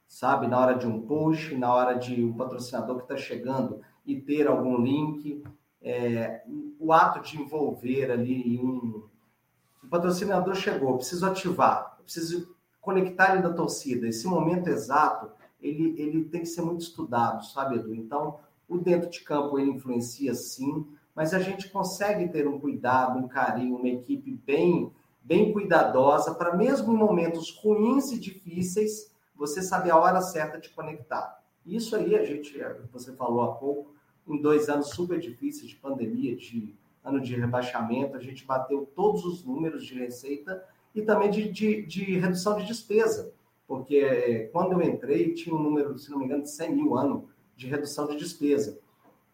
sabe? 0.06 0.46
Na 0.46 0.60
hora 0.60 0.74
de 0.74 0.86
um 0.86 1.00
push, 1.00 1.52
na 1.52 1.72
hora 1.72 1.94
de 1.94 2.22
um 2.22 2.32
patrocinador 2.32 2.96
que 2.96 3.02
está 3.02 3.16
chegando 3.16 3.80
e 4.04 4.20
ter 4.20 4.46
algum 4.46 4.82
link, 4.82 5.42
é, 5.82 6.42
o 6.78 6.92
ato 6.92 7.20
de 7.20 7.40
envolver 7.40 8.10
ali 8.10 8.58
um. 8.58 9.04
O 9.82 9.88
patrocinador 9.88 10.54
chegou, 10.54 10.96
preciso 10.96 11.24
ativar, 11.26 11.96
preciso 12.02 12.56
conectar 12.80 13.34
ele 13.34 13.42
da 13.42 13.52
torcida. 13.52 14.08
Esse 14.08 14.26
momento 14.26 14.68
exato, 14.68 15.30
ele, 15.60 15.94
ele 16.00 16.24
tem 16.24 16.40
que 16.40 16.46
ser 16.46 16.62
muito 16.62 16.82
estudado, 16.82 17.44
sabe, 17.46 17.76
Edu? 17.76 17.94
Então, 17.94 18.38
o 18.68 18.78
dentro 18.78 19.08
de 19.08 19.20
campo 19.20 19.58
ele 19.58 19.70
influencia 19.70 20.34
sim, 20.34 20.86
mas 21.14 21.32
a 21.32 21.38
gente 21.38 21.70
consegue 21.70 22.28
ter 22.28 22.46
um 22.46 22.58
cuidado, 22.60 23.18
um 23.18 23.28
carinho, 23.28 23.76
uma 23.76 23.88
equipe 23.88 24.30
bem, 24.44 24.92
bem 25.22 25.52
cuidadosa 25.52 26.34
para 26.34 26.56
mesmo 26.56 26.92
em 26.92 26.96
momentos 26.96 27.50
ruins 27.62 28.12
e 28.12 28.18
difíceis, 28.18 29.10
você 29.34 29.62
saber 29.62 29.90
a 29.90 29.96
hora 29.96 30.20
certa 30.20 30.58
de 30.58 30.68
conectar. 30.70 31.42
Isso 31.64 31.96
aí 31.96 32.14
a 32.14 32.24
gente, 32.24 32.56
você 32.92 33.12
falou 33.12 33.42
há 33.42 33.54
pouco, 33.54 33.95
em 34.26 34.40
dois 34.40 34.68
anos 34.68 34.90
super 34.90 35.18
difíceis 35.18 35.70
de 35.70 35.76
pandemia, 35.76 36.36
de 36.36 36.74
ano 37.04 37.20
de 37.20 37.36
rebaixamento, 37.36 38.16
a 38.16 38.20
gente 38.20 38.44
bateu 38.44 38.88
todos 38.94 39.24
os 39.24 39.44
números 39.44 39.86
de 39.86 39.94
receita 39.94 40.64
e 40.94 41.02
também 41.02 41.30
de, 41.30 41.48
de, 41.50 41.86
de 41.86 42.18
redução 42.18 42.56
de 42.56 42.66
despesa, 42.66 43.32
porque 43.68 43.96
eh, 43.96 44.48
quando 44.52 44.72
eu 44.72 44.82
entrei 44.82 45.32
tinha 45.32 45.54
um 45.54 45.62
número, 45.62 45.96
se 45.98 46.10
não 46.10 46.18
me 46.18 46.24
engano, 46.24 46.42
de 46.42 46.50
100 46.50 46.74
mil 46.74 46.96
ano 46.96 47.28
de 47.56 47.68
redução 47.68 48.08
de 48.08 48.16
despesa. 48.16 48.78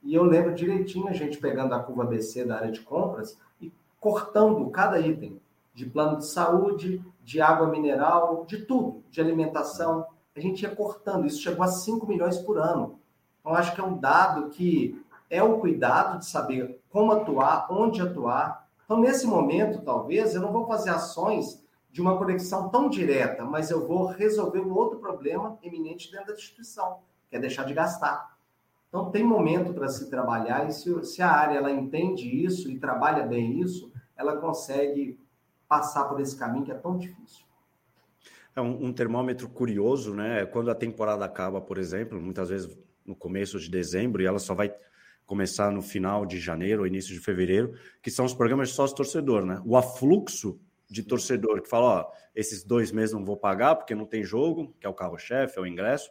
E 0.03 0.15
eu 0.15 0.25
lembro 0.25 0.55
direitinho 0.55 1.09
a 1.09 1.13
gente 1.13 1.39
pegando 1.39 1.75
a 1.75 1.79
curva 1.83 2.05
BC 2.05 2.45
da 2.45 2.57
área 2.57 2.73
de 2.73 2.81
compras 2.81 3.39
e 3.61 3.73
cortando 4.01 4.69
cada 4.71 5.01
item 5.01 5.41
de 5.75 5.87
plano 5.87 6.19
de 6.19 6.27
saúde, 6.27 7.03
de 7.25 7.41
água 7.41 7.69
mineral, 7.69 8.45
de 8.47 8.59
tudo, 8.67 9.03
de 9.11 9.21
alimentação. 9.21 10.07
A 10.35 10.41
gente 10.41 10.63
ia 10.63 10.75
cortando, 10.75 11.27
isso 11.27 11.41
chegou 11.41 11.65
a 11.65 11.69
5 11.69 12.07
milhões 12.07 12.39
por 12.39 12.59
ano. 12.59 12.99
Então, 13.43 13.55
acho 13.55 13.75
que 13.75 13.81
é 13.81 13.85
um 13.85 13.99
dado 13.99 14.51
que 14.51 15.05
é 15.29 15.43
o 15.43 15.59
cuidado 15.59 16.21
de 16.21 16.27
saber 16.27 16.81
como 16.89 17.13
atuar, 17.13 17.67
onde 17.71 18.01
atuar. 18.01 18.69
Então, 18.85 19.01
nesse 19.01 19.27
momento, 19.27 19.83
talvez, 19.83 20.35
eu 20.35 20.41
não 20.41 20.53
vou 20.53 20.67
fazer 20.67 20.91
ações 20.91 21.63
de 21.91 22.01
uma 22.01 22.17
conexão 22.17 22.69
tão 22.69 22.89
direta, 22.89 23.45
mas 23.45 23.71
eu 23.71 23.87
vou 23.87 24.07
resolver 24.07 24.61
um 24.61 24.73
outro 24.73 24.99
problema 24.99 25.59
eminente 25.63 26.11
dentro 26.11 26.29
da 26.29 26.35
instituição, 26.35 27.01
que 27.29 27.37
é 27.37 27.41
deixar 27.41 27.65
de 27.65 27.75
gastar. 27.75 28.37
Então, 28.89 29.11
tem 29.11 29.25
momento 29.25 29.75
para 29.75 29.89
se 29.89 30.09
trabalhar, 30.09 30.69
e 30.69 30.73
se, 30.73 31.05
se, 31.05 31.21
a 31.21 31.31
área 31.31 31.59
ela 31.59 31.71
entende 31.71 32.29
isso 32.29 32.71
e 32.71 32.79
trabalha 32.79 33.27
bem 33.27 33.59
isso, 33.61 33.91
ela 34.17 34.37
consegue 34.37 35.19
passar 35.67 36.05
por 36.05 36.21
esse 36.21 36.37
caminho 36.37 36.65
que 36.65 36.71
é 36.71 36.77
tão 36.77 36.97
difícil. 36.97 37.45
É 38.55 38.61
um, 38.61 38.87
um 38.87 38.93
termômetro 38.93 39.49
curioso, 39.49 40.15
né? 40.15 40.45
Quando 40.45 40.71
a 40.71 40.75
temporada 40.75 41.25
acaba, 41.25 41.59
por 41.59 41.79
exemplo, 41.79 42.21
muitas 42.21 42.51
vezes 42.51 42.79
no 43.05 43.15
começo 43.15 43.59
de 43.59 43.71
dezembro 43.71 44.23
e 44.23 44.27
ela 44.27 44.39
só 44.39 44.55
vai 44.55 44.75
começar 45.27 45.71
no 45.71 45.83
final 45.83 46.27
de 46.27 46.39
janeiro 46.39 46.83
ou 46.83 46.87
início 46.87 47.15
de 47.15 47.21
fevereiro, 47.21 47.75
que 48.03 48.11
são 48.11 48.25
os 48.25 48.35
programas 48.35 48.69
de 48.69 48.75
sócio-torcedor, 48.75 49.45
né? 49.47 49.63
O 49.65 49.77
afluxo 49.77 50.61
de 50.91 51.03
torcedor 51.03 51.63
que 51.63 51.69
fala, 51.69 51.87
ó, 51.87 52.13
esses 52.35 52.65
dois 52.65 52.93
meses 52.93 53.15
não 53.15 53.25
vou 53.25 53.37
pagar 53.37 53.77
porque 53.77 53.95
não 53.95 54.05
tem 54.05 54.23
jogo, 54.23 54.75
que 54.79 54.87
é 54.87 54.91
o 54.91 54.95
carro-chefe, 54.95 55.59
é 55.59 55.63
o 55.63 55.67
ingresso. 55.67 56.11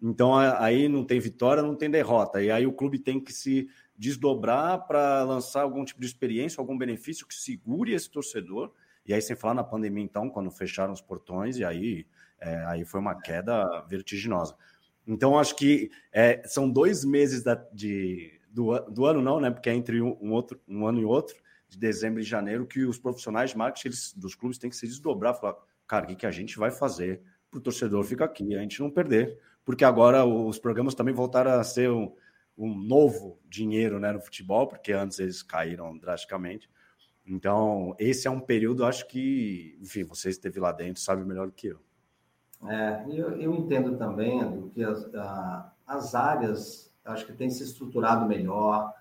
Então 0.00 0.36
aí 0.36 0.88
não 0.88 1.04
tem 1.04 1.18
vitória, 1.18 1.62
não 1.62 1.74
tem 1.74 1.90
derrota. 1.90 2.42
E 2.42 2.50
aí 2.50 2.66
o 2.66 2.72
clube 2.72 2.98
tem 2.98 3.20
que 3.20 3.32
se 3.32 3.68
desdobrar 3.96 4.86
para 4.86 5.22
lançar 5.24 5.62
algum 5.62 5.84
tipo 5.84 6.00
de 6.00 6.06
experiência, 6.06 6.60
algum 6.60 6.78
benefício 6.78 7.26
que 7.26 7.34
segure 7.34 7.92
esse 7.92 8.10
torcedor. 8.10 8.72
E 9.04 9.12
aí, 9.12 9.20
sem 9.20 9.36
falar 9.36 9.54
na 9.54 9.64
pandemia, 9.64 10.04
então, 10.04 10.30
quando 10.30 10.50
fecharam 10.50 10.92
os 10.92 11.00
portões, 11.00 11.58
e 11.58 11.64
aí, 11.64 12.06
é, 12.38 12.64
aí 12.66 12.84
foi 12.84 13.00
uma 13.00 13.20
queda 13.20 13.66
vertiginosa. 13.88 14.56
Então, 15.06 15.38
acho 15.38 15.56
que 15.56 15.90
é, 16.12 16.42
são 16.46 16.70
dois 16.70 17.04
meses 17.04 17.42
da, 17.42 17.54
de, 17.72 18.40
do, 18.50 18.78
do, 18.90 19.06
ano, 19.06 19.22
não, 19.22 19.40
né? 19.40 19.50
Porque 19.50 19.70
é 19.70 19.74
entre 19.74 20.00
um, 20.00 20.16
um, 20.20 20.32
outro, 20.32 20.60
um 20.68 20.86
ano 20.86 21.00
e 21.00 21.04
outro, 21.04 21.36
de 21.68 21.78
dezembro 21.78 22.20
e 22.20 22.24
janeiro, 22.24 22.66
que 22.66 22.84
os 22.84 22.98
profissionais 22.98 23.50
de 23.50 23.58
marketing 23.58 23.88
eles, 23.88 24.12
dos 24.14 24.34
clubes 24.34 24.58
têm 24.58 24.70
que 24.70 24.76
se 24.76 24.86
desdobrar, 24.86 25.34
falar, 25.34 25.56
cara, 25.86 26.04
o 26.04 26.08
que, 26.08 26.16
que 26.16 26.26
a 26.26 26.30
gente 26.30 26.58
vai 26.58 26.70
fazer 26.70 27.22
para 27.50 27.58
o 27.58 27.62
torcedor 27.62 28.04
ficar 28.04 28.26
aqui, 28.26 28.54
a 28.54 28.60
gente 28.60 28.80
não 28.80 28.90
perder, 28.90 29.38
porque 29.64 29.84
agora 29.84 30.24
os 30.24 30.58
programas 30.58 30.94
também 30.94 31.14
voltaram 31.14 31.52
a 31.52 31.64
ser 31.64 31.90
um, 31.90 32.14
um 32.56 32.74
novo 32.74 33.40
dinheiro 33.48 33.98
né, 33.98 34.12
no 34.12 34.20
futebol, 34.20 34.68
porque 34.68 34.92
antes 34.92 35.18
eles 35.18 35.42
caíram 35.42 35.96
drasticamente. 35.98 36.70
Então, 37.26 37.94
esse 37.98 38.26
é 38.26 38.30
um 38.30 38.40
período, 38.40 38.84
acho 38.84 39.06
que, 39.06 39.78
enfim, 39.80 40.04
você 40.04 40.30
esteve 40.30 40.58
lá 40.58 40.72
dentro, 40.72 41.02
sabe 41.02 41.24
melhor 41.24 41.46
do 41.46 41.52
que 41.52 41.68
eu. 41.68 41.80
É, 42.66 43.04
eu, 43.08 43.40
eu 43.40 43.54
entendo 43.54 43.96
também 43.96 44.40
Edu, 44.40 44.70
que 44.74 44.84
as, 44.84 45.14
a, 45.14 45.72
as 45.86 46.14
áreas 46.14 46.90
acho 47.04 47.26
que 47.26 47.32
têm 47.32 47.50
se 47.50 47.62
estruturado 47.62 48.26
melhor, 48.26 48.92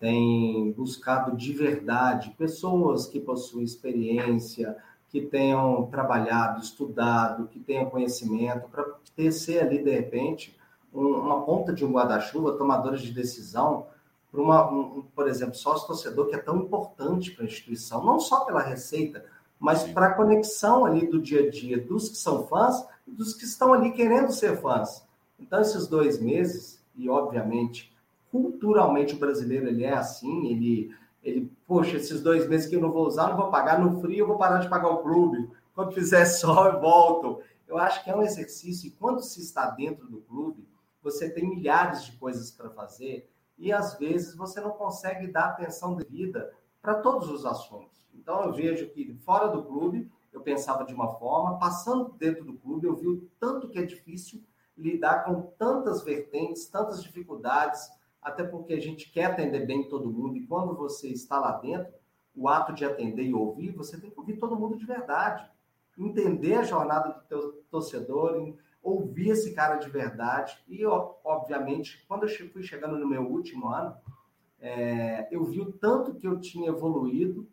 têm 0.00 0.72
buscado 0.72 1.36
de 1.36 1.52
verdade 1.52 2.34
pessoas 2.36 3.06
que 3.06 3.20
possuem 3.20 3.64
experiência, 3.64 4.76
que 5.08 5.20
tenham 5.20 5.86
trabalhado, 5.86 6.60
estudado, 6.60 7.46
que 7.46 7.60
tenham 7.60 7.88
conhecimento, 7.88 8.68
para 8.68 8.84
tecer 9.14 9.62
ali, 9.62 9.82
de 9.82 9.90
repente, 9.90 10.58
um, 10.92 11.06
uma 11.06 11.42
ponta 11.42 11.72
de 11.72 11.84
um 11.84 11.92
guarda-chuva, 11.92 12.58
tomadores 12.58 13.00
de 13.00 13.12
decisão, 13.12 13.86
para 14.30 14.42
uma, 14.42 14.68
um, 14.68 15.04
por 15.14 15.28
exemplo, 15.28 15.54
sócio-torcedor, 15.54 16.26
que 16.26 16.34
é 16.34 16.38
tão 16.38 16.56
importante 16.56 17.30
para 17.30 17.44
a 17.44 17.46
instituição, 17.46 18.04
não 18.04 18.18
só 18.18 18.44
pela 18.44 18.60
receita, 18.60 19.24
mas 19.58 19.84
para 19.84 20.08
a 20.08 20.14
conexão 20.14 20.84
ali 20.84 21.06
do 21.06 21.22
dia 21.22 21.46
a 21.46 21.50
dia 21.50 21.80
dos 21.80 22.08
que 22.08 22.16
são 22.16 22.46
fãs 22.48 22.84
dos 23.06 23.34
que 23.34 23.44
estão 23.44 23.72
ali 23.72 23.92
querendo 23.92 24.32
ser 24.32 24.60
fãs. 24.60 25.06
Então, 25.38 25.60
esses 25.60 25.86
dois 25.86 26.20
meses, 26.20 26.82
e 26.94 27.08
obviamente, 27.08 27.94
culturalmente 28.30 29.14
o 29.14 29.18
brasileiro 29.18 29.68
ele 29.68 29.84
é 29.84 29.92
assim, 29.92 30.46
ele, 30.48 30.94
ele, 31.22 31.52
poxa, 31.66 31.96
esses 31.96 32.22
dois 32.22 32.48
meses 32.48 32.68
que 32.68 32.76
eu 32.76 32.80
não 32.80 32.92
vou 32.92 33.06
usar, 33.06 33.28
não 33.28 33.36
vou 33.36 33.50
pagar 33.50 33.78
no 33.78 34.00
frio, 34.00 34.20
eu 34.20 34.26
vou 34.26 34.38
parar 34.38 34.58
de 34.58 34.68
pagar 34.68 34.88
o 34.88 35.02
clube. 35.02 35.50
Quando 35.74 35.92
fizer 35.92 36.24
sol, 36.26 36.66
eu 36.66 36.80
volto. 36.80 37.42
Eu 37.66 37.78
acho 37.78 38.02
que 38.04 38.10
é 38.10 38.16
um 38.16 38.22
exercício, 38.22 38.88
e 38.88 38.90
quando 38.90 39.22
se 39.22 39.40
está 39.40 39.70
dentro 39.70 40.06
do 40.06 40.18
clube, 40.18 40.66
você 41.02 41.28
tem 41.28 41.48
milhares 41.48 42.04
de 42.04 42.12
coisas 42.12 42.50
para 42.50 42.70
fazer, 42.70 43.28
e 43.58 43.72
às 43.72 43.98
vezes 43.98 44.34
você 44.34 44.60
não 44.60 44.70
consegue 44.70 45.26
dar 45.26 45.50
atenção 45.50 45.94
devida 45.94 46.52
para 46.80 46.94
todos 46.94 47.28
os 47.30 47.44
assuntos. 47.46 48.04
Então 48.14 48.44
eu 48.44 48.52
vejo 48.52 48.88
que 48.90 49.14
fora 49.24 49.48
do 49.48 49.62
clube 49.62 50.10
eu 50.34 50.40
pensava 50.40 50.84
de 50.84 50.92
uma 50.92 51.14
forma, 51.14 51.58
passando 51.58 52.12
dentro 52.18 52.44
do 52.44 52.54
clube 52.54 52.86
eu 52.86 52.96
vi 52.96 53.06
o 53.06 53.30
tanto 53.38 53.68
que 53.68 53.78
é 53.78 53.82
difícil 53.82 54.42
lidar 54.76 55.24
com 55.24 55.42
tantas 55.56 56.02
vertentes, 56.02 56.66
tantas 56.66 57.02
dificuldades, 57.02 57.88
até 58.20 58.42
porque 58.42 58.74
a 58.74 58.80
gente 58.80 59.10
quer 59.10 59.26
atender 59.26 59.64
bem 59.64 59.88
todo 59.88 60.10
mundo 60.10 60.36
e 60.36 60.46
quando 60.46 60.74
você 60.74 61.08
está 61.08 61.38
lá 61.38 61.52
dentro, 61.52 61.92
o 62.34 62.48
ato 62.48 62.72
de 62.72 62.84
atender 62.84 63.24
e 63.24 63.34
ouvir, 63.34 63.70
você 63.70 63.98
tem 64.00 64.10
que 64.10 64.18
ouvir 64.18 64.38
todo 64.38 64.58
mundo 64.58 64.76
de 64.76 64.84
verdade, 64.84 65.48
entender 65.96 66.54
a 66.54 66.64
jornada 66.64 67.10
do 67.10 67.20
teu 67.28 67.64
torcedor, 67.70 68.54
ouvir 68.82 69.30
esse 69.30 69.54
cara 69.54 69.76
de 69.76 69.88
verdade. 69.88 70.58
E, 70.66 70.84
obviamente, 70.84 72.04
quando 72.08 72.24
eu 72.26 72.50
fui 72.50 72.62
chegando 72.64 72.98
no 72.98 73.08
meu 73.08 73.22
último 73.22 73.68
ano, 73.68 73.96
é, 74.60 75.28
eu 75.30 75.44
vi 75.44 75.60
o 75.60 75.72
tanto 75.72 76.14
que 76.14 76.26
eu 76.26 76.40
tinha 76.40 76.70
evoluído 76.70 77.48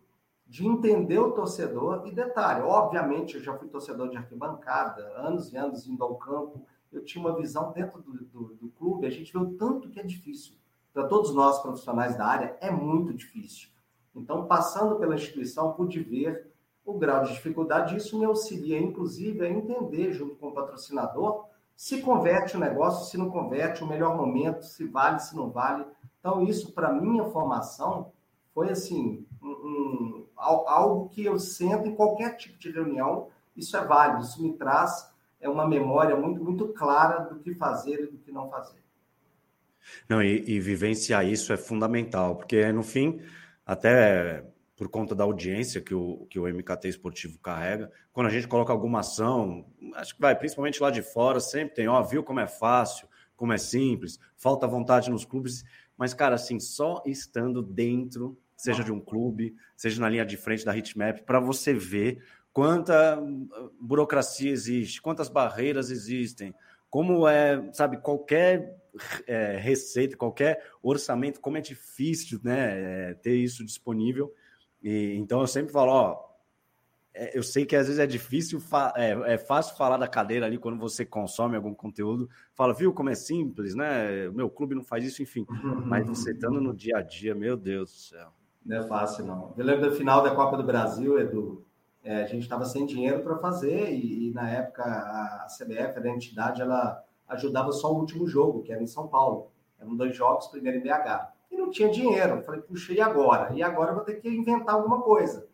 de 0.51 0.67
entender 0.67 1.17
o 1.17 1.31
torcedor. 1.31 2.05
E 2.05 2.11
detalhe, 2.11 2.61
obviamente, 2.61 3.35
eu 3.35 3.41
já 3.41 3.57
fui 3.57 3.69
torcedor 3.69 4.09
de 4.09 4.17
arquibancada, 4.17 5.01
anos 5.15 5.53
e 5.53 5.55
anos 5.55 5.87
indo 5.87 6.03
ao 6.03 6.15
campo. 6.15 6.67
Eu 6.91 7.05
tinha 7.05 7.25
uma 7.25 7.33
visão 7.37 7.71
dentro 7.71 8.01
do, 8.01 8.11
do, 8.25 8.43
do 8.55 8.67
clube, 8.71 9.07
a 9.07 9.09
gente 9.09 9.31
vê 9.31 9.39
o 9.39 9.53
tanto 9.53 9.89
que 9.89 9.97
é 9.97 10.03
difícil. 10.03 10.55
Para 10.93 11.07
todos 11.07 11.33
nós 11.33 11.61
profissionais 11.61 12.17
da 12.17 12.25
área, 12.25 12.57
é 12.59 12.69
muito 12.69 13.13
difícil. 13.13 13.69
Então, 14.13 14.45
passando 14.45 14.97
pela 14.97 15.15
instituição, 15.15 15.71
pude 15.71 16.01
ver 16.01 16.51
o 16.83 16.95
grau 16.95 17.23
de 17.23 17.31
dificuldade. 17.31 17.95
Isso 17.95 18.19
me 18.19 18.25
auxilia, 18.25 18.77
inclusive, 18.77 19.45
a 19.45 19.49
entender, 19.49 20.11
junto 20.11 20.35
com 20.35 20.49
o 20.49 20.53
patrocinador, 20.53 21.45
se 21.77 22.01
converte 22.01 22.57
o 22.57 22.59
negócio, 22.59 23.09
se 23.09 23.17
não 23.17 23.29
converte, 23.29 23.85
o 23.85 23.87
melhor 23.87 24.17
momento, 24.17 24.65
se 24.65 24.85
vale, 24.85 25.19
se 25.19 25.33
não 25.33 25.49
vale. 25.49 25.85
Então, 26.19 26.43
isso, 26.43 26.73
para 26.73 26.91
minha 26.91 27.23
formação, 27.23 28.11
foi 28.53 28.69
assim, 28.69 29.25
um, 29.41 29.47
um, 29.47 30.20
algo 30.41 31.09
que 31.09 31.23
eu 31.23 31.39
sento 31.39 31.87
em 31.87 31.95
qualquer 31.95 32.35
tipo 32.35 32.57
de 32.57 32.71
reunião. 32.71 33.29
Isso 33.55 33.75
é 33.77 33.85
válido, 33.85 34.23
isso 34.23 34.41
me 34.41 34.53
traz 34.53 35.11
é 35.41 35.49
uma 35.49 35.67
memória 35.67 36.15
muito, 36.15 36.43
muito 36.43 36.67
clara 36.69 37.21
do 37.25 37.39
que 37.39 37.55
fazer 37.55 38.03
e 38.03 38.07
do 38.07 38.17
que 38.19 38.31
não 38.31 38.49
fazer. 38.49 38.79
Não, 40.07 40.21
e, 40.21 40.43
e 40.47 40.59
vivenciar 40.59 41.25
isso 41.25 41.51
é 41.51 41.57
fundamental, 41.57 42.35
porque 42.35 42.71
no 42.71 42.83
fim, 42.83 43.19
até 43.65 44.45
por 44.77 44.87
conta 44.87 45.15
da 45.15 45.23
audiência 45.23 45.81
que 45.81 45.93
o, 45.93 46.27
que 46.29 46.39
o 46.39 46.47
MKT 46.47 46.87
esportivo 46.87 47.39
carrega, 47.39 47.91
quando 48.13 48.27
a 48.27 48.29
gente 48.29 48.47
coloca 48.47 48.71
alguma 48.71 48.99
ação, 48.99 49.65
acho 49.95 50.15
que 50.15 50.21
vai, 50.21 50.35
principalmente 50.35 50.81
lá 50.81 50.91
de 50.91 51.01
fora, 51.01 51.39
sempre 51.39 51.75
tem, 51.75 51.87
ó, 51.87 52.01
viu 52.03 52.23
como 52.23 52.39
é 52.39 52.47
fácil, 52.47 53.07
como 53.35 53.53
é 53.53 53.57
simples, 53.57 54.19
falta 54.37 54.67
vontade 54.67 55.09
nos 55.09 55.25
clubes, 55.25 55.63
mas, 55.97 56.13
cara, 56.13 56.35
assim, 56.35 56.59
só 56.59 57.01
estando 57.05 57.61
dentro, 57.61 58.37
seja 58.61 58.83
de 58.83 58.91
um 58.91 58.99
clube, 58.99 59.55
seja 59.75 59.99
na 59.99 60.07
linha 60.07 60.23
de 60.23 60.37
frente 60.37 60.63
da 60.63 60.77
Hitmap, 60.77 61.23
para 61.25 61.39
você 61.39 61.73
ver 61.73 62.23
quanta 62.53 63.19
burocracia 63.79 64.51
existe, 64.51 65.01
quantas 65.01 65.29
barreiras 65.29 65.89
existem, 65.89 66.53
como 66.87 67.27
é, 67.27 67.71
sabe, 67.73 67.97
qualquer 67.97 68.77
é, 69.25 69.57
receita, 69.57 70.15
qualquer 70.15 70.63
orçamento, 70.83 71.39
como 71.39 71.57
é 71.57 71.61
difícil, 71.61 72.39
né, 72.43 73.09
é, 73.09 73.13
ter 73.15 73.35
isso 73.35 73.65
disponível. 73.65 74.31
E, 74.83 75.15
então 75.15 75.41
eu 75.41 75.47
sempre 75.47 75.73
falo, 75.73 75.91
ó, 75.91 76.31
é, 77.15 77.35
eu 77.35 77.41
sei 77.41 77.65
que 77.65 77.75
às 77.75 77.87
vezes 77.87 77.99
é 77.99 78.05
difícil, 78.05 78.61
é, 78.95 79.33
é, 79.33 79.37
fácil 79.39 79.75
falar 79.75 79.97
da 79.97 80.07
cadeira 80.07 80.45
ali 80.45 80.59
quando 80.59 80.77
você 80.77 81.03
consome 81.03 81.55
algum 81.55 81.73
conteúdo. 81.73 82.29
Fala, 82.53 82.75
viu 82.75 82.93
como 82.93 83.09
é 83.09 83.15
simples, 83.15 83.73
né? 83.73 84.29
Meu 84.29 84.51
clube 84.51 84.75
não 84.75 84.83
faz 84.83 85.03
isso, 85.03 85.23
enfim. 85.23 85.47
Mas 85.87 86.05
você 86.05 86.31
estando 86.31 86.61
no 86.61 86.75
dia 86.75 86.97
a 86.97 87.01
dia, 87.01 87.33
meu 87.33 87.57
Deus 87.57 87.91
do 87.91 87.97
céu. 87.97 88.40
Não 88.65 88.77
é 88.77 88.83
fácil, 88.83 89.25
não. 89.25 89.53
Eu 89.57 89.65
lembro 89.65 89.89
do 89.89 89.95
final 89.95 90.21
da 90.21 90.35
Copa 90.35 90.55
do 90.55 90.63
Brasil, 90.63 91.19
Edu. 91.19 91.65
É, 92.03 92.23
a 92.23 92.25
gente 92.25 92.43
estava 92.43 92.65
sem 92.65 92.85
dinheiro 92.85 93.21
para 93.21 93.37
fazer 93.37 93.91
e, 93.91 94.29
e, 94.29 94.33
na 94.33 94.49
época 94.49 94.83
a 94.83 95.47
CBF, 95.47 95.99
a 95.99 96.09
entidade, 96.09 96.61
ela 96.61 97.03
ajudava 97.27 97.71
só 97.71 97.91
o 97.91 97.99
último 97.99 98.27
jogo, 98.27 98.63
que 98.63 98.71
era 98.71 98.81
em 98.81 98.87
São 98.87 99.07
Paulo. 99.07 99.51
Eram 99.79 99.95
dois 99.95 100.15
jogos, 100.15 100.47
primeiro 100.47 100.77
em 100.77 100.81
BH. 100.81 101.31
E 101.51 101.57
não 101.57 101.69
tinha 101.69 101.89
dinheiro. 101.89 102.37
Eu 102.37 102.43
falei, 102.43 102.61
puxa, 102.61 102.93
e 102.93 103.01
agora? 103.01 103.53
E 103.53 103.61
agora 103.61 103.91
eu 103.91 103.95
vou 103.95 104.03
ter 104.03 104.15
que 104.15 104.29
inventar 104.29 104.75
alguma 104.75 105.01
coisa. 105.01 105.47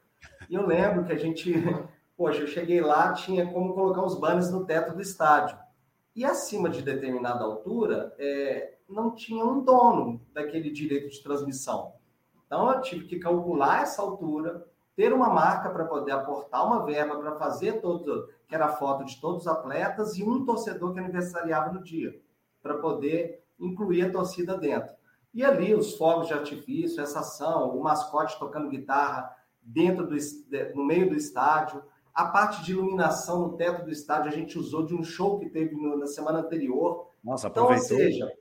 E 0.49 0.55
eu 0.55 0.65
lembro 0.65 1.03
que 1.05 1.11
a 1.11 1.17
gente, 1.17 1.53
poxa, 2.15 2.41
eu 2.41 2.47
cheguei 2.47 2.81
lá, 2.81 3.13
tinha 3.13 3.45
como 3.51 3.73
colocar 3.73 4.03
os 4.03 4.19
banners 4.19 4.51
no 4.51 4.65
teto 4.65 4.93
do 4.93 5.01
estádio. 5.01 5.57
E 6.15 6.25
acima 6.25 6.69
de 6.69 6.81
determinada 6.81 7.43
altura, 7.43 8.13
é, 8.17 8.77
não 8.89 9.13
tinha 9.13 9.45
um 9.45 9.63
dono 9.63 10.21
daquele 10.33 10.71
direito 10.71 11.09
de 11.09 11.21
transmissão. 11.21 11.93
Então 12.47 12.71
eu 12.71 12.81
tive 12.81 13.05
que 13.05 13.19
calcular 13.19 13.83
essa 13.83 14.01
altura, 14.01 14.65
ter 14.95 15.13
uma 15.13 15.29
marca 15.29 15.69
para 15.69 15.85
poder 15.85 16.11
aportar 16.11 16.65
uma 16.65 16.83
verba 16.83 17.19
para 17.19 17.35
fazer 17.35 17.81
todo, 17.81 18.29
que 18.47 18.55
era 18.55 18.65
a 18.65 18.75
foto 18.77 19.05
de 19.05 19.21
todos 19.21 19.43
os 19.43 19.47
atletas 19.47 20.17
e 20.17 20.23
um 20.23 20.43
torcedor 20.43 20.93
que 20.93 20.99
aniversariava 20.99 21.71
no 21.71 21.83
dia, 21.83 22.19
para 22.63 22.77
poder 22.79 23.43
incluir 23.59 24.03
a 24.03 24.11
torcida 24.11 24.57
dentro. 24.57 24.95
E 25.33 25.43
ali 25.43 25.75
os 25.75 25.95
fogos 25.95 26.27
de 26.27 26.33
artifício, 26.33 27.01
essa 27.01 27.19
ação, 27.19 27.77
o 27.77 27.83
mascote 27.83 28.39
tocando 28.39 28.69
guitarra 28.69 29.35
dentro 29.61 30.07
do 30.07 30.15
no 30.73 30.83
meio 30.85 31.09
do 31.09 31.15
estádio, 31.15 31.83
a 32.13 32.25
parte 32.25 32.63
de 32.63 32.71
iluminação 32.71 33.41
no 33.41 33.57
teto 33.57 33.85
do 33.85 33.91
estádio 33.91 34.31
a 34.31 34.33
gente 34.33 34.57
usou 34.57 34.83
de 34.83 34.95
um 34.95 35.03
show 35.03 35.37
que 35.37 35.49
teve 35.49 35.75
na 35.75 36.07
semana 36.07 36.39
anterior. 36.39 37.11
Nossa, 37.23 37.47
aproveitou. 37.47 37.85
Então, 37.85 37.97
ou 37.97 38.03
seja, 38.03 38.33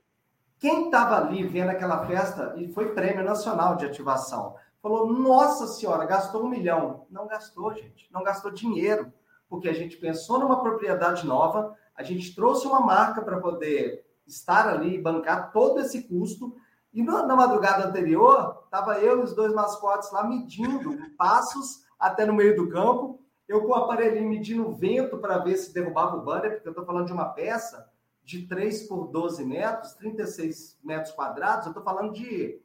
quem 0.59 0.85
estava 0.85 1.17
ali 1.17 1.45
vendo 1.45 1.69
aquela 1.69 2.05
festa, 2.05 2.55
e 2.57 2.67
foi 2.73 2.93
prêmio 2.93 3.23
nacional 3.23 3.75
de 3.75 3.85
ativação, 3.85 4.55
falou: 4.81 5.07
Nossa 5.07 5.67
Senhora, 5.67 6.05
gastou 6.05 6.43
um 6.43 6.49
milhão. 6.49 7.05
Não 7.09 7.27
gastou, 7.27 7.73
gente. 7.73 8.09
Não 8.11 8.23
gastou 8.23 8.51
dinheiro, 8.51 9.13
porque 9.47 9.69
a 9.69 9.73
gente 9.73 9.97
pensou 9.97 10.39
numa 10.39 10.61
propriedade 10.61 11.25
nova, 11.25 11.75
a 11.95 12.01
gente 12.03 12.33
trouxe 12.33 12.65
uma 12.65 12.79
marca 12.79 13.21
para 13.21 13.39
poder 13.39 14.05
estar 14.25 14.67
ali 14.67 14.95
e 14.95 15.01
bancar 15.01 15.51
todo 15.51 15.79
esse 15.79 16.03
custo. 16.07 16.55
E 16.91 17.03
na 17.03 17.35
madrugada 17.35 17.87
anterior, 17.87 18.63
estava 18.65 18.99
eu 18.99 19.19
e 19.19 19.23
os 19.23 19.35
dois 19.35 19.53
mascotes 19.53 20.11
lá 20.11 20.23
medindo 20.23 20.97
passos 21.15 21.83
até 21.99 22.25
no 22.25 22.33
meio 22.33 22.55
do 22.55 22.69
campo. 22.69 23.21
Eu 23.47 23.61
com 23.61 23.69
o 23.69 23.75
aparelhinho 23.75 24.27
medindo 24.27 24.67
o 24.67 24.73
vento 24.73 25.17
para 25.19 25.37
ver 25.37 25.55
se 25.57 25.73
derrubava 25.73 26.17
o 26.17 26.23
banner, 26.23 26.55
porque 26.55 26.67
eu 26.67 26.71
estou 26.71 26.85
falando 26.85 27.05
de 27.05 27.13
uma 27.13 27.29
peça 27.29 27.86
de 28.27 28.45
3 28.45 28.89
por 28.89 29.07
12 29.07 29.45
metros, 29.45 29.93
36 29.93 30.77
metros 30.83 31.13
quadrados, 31.13 31.65
eu 31.65 31.71
estou 31.71 31.81
falando 31.81 32.11
de 32.11 32.59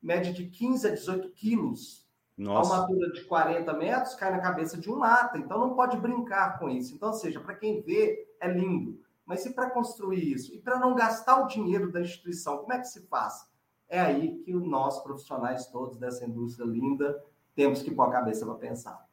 média 0.00 0.32
de 0.32 0.46
15 0.46 0.88
a 0.88 0.90
18 0.92 1.28
quilos. 1.32 2.08
Nossa. 2.38 2.72
A 2.72 2.74
uma 2.74 2.82
altura 2.82 3.12
de 3.12 3.22
40 3.24 3.70
metros 3.74 4.14
cai 4.14 4.30
na 4.30 4.40
cabeça 4.40 4.78
de 4.78 4.90
um 4.90 4.94
lata, 4.94 5.36
então 5.36 5.60
não 5.60 5.74
pode 5.74 5.98
brincar 5.98 6.58
com 6.58 6.70
isso. 6.70 6.94
Então, 6.94 7.10
ou 7.10 7.14
seja, 7.14 7.38
para 7.38 7.54
quem 7.54 7.82
vê, 7.82 8.26
é 8.40 8.48
lindo. 8.48 8.98
Mas 9.26 9.44
e 9.44 9.52
para 9.52 9.68
construir 9.68 10.32
isso? 10.32 10.54
E 10.54 10.58
para 10.58 10.78
não 10.78 10.94
gastar 10.94 11.44
o 11.44 11.48
dinheiro 11.48 11.92
da 11.92 12.00
instituição, 12.00 12.56
como 12.58 12.72
é 12.72 12.78
que 12.78 12.88
se 12.88 13.02
faz? 13.02 13.46
É 13.86 14.00
aí 14.00 14.38
que 14.38 14.54
nós, 14.54 15.02
profissionais 15.02 15.66
todos 15.66 15.98
dessa 15.98 16.24
indústria 16.24 16.64
linda, 16.64 17.22
temos 17.54 17.82
que 17.82 17.90
pôr 17.90 18.04
a 18.04 18.10
cabeça 18.10 18.46
para 18.46 18.54
pensar. 18.54 19.06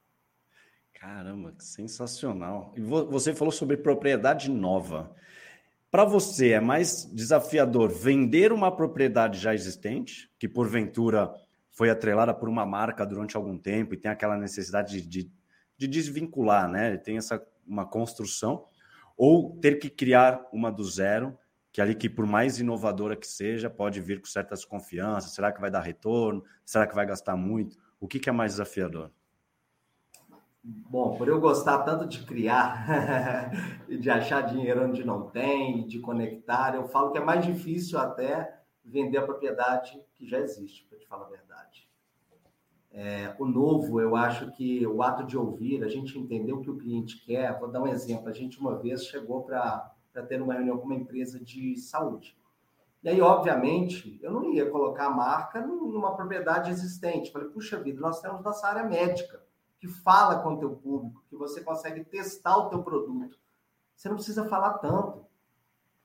Caramba, 0.93 1.51
que 1.51 1.65
sensacional. 1.65 2.71
E 2.77 2.81
você 2.81 3.35
falou 3.35 3.51
sobre 3.51 3.75
propriedade 3.75 4.49
nova. 4.49 5.13
Para 5.91 6.05
você, 6.05 6.51
é 6.51 6.59
mais 6.61 7.03
desafiador 7.13 7.91
vender 7.91 8.53
uma 8.53 8.73
propriedade 8.73 9.37
já 9.37 9.53
existente, 9.53 10.31
que 10.39 10.47
porventura 10.47 11.29
foi 11.69 11.89
atrelada 11.89 12.33
por 12.33 12.47
uma 12.47 12.65
marca 12.65 13.05
durante 13.05 13.35
algum 13.35 13.57
tempo 13.57 13.93
e 13.93 13.97
tem 13.97 14.09
aquela 14.09 14.37
necessidade 14.37 15.01
de, 15.01 15.29
de 15.77 15.87
desvincular, 15.89 16.69
né? 16.69 16.95
Tem 16.95 17.17
essa 17.17 17.45
uma 17.67 17.85
construção, 17.85 18.65
ou 19.17 19.57
ter 19.59 19.79
que 19.79 19.89
criar 19.89 20.47
uma 20.53 20.71
do 20.71 20.83
zero, 20.83 21.37
que 21.73 21.81
ali 21.81 21.93
que 21.93 22.09
por 22.09 22.25
mais 22.25 22.57
inovadora 22.57 23.15
que 23.15 23.27
seja, 23.27 23.69
pode 23.69 23.99
vir 23.99 24.19
com 24.19 24.27
certa 24.27 24.55
desconfiança. 24.55 25.27
Será 25.27 25.51
que 25.51 25.59
vai 25.59 25.69
dar 25.69 25.81
retorno? 25.81 26.43
Será 26.65 26.87
que 26.87 26.95
vai 26.95 27.05
gastar 27.05 27.35
muito? 27.35 27.77
O 27.99 28.07
que, 28.07 28.17
que 28.17 28.29
é 28.29 28.31
mais 28.31 28.53
desafiador? 28.53 29.11
Bom, 30.63 31.17
por 31.17 31.27
eu 31.27 31.41
gostar 31.41 31.79
tanto 31.79 32.05
de 32.07 32.23
criar 32.23 32.85
e 33.89 33.97
de 33.97 34.11
achar 34.11 34.41
dinheiro 34.41 34.85
onde 34.85 35.03
não 35.03 35.27
tem, 35.27 35.87
de 35.87 35.99
conectar, 35.99 36.75
eu 36.75 36.87
falo 36.87 37.11
que 37.11 37.17
é 37.17 37.23
mais 37.23 37.43
difícil 37.43 37.97
até 37.97 38.61
vender 38.85 39.17
a 39.17 39.25
propriedade 39.25 39.99
que 40.13 40.27
já 40.27 40.39
existe, 40.39 40.85
para 40.85 40.99
te 40.99 41.07
falar 41.07 41.25
a 41.25 41.29
verdade. 41.29 41.89
É, 42.91 43.33
o 43.39 43.45
novo, 43.45 43.99
eu 43.99 44.15
acho 44.15 44.51
que 44.51 44.85
o 44.85 45.01
ato 45.01 45.23
de 45.23 45.35
ouvir, 45.35 45.83
a 45.83 45.87
gente 45.87 46.19
entender 46.19 46.53
o 46.53 46.61
que 46.61 46.69
o 46.69 46.77
cliente 46.77 47.25
quer. 47.25 47.57
Vou 47.57 47.71
dar 47.71 47.81
um 47.81 47.87
exemplo. 47.87 48.27
A 48.27 48.33
gente 48.33 48.59
uma 48.59 48.77
vez 48.77 49.05
chegou 49.05 49.43
para 49.43 49.93
ter 50.27 50.41
uma 50.41 50.53
reunião 50.53 50.77
com 50.77 50.85
uma 50.85 50.95
empresa 50.95 51.39
de 51.39 51.77
saúde. 51.77 52.37
E 53.01 53.09
aí, 53.09 53.21
obviamente, 53.21 54.19
eu 54.21 54.31
não 54.31 54.53
ia 54.53 54.69
colocar 54.69 55.05
a 55.05 55.09
marca 55.09 55.65
numa 55.65 56.15
propriedade 56.15 56.69
existente. 56.69 57.31
Falei, 57.31 57.47
puxa 57.47 57.81
vida, 57.81 57.99
nós 57.99 58.19
temos 58.19 58.43
nossa 58.43 58.67
área 58.67 58.83
médica 58.83 59.41
que 59.81 59.87
fala 59.87 60.43
com 60.43 60.53
o 60.53 60.59
teu 60.59 60.75
público, 60.75 61.23
que 61.27 61.35
você 61.35 61.59
consegue 61.59 62.05
testar 62.05 62.55
o 62.55 62.69
teu 62.69 62.83
produto. 62.83 63.39
Você 63.95 64.07
não 64.07 64.15
precisa 64.15 64.47
falar 64.47 64.75
tanto. 64.75 65.25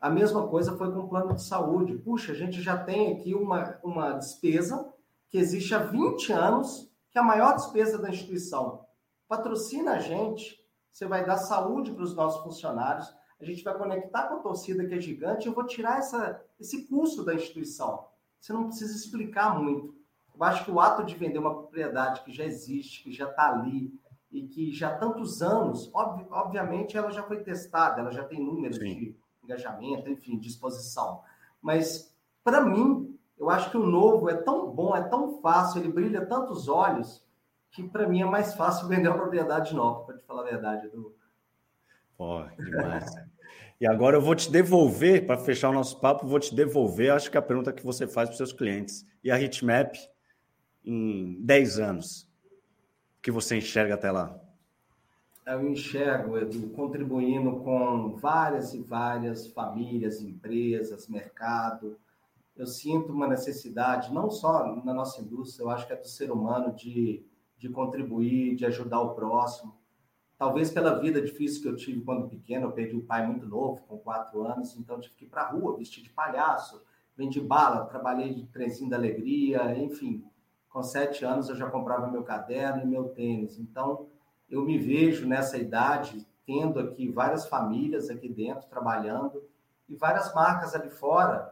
A 0.00 0.08
mesma 0.08 0.48
coisa 0.48 0.74
foi 0.78 0.90
com 0.90 1.00
o 1.00 1.08
plano 1.08 1.34
de 1.34 1.42
saúde. 1.42 1.98
Puxa, 1.98 2.32
a 2.32 2.34
gente 2.34 2.62
já 2.62 2.82
tem 2.82 3.12
aqui 3.12 3.34
uma, 3.34 3.78
uma 3.84 4.12
despesa 4.12 4.90
que 5.28 5.36
existe 5.36 5.74
há 5.74 5.78
20 5.78 6.32
anos, 6.32 6.90
que 7.10 7.18
é 7.18 7.20
a 7.20 7.24
maior 7.24 7.54
despesa 7.54 7.98
da 7.98 8.08
instituição. 8.08 8.86
Patrocina 9.28 9.92
a 9.92 9.98
gente, 9.98 10.58
você 10.90 11.06
vai 11.06 11.26
dar 11.26 11.36
saúde 11.36 11.92
para 11.92 12.04
os 12.04 12.14
nossos 12.14 12.42
funcionários, 12.42 13.14
a 13.38 13.44
gente 13.44 13.62
vai 13.62 13.76
conectar 13.76 14.28
com 14.28 14.36
a 14.36 14.40
torcida 14.40 14.86
que 14.86 14.94
é 14.94 15.00
gigante, 15.00 15.46
eu 15.46 15.52
vou 15.52 15.66
tirar 15.66 15.98
essa, 15.98 16.42
esse 16.58 16.88
custo 16.88 17.22
da 17.22 17.34
instituição. 17.34 18.06
Você 18.40 18.54
não 18.54 18.68
precisa 18.68 18.96
explicar 18.96 19.60
muito. 19.60 19.94
Eu 20.38 20.44
acho 20.44 20.64
que 20.64 20.70
o 20.70 20.78
ato 20.78 21.02
de 21.02 21.14
vender 21.14 21.38
uma 21.38 21.54
propriedade 21.54 22.22
que 22.22 22.32
já 22.32 22.44
existe, 22.44 23.02
que 23.02 23.10
já 23.10 23.28
está 23.28 23.50
ali 23.50 23.92
e 24.30 24.46
que 24.46 24.70
já 24.72 24.88
há 24.90 24.94
tantos 24.94 25.40
anos, 25.40 25.90
ob, 25.94 26.26
obviamente 26.30 26.96
ela 26.96 27.10
já 27.10 27.22
foi 27.22 27.42
testada, 27.42 28.00
ela 28.00 28.10
já 28.10 28.22
tem 28.22 28.44
números 28.44 28.76
Sim. 28.76 28.84
de 28.84 29.16
engajamento, 29.42 30.10
enfim, 30.10 30.38
de 30.38 30.48
exposição. 30.48 31.22
Mas, 31.62 32.14
para 32.44 32.60
mim, 32.60 33.18
eu 33.38 33.48
acho 33.48 33.70
que 33.70 33.78
o 33.78 33.86
novo 33.86 34.28
é 34.28 34.34
tão 34.34 34.70
bom, 34.70 34.94
é 34.94 35.02
tão 35.02 35.40
fácil, 35.40 35.80
ele 35.80 35.90
brilha 35.90 36.26
tantos 36.26 36.68
olhos, 36.68 37.24
que 37.70 37.82
para 37.82 38.06
mim 38.06 38.20
é 38.20 38.26
mais 38.26 38.54
fácil 38.54 38.88
vender 38.88 39.08
uma 39.08 39.16
propriedade 39.16 39.74
nova, 39.74 40.04
para 40.04 40.18
te 40.18 40.24
falar 40.24 40.42
a 40.42 40.50
verdade. 40.50 40.88
Do... 40.88 41.14
Pô, 42.18 42.42
demais. 42.58 43.10
e 43.80 43.86
agora 43.86 44.18
eu 44.18 44.20
vou 44.20 44.34
te 44.34 44.50
devolver, 44.50 45.26
para 45.26 45.38
fechar 45.38 45.70
o 45.70 45.74
nosso 45.74 45.98
papo, 45.98 46.26
vou 46.26 46.40
te 46.40 46.54
devolver, 46.54 47.10
acho 47.10 47.30
que 47.30 47.38
a 47.38 47.42
pergunta 47.42 47.72
que 47.72 47.84
você 47.84 48.06
faz 48.06 48.28
para 48.28 48.32
os 48.32 48.36
seus 48.36 48.52
clientes. 48.52 49.06
E 49.24 49.30
a 49.30 49.40
Hitmap 49.40 49.96
em 50.86 51.42
10 51.42 51.80
anos? 51.80 52.22
O 53.18 53.22
que 53.22 53.30
você 53.30 53.56
enxerga 53.56 53.94
até 53.94 54.10
lá? 54.10 54.40
Eu 55.46 55.68
enxergo, 55.68 56.38
Edu, 56.38 56.70
contribuindo 56.70 57.60
com 57.60 58.16
várias 58.16 58.74
e 58.74 58.82
várias 58.82 59.46
famílias, 59.46 60.20
empresas, 60.20 61.08
mercado. 61.08 61.96
Eu 62.56 62.66
sinto 62.66 63.12
uma 63.12 63.28
necessidade, 63.28 64.12
não 64.12 64.28
só 64.28 64.74
na 64.84 64.92
nossa 64.92 65.20
indústria, 65.20 65.64
eu 65.64 65.70
acho 65.70 65.86
que 65.86 65.92
é 65.92 65.96
do 65.96 66.08
ser 66.08 66.32
humano 66.32 66.74
de, 66.74 67.24
de 67.58 67.68
contribuir, 67.68 68.56
de 68.56 68.66
ajudar 68.66 69.00
o 69.00 69.14
próximo. 69.14 69.76
talvez 70.36 70.70
pela 70.70 70.98
vida 70.98 71.22
difícil 71.22 71.62
que 71.62 71.68
eu 71.68 71.76
tive 71.76 72.00
quando 72.00 72.28
pequeno, 72.28 72.66
eu 72.66 72.72
perdi 72.72 72.96
o 72.96 73.04
pai 73.04 73.24
muito 73.24 73.46
novo, 73.46 73.82
com 73.86 73.98
quatro 73.98 74.42
anos, 74.42 74.76
então 74.76 74.98
tive 74.98 75.14
que 75.14 75.24
ir 75.26 75.28
para 75.28 75.42
a 75.42 75.50
rua, 75.50 75.76
vestir 75.76 76.02
de 76.02 76.10
palhaço, 76.10 76.82
vendi 77.16 77.40
bala, 77.40 77.86
trabalhei 77.86 78.34
de 78.34 78.46
trenzinho 78.46 78.90
da 78.90 78.96
alegria, 78.96 79.78
enfim. 79.78 80.24
Com 80.76 80.82
sete 80.82 81.24
anos 81.24 81.48
eu 81.48 81.56
já 81.56 81.70
comprava 81.70 82.06
meu 82.06 82.22
caderno 82.22 82.82
e 82.82 82.86
meu 82.86 83.08
tênis. 83.08 83.58
Então, 83.58 84.08
eu 84.46 84.60
me 84.60 84.76
vejo 84.76 85.26
nessa 85.26 85.56
idade 85.56 86.28
tendo 86.44 86.78
aqui 86.78 87.08
várias 87.08 87.48
famílias 87.48 88.10
aqui 88.10 88.28
dentro 88.28 88.68
trabalhando 88.68 89.42
e 89.88 89.96
várias 89.96 90.34
marcas 90.34 90.74
ali 90.74 90.90
fora 90.90 91.50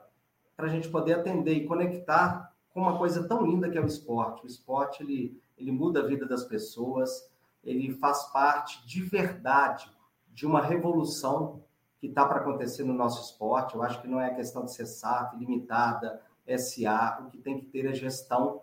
para 0.55 0.67
a 0.67 0.69
gente 0.69 0.91
poder 0.91 1.15
atender 1.15 1.55
e 1.55 1.67
conectar 1.67 2.53
com 2.69 2.81
uma 2.83 2.99
coisa 2.99 3.27
tão 3.27 3.47
linda 3.47 3.71
que 3.71 3.79
é 3.79 3.81
o 3.81 3.87
esporte. 3.87 4.45
O 4.45 4.47
esporte 4.47 5.03
ele, 5.03 5.41
ele 5.57 5.73
muda 5.73 6.01
a 6.01 6.07
vida 6.07 6.27
das 6.27 6.45
pessoas, 6.45 7.27
ele 7.65 7.95
faz 7.95 8.25
parte 8.25 8.87
de 8.87 9.01
verdade 9.01 9.91
de 10.35 10.45
uma 10.45 10.61
revolução 10.61 11.63
que 11.99 12.09
está 12.09 12.27
para 12.27 12.41
acontecer 12.41 12.85
no 12.85 12.93
nosso 12.93 13.23
esporte. 13.23 13.75
Eu 13.75 13.83
acho 13.83 14.03
que 14.03 14.07
não 14.07 14.21
é 14.21 14.35
questão 14.35 14.67
de 14.67 14.75
ser 14.75 14.85
SAF, 14.85 15.35
limitada, 15.39 16.21
SA, 16.59 17.23
o 17.23 17.31
que 17.31 17.39
tem 17.39 17.59
que 17.59 17.65
ter 17.65 17.87
é 17.87 17.95
gestão. 17.95 18.61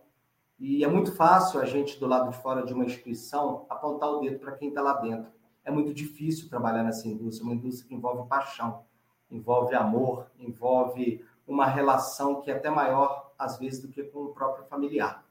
E 0.62 0.84
é 0.84 0.88
muito 0.88 1.12
fácil 1.16 1.60
a 1.60 1.66
gente, 1.66 2.00
do 2.00 2.06
lado 2.06 2.30
de 2.30 2.38
fora 2.38 2.64
de 2.64 2.72
uma 2.72 2.86
instituição, 2.86 3.66
apontar 3.68 4.12
o 4.12 4.20
dedo 4.20 4.38
para 4.38 4.52
quem 4.52 4.70
está 4.70 4.80
lá 4.80 4.94
dentro. 4.94 5.32
É 5.66 5.72
muito 5.72 5.92
difícil 5.92 6.48
trabalhar 6.48 6.84
nessa 6.84 7.08
indústria, 7.08 7.44
uma 7.44 7.56
indústria 7.56 7.90
que 7.90 7.96
envolve 7.96 8.30
paixão, 8.30 8.84
envolve 9.32 9.74
amor, 9.74 10.28
envolve 10.38 11.26
uma 11.48 11.66
relação 11.66 12.42
que 12.42 12.52
é 12.52 12.54
até 12.54 12.70
maior, 12.70 13.32
às 13.40 13.58
vezes, 13.58 13.82
do 13.82 13.88
que 13.88 14.04
com 14.04 14.20
o 14.20 14.34
próprio 14.36 14.64
familiar. 14.66 15.26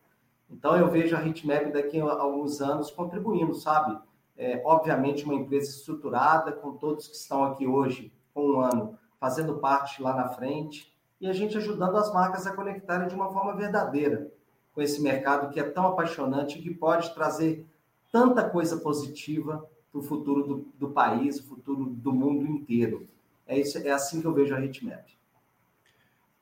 Então, 0.50 0.76
eu 0.76 0.90
vejo 0.90 1.16
a 1.16 1.24
Hitmap 1.24 1.72
daqui 1.72 2.00
a 2.00 2.10
alguns 2.10 2.60
anos 2.60 2.90
contribuindo, 2.90 3.54
sabe? 3.54 3.96
É, 4.36 4.60
obviamente, 4.64 5.24
uma 5.24 5.34
empresa 5.34 5.70
estruturada, 5.70 6.50
com 6.50 6.72
todos 6.72 7.06
que 7.06 7.14
estão 7.14 7.44
aqui 7.44 7.68
hoje, 7.68 8.12
com 8.34 8.54
um 8.54 8.60
ano, 8.60 8.98
fazendo 9.20 9.58
parte 9.58 10.02
lá 10.02 10.12
na 10.12 10.30
frente, 10.30 10.92
e 11.20 11.28
a 11.28 11.32
gente 11.32 11.56
ajudando 11.56 11.96
as 11.96 12.12
marcas 12.12 12.48
a 12.48 12.52
conectarem 12.52 13.06
de 13.06 13.14
uma 13.14 13.32
forma 13.32 13.54
verdadeira 13.54 14.32
com 14.72 14.82
esse 14.82 15.00
mercado 15.00 15.52
que 15.52 15.60
é 15.60 15.64
tão 15.64 15.86
apaixonante 15.86 16.58
e 16.58 16.62
que 16.62 16.72
pode 16.72 17.12
trazer 17.14 17.66
tanta 18.12 18.48
coisa 18.48 18.76
positiva 18.76 19.68
para 19.90 20.00
o 20.00 20.02
futuro 20.02 20.42
do, 20.42 20.72
do, 20.78 20.90
país, 20.90 21.38
o 21.40 21.44
futuro 21.44 21.84
do 21.84 22.12
mundo 22.12 22.46
inteiro. 22.46 23.08
É, 23.46 23.58
isso, 23.58 23.78
é 23.78 23.90
assim 23.90 24.20
que 24.20 24.26
eu 24.26 24.32
vejo 24.32 24.54
a 24.54 24.64
Hitmap. 24.64 25.06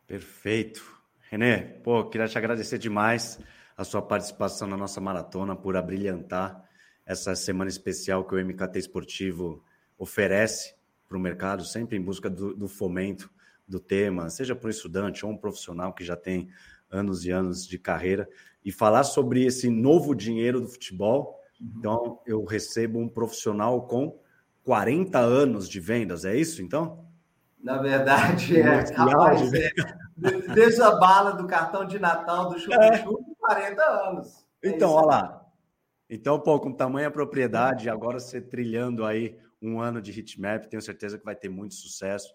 Perfeito. 0.06 0.98
Renê, 1.30 1.58
pô, 1.58 2.04
queria 2.04 2.28
te 2.28 2.38
agradecer 2.38 2.78
demais 2.78 3.38
a 3.76 3.84
sua 3.84 4.02
participação 4.02 4.66
na 4.66 4.76
nossa 4.76 5.00
maratona, 5.00 5.54
por 5.54 5.76
abrilhantar 5.76 6.64
essa 7.06 7.34
semana 7.34 7.70
especial 7.70 8.24
que 8.24 8.34
o 8.34 8.44
MKT 8.44 8.78
Esportivo 8.78 9.62
oferece 9.96 10.74
para 11.08 11.16
o 11.16 11.20
mercado, 11.20 11.64
sempre 11.64 11.96
em 11.96 12.02
busca 12.02 12.28
do, 12.28 12.54
do 12.54 12.68
fomento 12.68 13.30
do 13.66 13.78
tema, 13.78 14.28
seja 14.30 14.54
para 14.56 14.66
um 14.66 14.70
estudante 14.70 15.24
ou 15.24 15.32
um 15.32 15.36
profissional 15.36 15.92
que 15.92 16.04
já 16.04 16.16
tem 16.16 16.48
anos 16.90 17.24
e 17.24 17.30
anos 17.30 17.66
de 17.66 17.78
carreira, 17.78 18.28
e 18.64 18.72
falar 18.72 19.04
sobre 19.04 19.44
esse 19.44 19.68
novo 19.68 20.14
dinheiro 20.14 20.60
do 20.60 20.68
futebol. 20.68 21.40
Uhum. 21.60 21.72
Então, 21.76 22.20
eu 22.26 22.44
recebo 22.44 22.98
um 22.98 23.08
profissional 23.08 23.86
com 23.86 24.18
40 24.64 25.18
anos 25.18 25.68
de 25.68 25.80
vendas, 25.80 26.24
é 26.24 26.36
isso 26.36 26.62
então? 26.62 27.06
Na 27.62 27.78
verdade, 27.78 28.60
é. 28.60 28.84
Rapaz, 28.94 29.52
é, 29.52 29.70
desde 30.54 30.82
a 30.82 30.92
bala 30.92 31.32
do 31.32 31.46
cartão 31.46 31.86
de 31.86 31.98
Natal 31.98 32.50
do 32.50 32.58
chup-chup, 32.58 33.24
40 33.38 33.82
anos. 33.82 34.46
É 34.62 34.68
então, 34.68 34.90
olha 34.90 35.06
lá. 35.06 35.46
Então, 36.08 36.38
pô, 36.40 36.58
com 36.58 36.72
tamanha 36.72 37.10
propriedade, 37.10 37.90
agora 37.90 38.18
você 38.18 38.40
trilhando 38.40 39.04
aí 39.04 39.36
um 39.60 39.80
ano 39.80 40.00
de 40.00 40.12
hitmap, 40.12 40.66
tenho 40.66 40.80
certeza 40.80 41.18
que 41.18 41.24
vai 41.24 41.34
ter 41.34 41.48
muito 41.48 41.74
sucesso. 41.74 42.32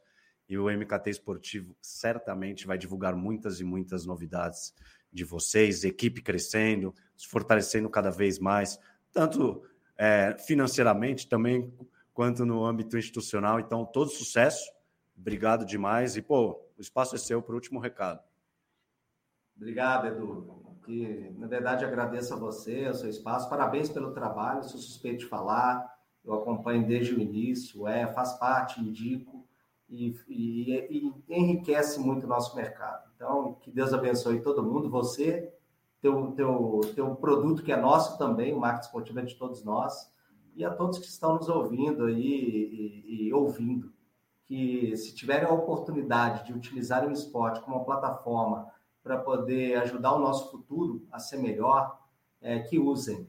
E 0.48 0.58
o 0.58 0.70
MKT 0.70 1.10
Esportivo 1.10 1.76
certamente 1.82 2.68
vai 2.68 2.78
divulgar 2.78 3.16
muitas 3.16 3.60
e 3.60 3.64
muitas 3.64 4.06
novidades 4.06 4.74
de 5.12 5.24
vocês, 5.24 5.84
equipe 5.84 6.22
crescendo, 6.22 6.94
se 7.16 7.28
fortalecendo 7.28 7.90
cada 7.90 8.10
vez 8.10 8.40
mais, 8.40 8.80
tanto 9.12 9.64
é, 9.98 10.36
financeiramente 10.40 11.28
também, 11.28 11.72
quanto 12.14 12.46
no 12.46 12.66
âmbito 12.66 12.98
institucional. 12.98 13.60
Então, 13.60 13.86
todo 13.86 14.10
sucesso. 14.10 14.72
Obrigado 15.18 15.66
demais. 15.66 16.16
E, 16.16 16.22
pô, 16.22 16.60
o 16.78 16.82
espaço 16.82 17.16
é 17.16 17.18
seu 17.18 17.42
para 17.42 17.54
o 17.54 17.56
último 17.56 17.80
recado. 17.80 18.22
Obrigado, 19.56 20.08
Edu. 20.08 20.62
Que, 20.86 21.34
na 21.38 21.48
verdade, 21.48 21.86
agradeço 21.86 22.34
a 22.34 22.38
você, 22.38 22.86
ao 22.86 22.94
seu 22.94 23.10
espaço. 23.10 23.50
Parabéns 23.50 23.90
pelo 23.90 24.12
trabalho. 24.12 24.64
Sou 24.64 24.80
suspeito 24.80 25.20
de 25.20 25.26
falar. 25.26 25.92
Eu 26.24 26.34
acompanho 26.34 26.86
desde 26.86 27.14
o 27.14 27.20
início. 27.20 27.88
É, 27.88 28.08
faz 28.08 28.34
parte, 28.34 28.82
indico. 28.82 29.43
E, 29.90 30.16
e, 30.28 31.14
e 31.30 31.38
enriquece 31.38 32.00
muito 32.00 32.26
o 32.26 32.30
nosso 32.30 32.56
mercado. 32.56 33.10
Então, 33.16 33.54
que 33.62 33.72
Deus 33.72 33.94
abençoe 33.94 34.42
todo 34.42 34.64
mundo. 34.64 34.90
Você, 34.90 35.54
teu, 36.02 36.32
teu, 36.32 36.82
teu 36.96 37.16
produto 37.16 37.64
que 37.64 37.72
é 37.72 37.78
nosso 37.78 38.18
também, 38.18 38.54
o 38.54 38.60
marketing 38.60 38.86
esportivo 38.86 39.20
é 39.20 39.24
de 39.24 39.36
todos 39.36 39.64
nós. 39.64 40.12
E 40.56 40.64
a 40.64 40.74
todos 40.74 41.00
que 41.00 41.06
estão 41.06 41.36
nos 41.36 41.50
ouvindo 41.50 42.06
aí 42.06 43.04
e, 43.08 43.28
e 43.28 43.34
ouvindo 43.34 43.92
que 44.46 44.96
se 44.98 45.16
tiverem 45.16 45.48
a 45.48 45.52
oportunidade 45.52 46.46
de 46.46 46.54
utilizar 46.54 47.08
o 47.08 47.12
esporte 47.12 47.62
como 47.62 47.78
uma 47.78 47.86
plataforma 47.86 48.72
para 49.02 49.18
poder 49.18 49.76
ajudar 49.80 50.14
o 50.14 50.20
nosso 50.20 50.52
futuro 50.52 51.06
a 51.12 51.20
ser 51.20 51.38
melhor, 51.38 52.00
é, 52.42 52.60
que 52.60 52.78
usem. 52.80 53.28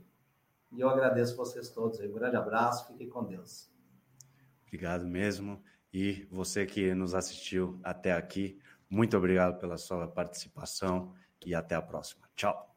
E 0.72 0.80
eu 0.80 0.88
agradeço 0.88 1.36
vocês 1.36 1.70
todos. 1.70 2.00
Um 2.00 2.12
grande 2.12 2.36
abraço, 2.36 2.86
fiquem 2.88 3.08
com 3.08 3.24
Deus. 3.24 3.70
Obrigado 4.66 5.06
mesmo. 5.06 5.62
E 5.94 6.26
você 6.28 6.66
que 6.66 6.92
nos 6.92 7.14
assistiu 7.14 7.78
até 7.84 8.12
aqui, 8.12 8.58
muito 8.90 9.16
obrigado 9.16 9.60
pela 9.60 9.78
sua 9.78 10.08
participação 10.08 11.14
e 11.46 11.54
até 11.54 11.76
a 11.76 11.82
próxima. 11.82 12.28
Tchau. 12.34 12.73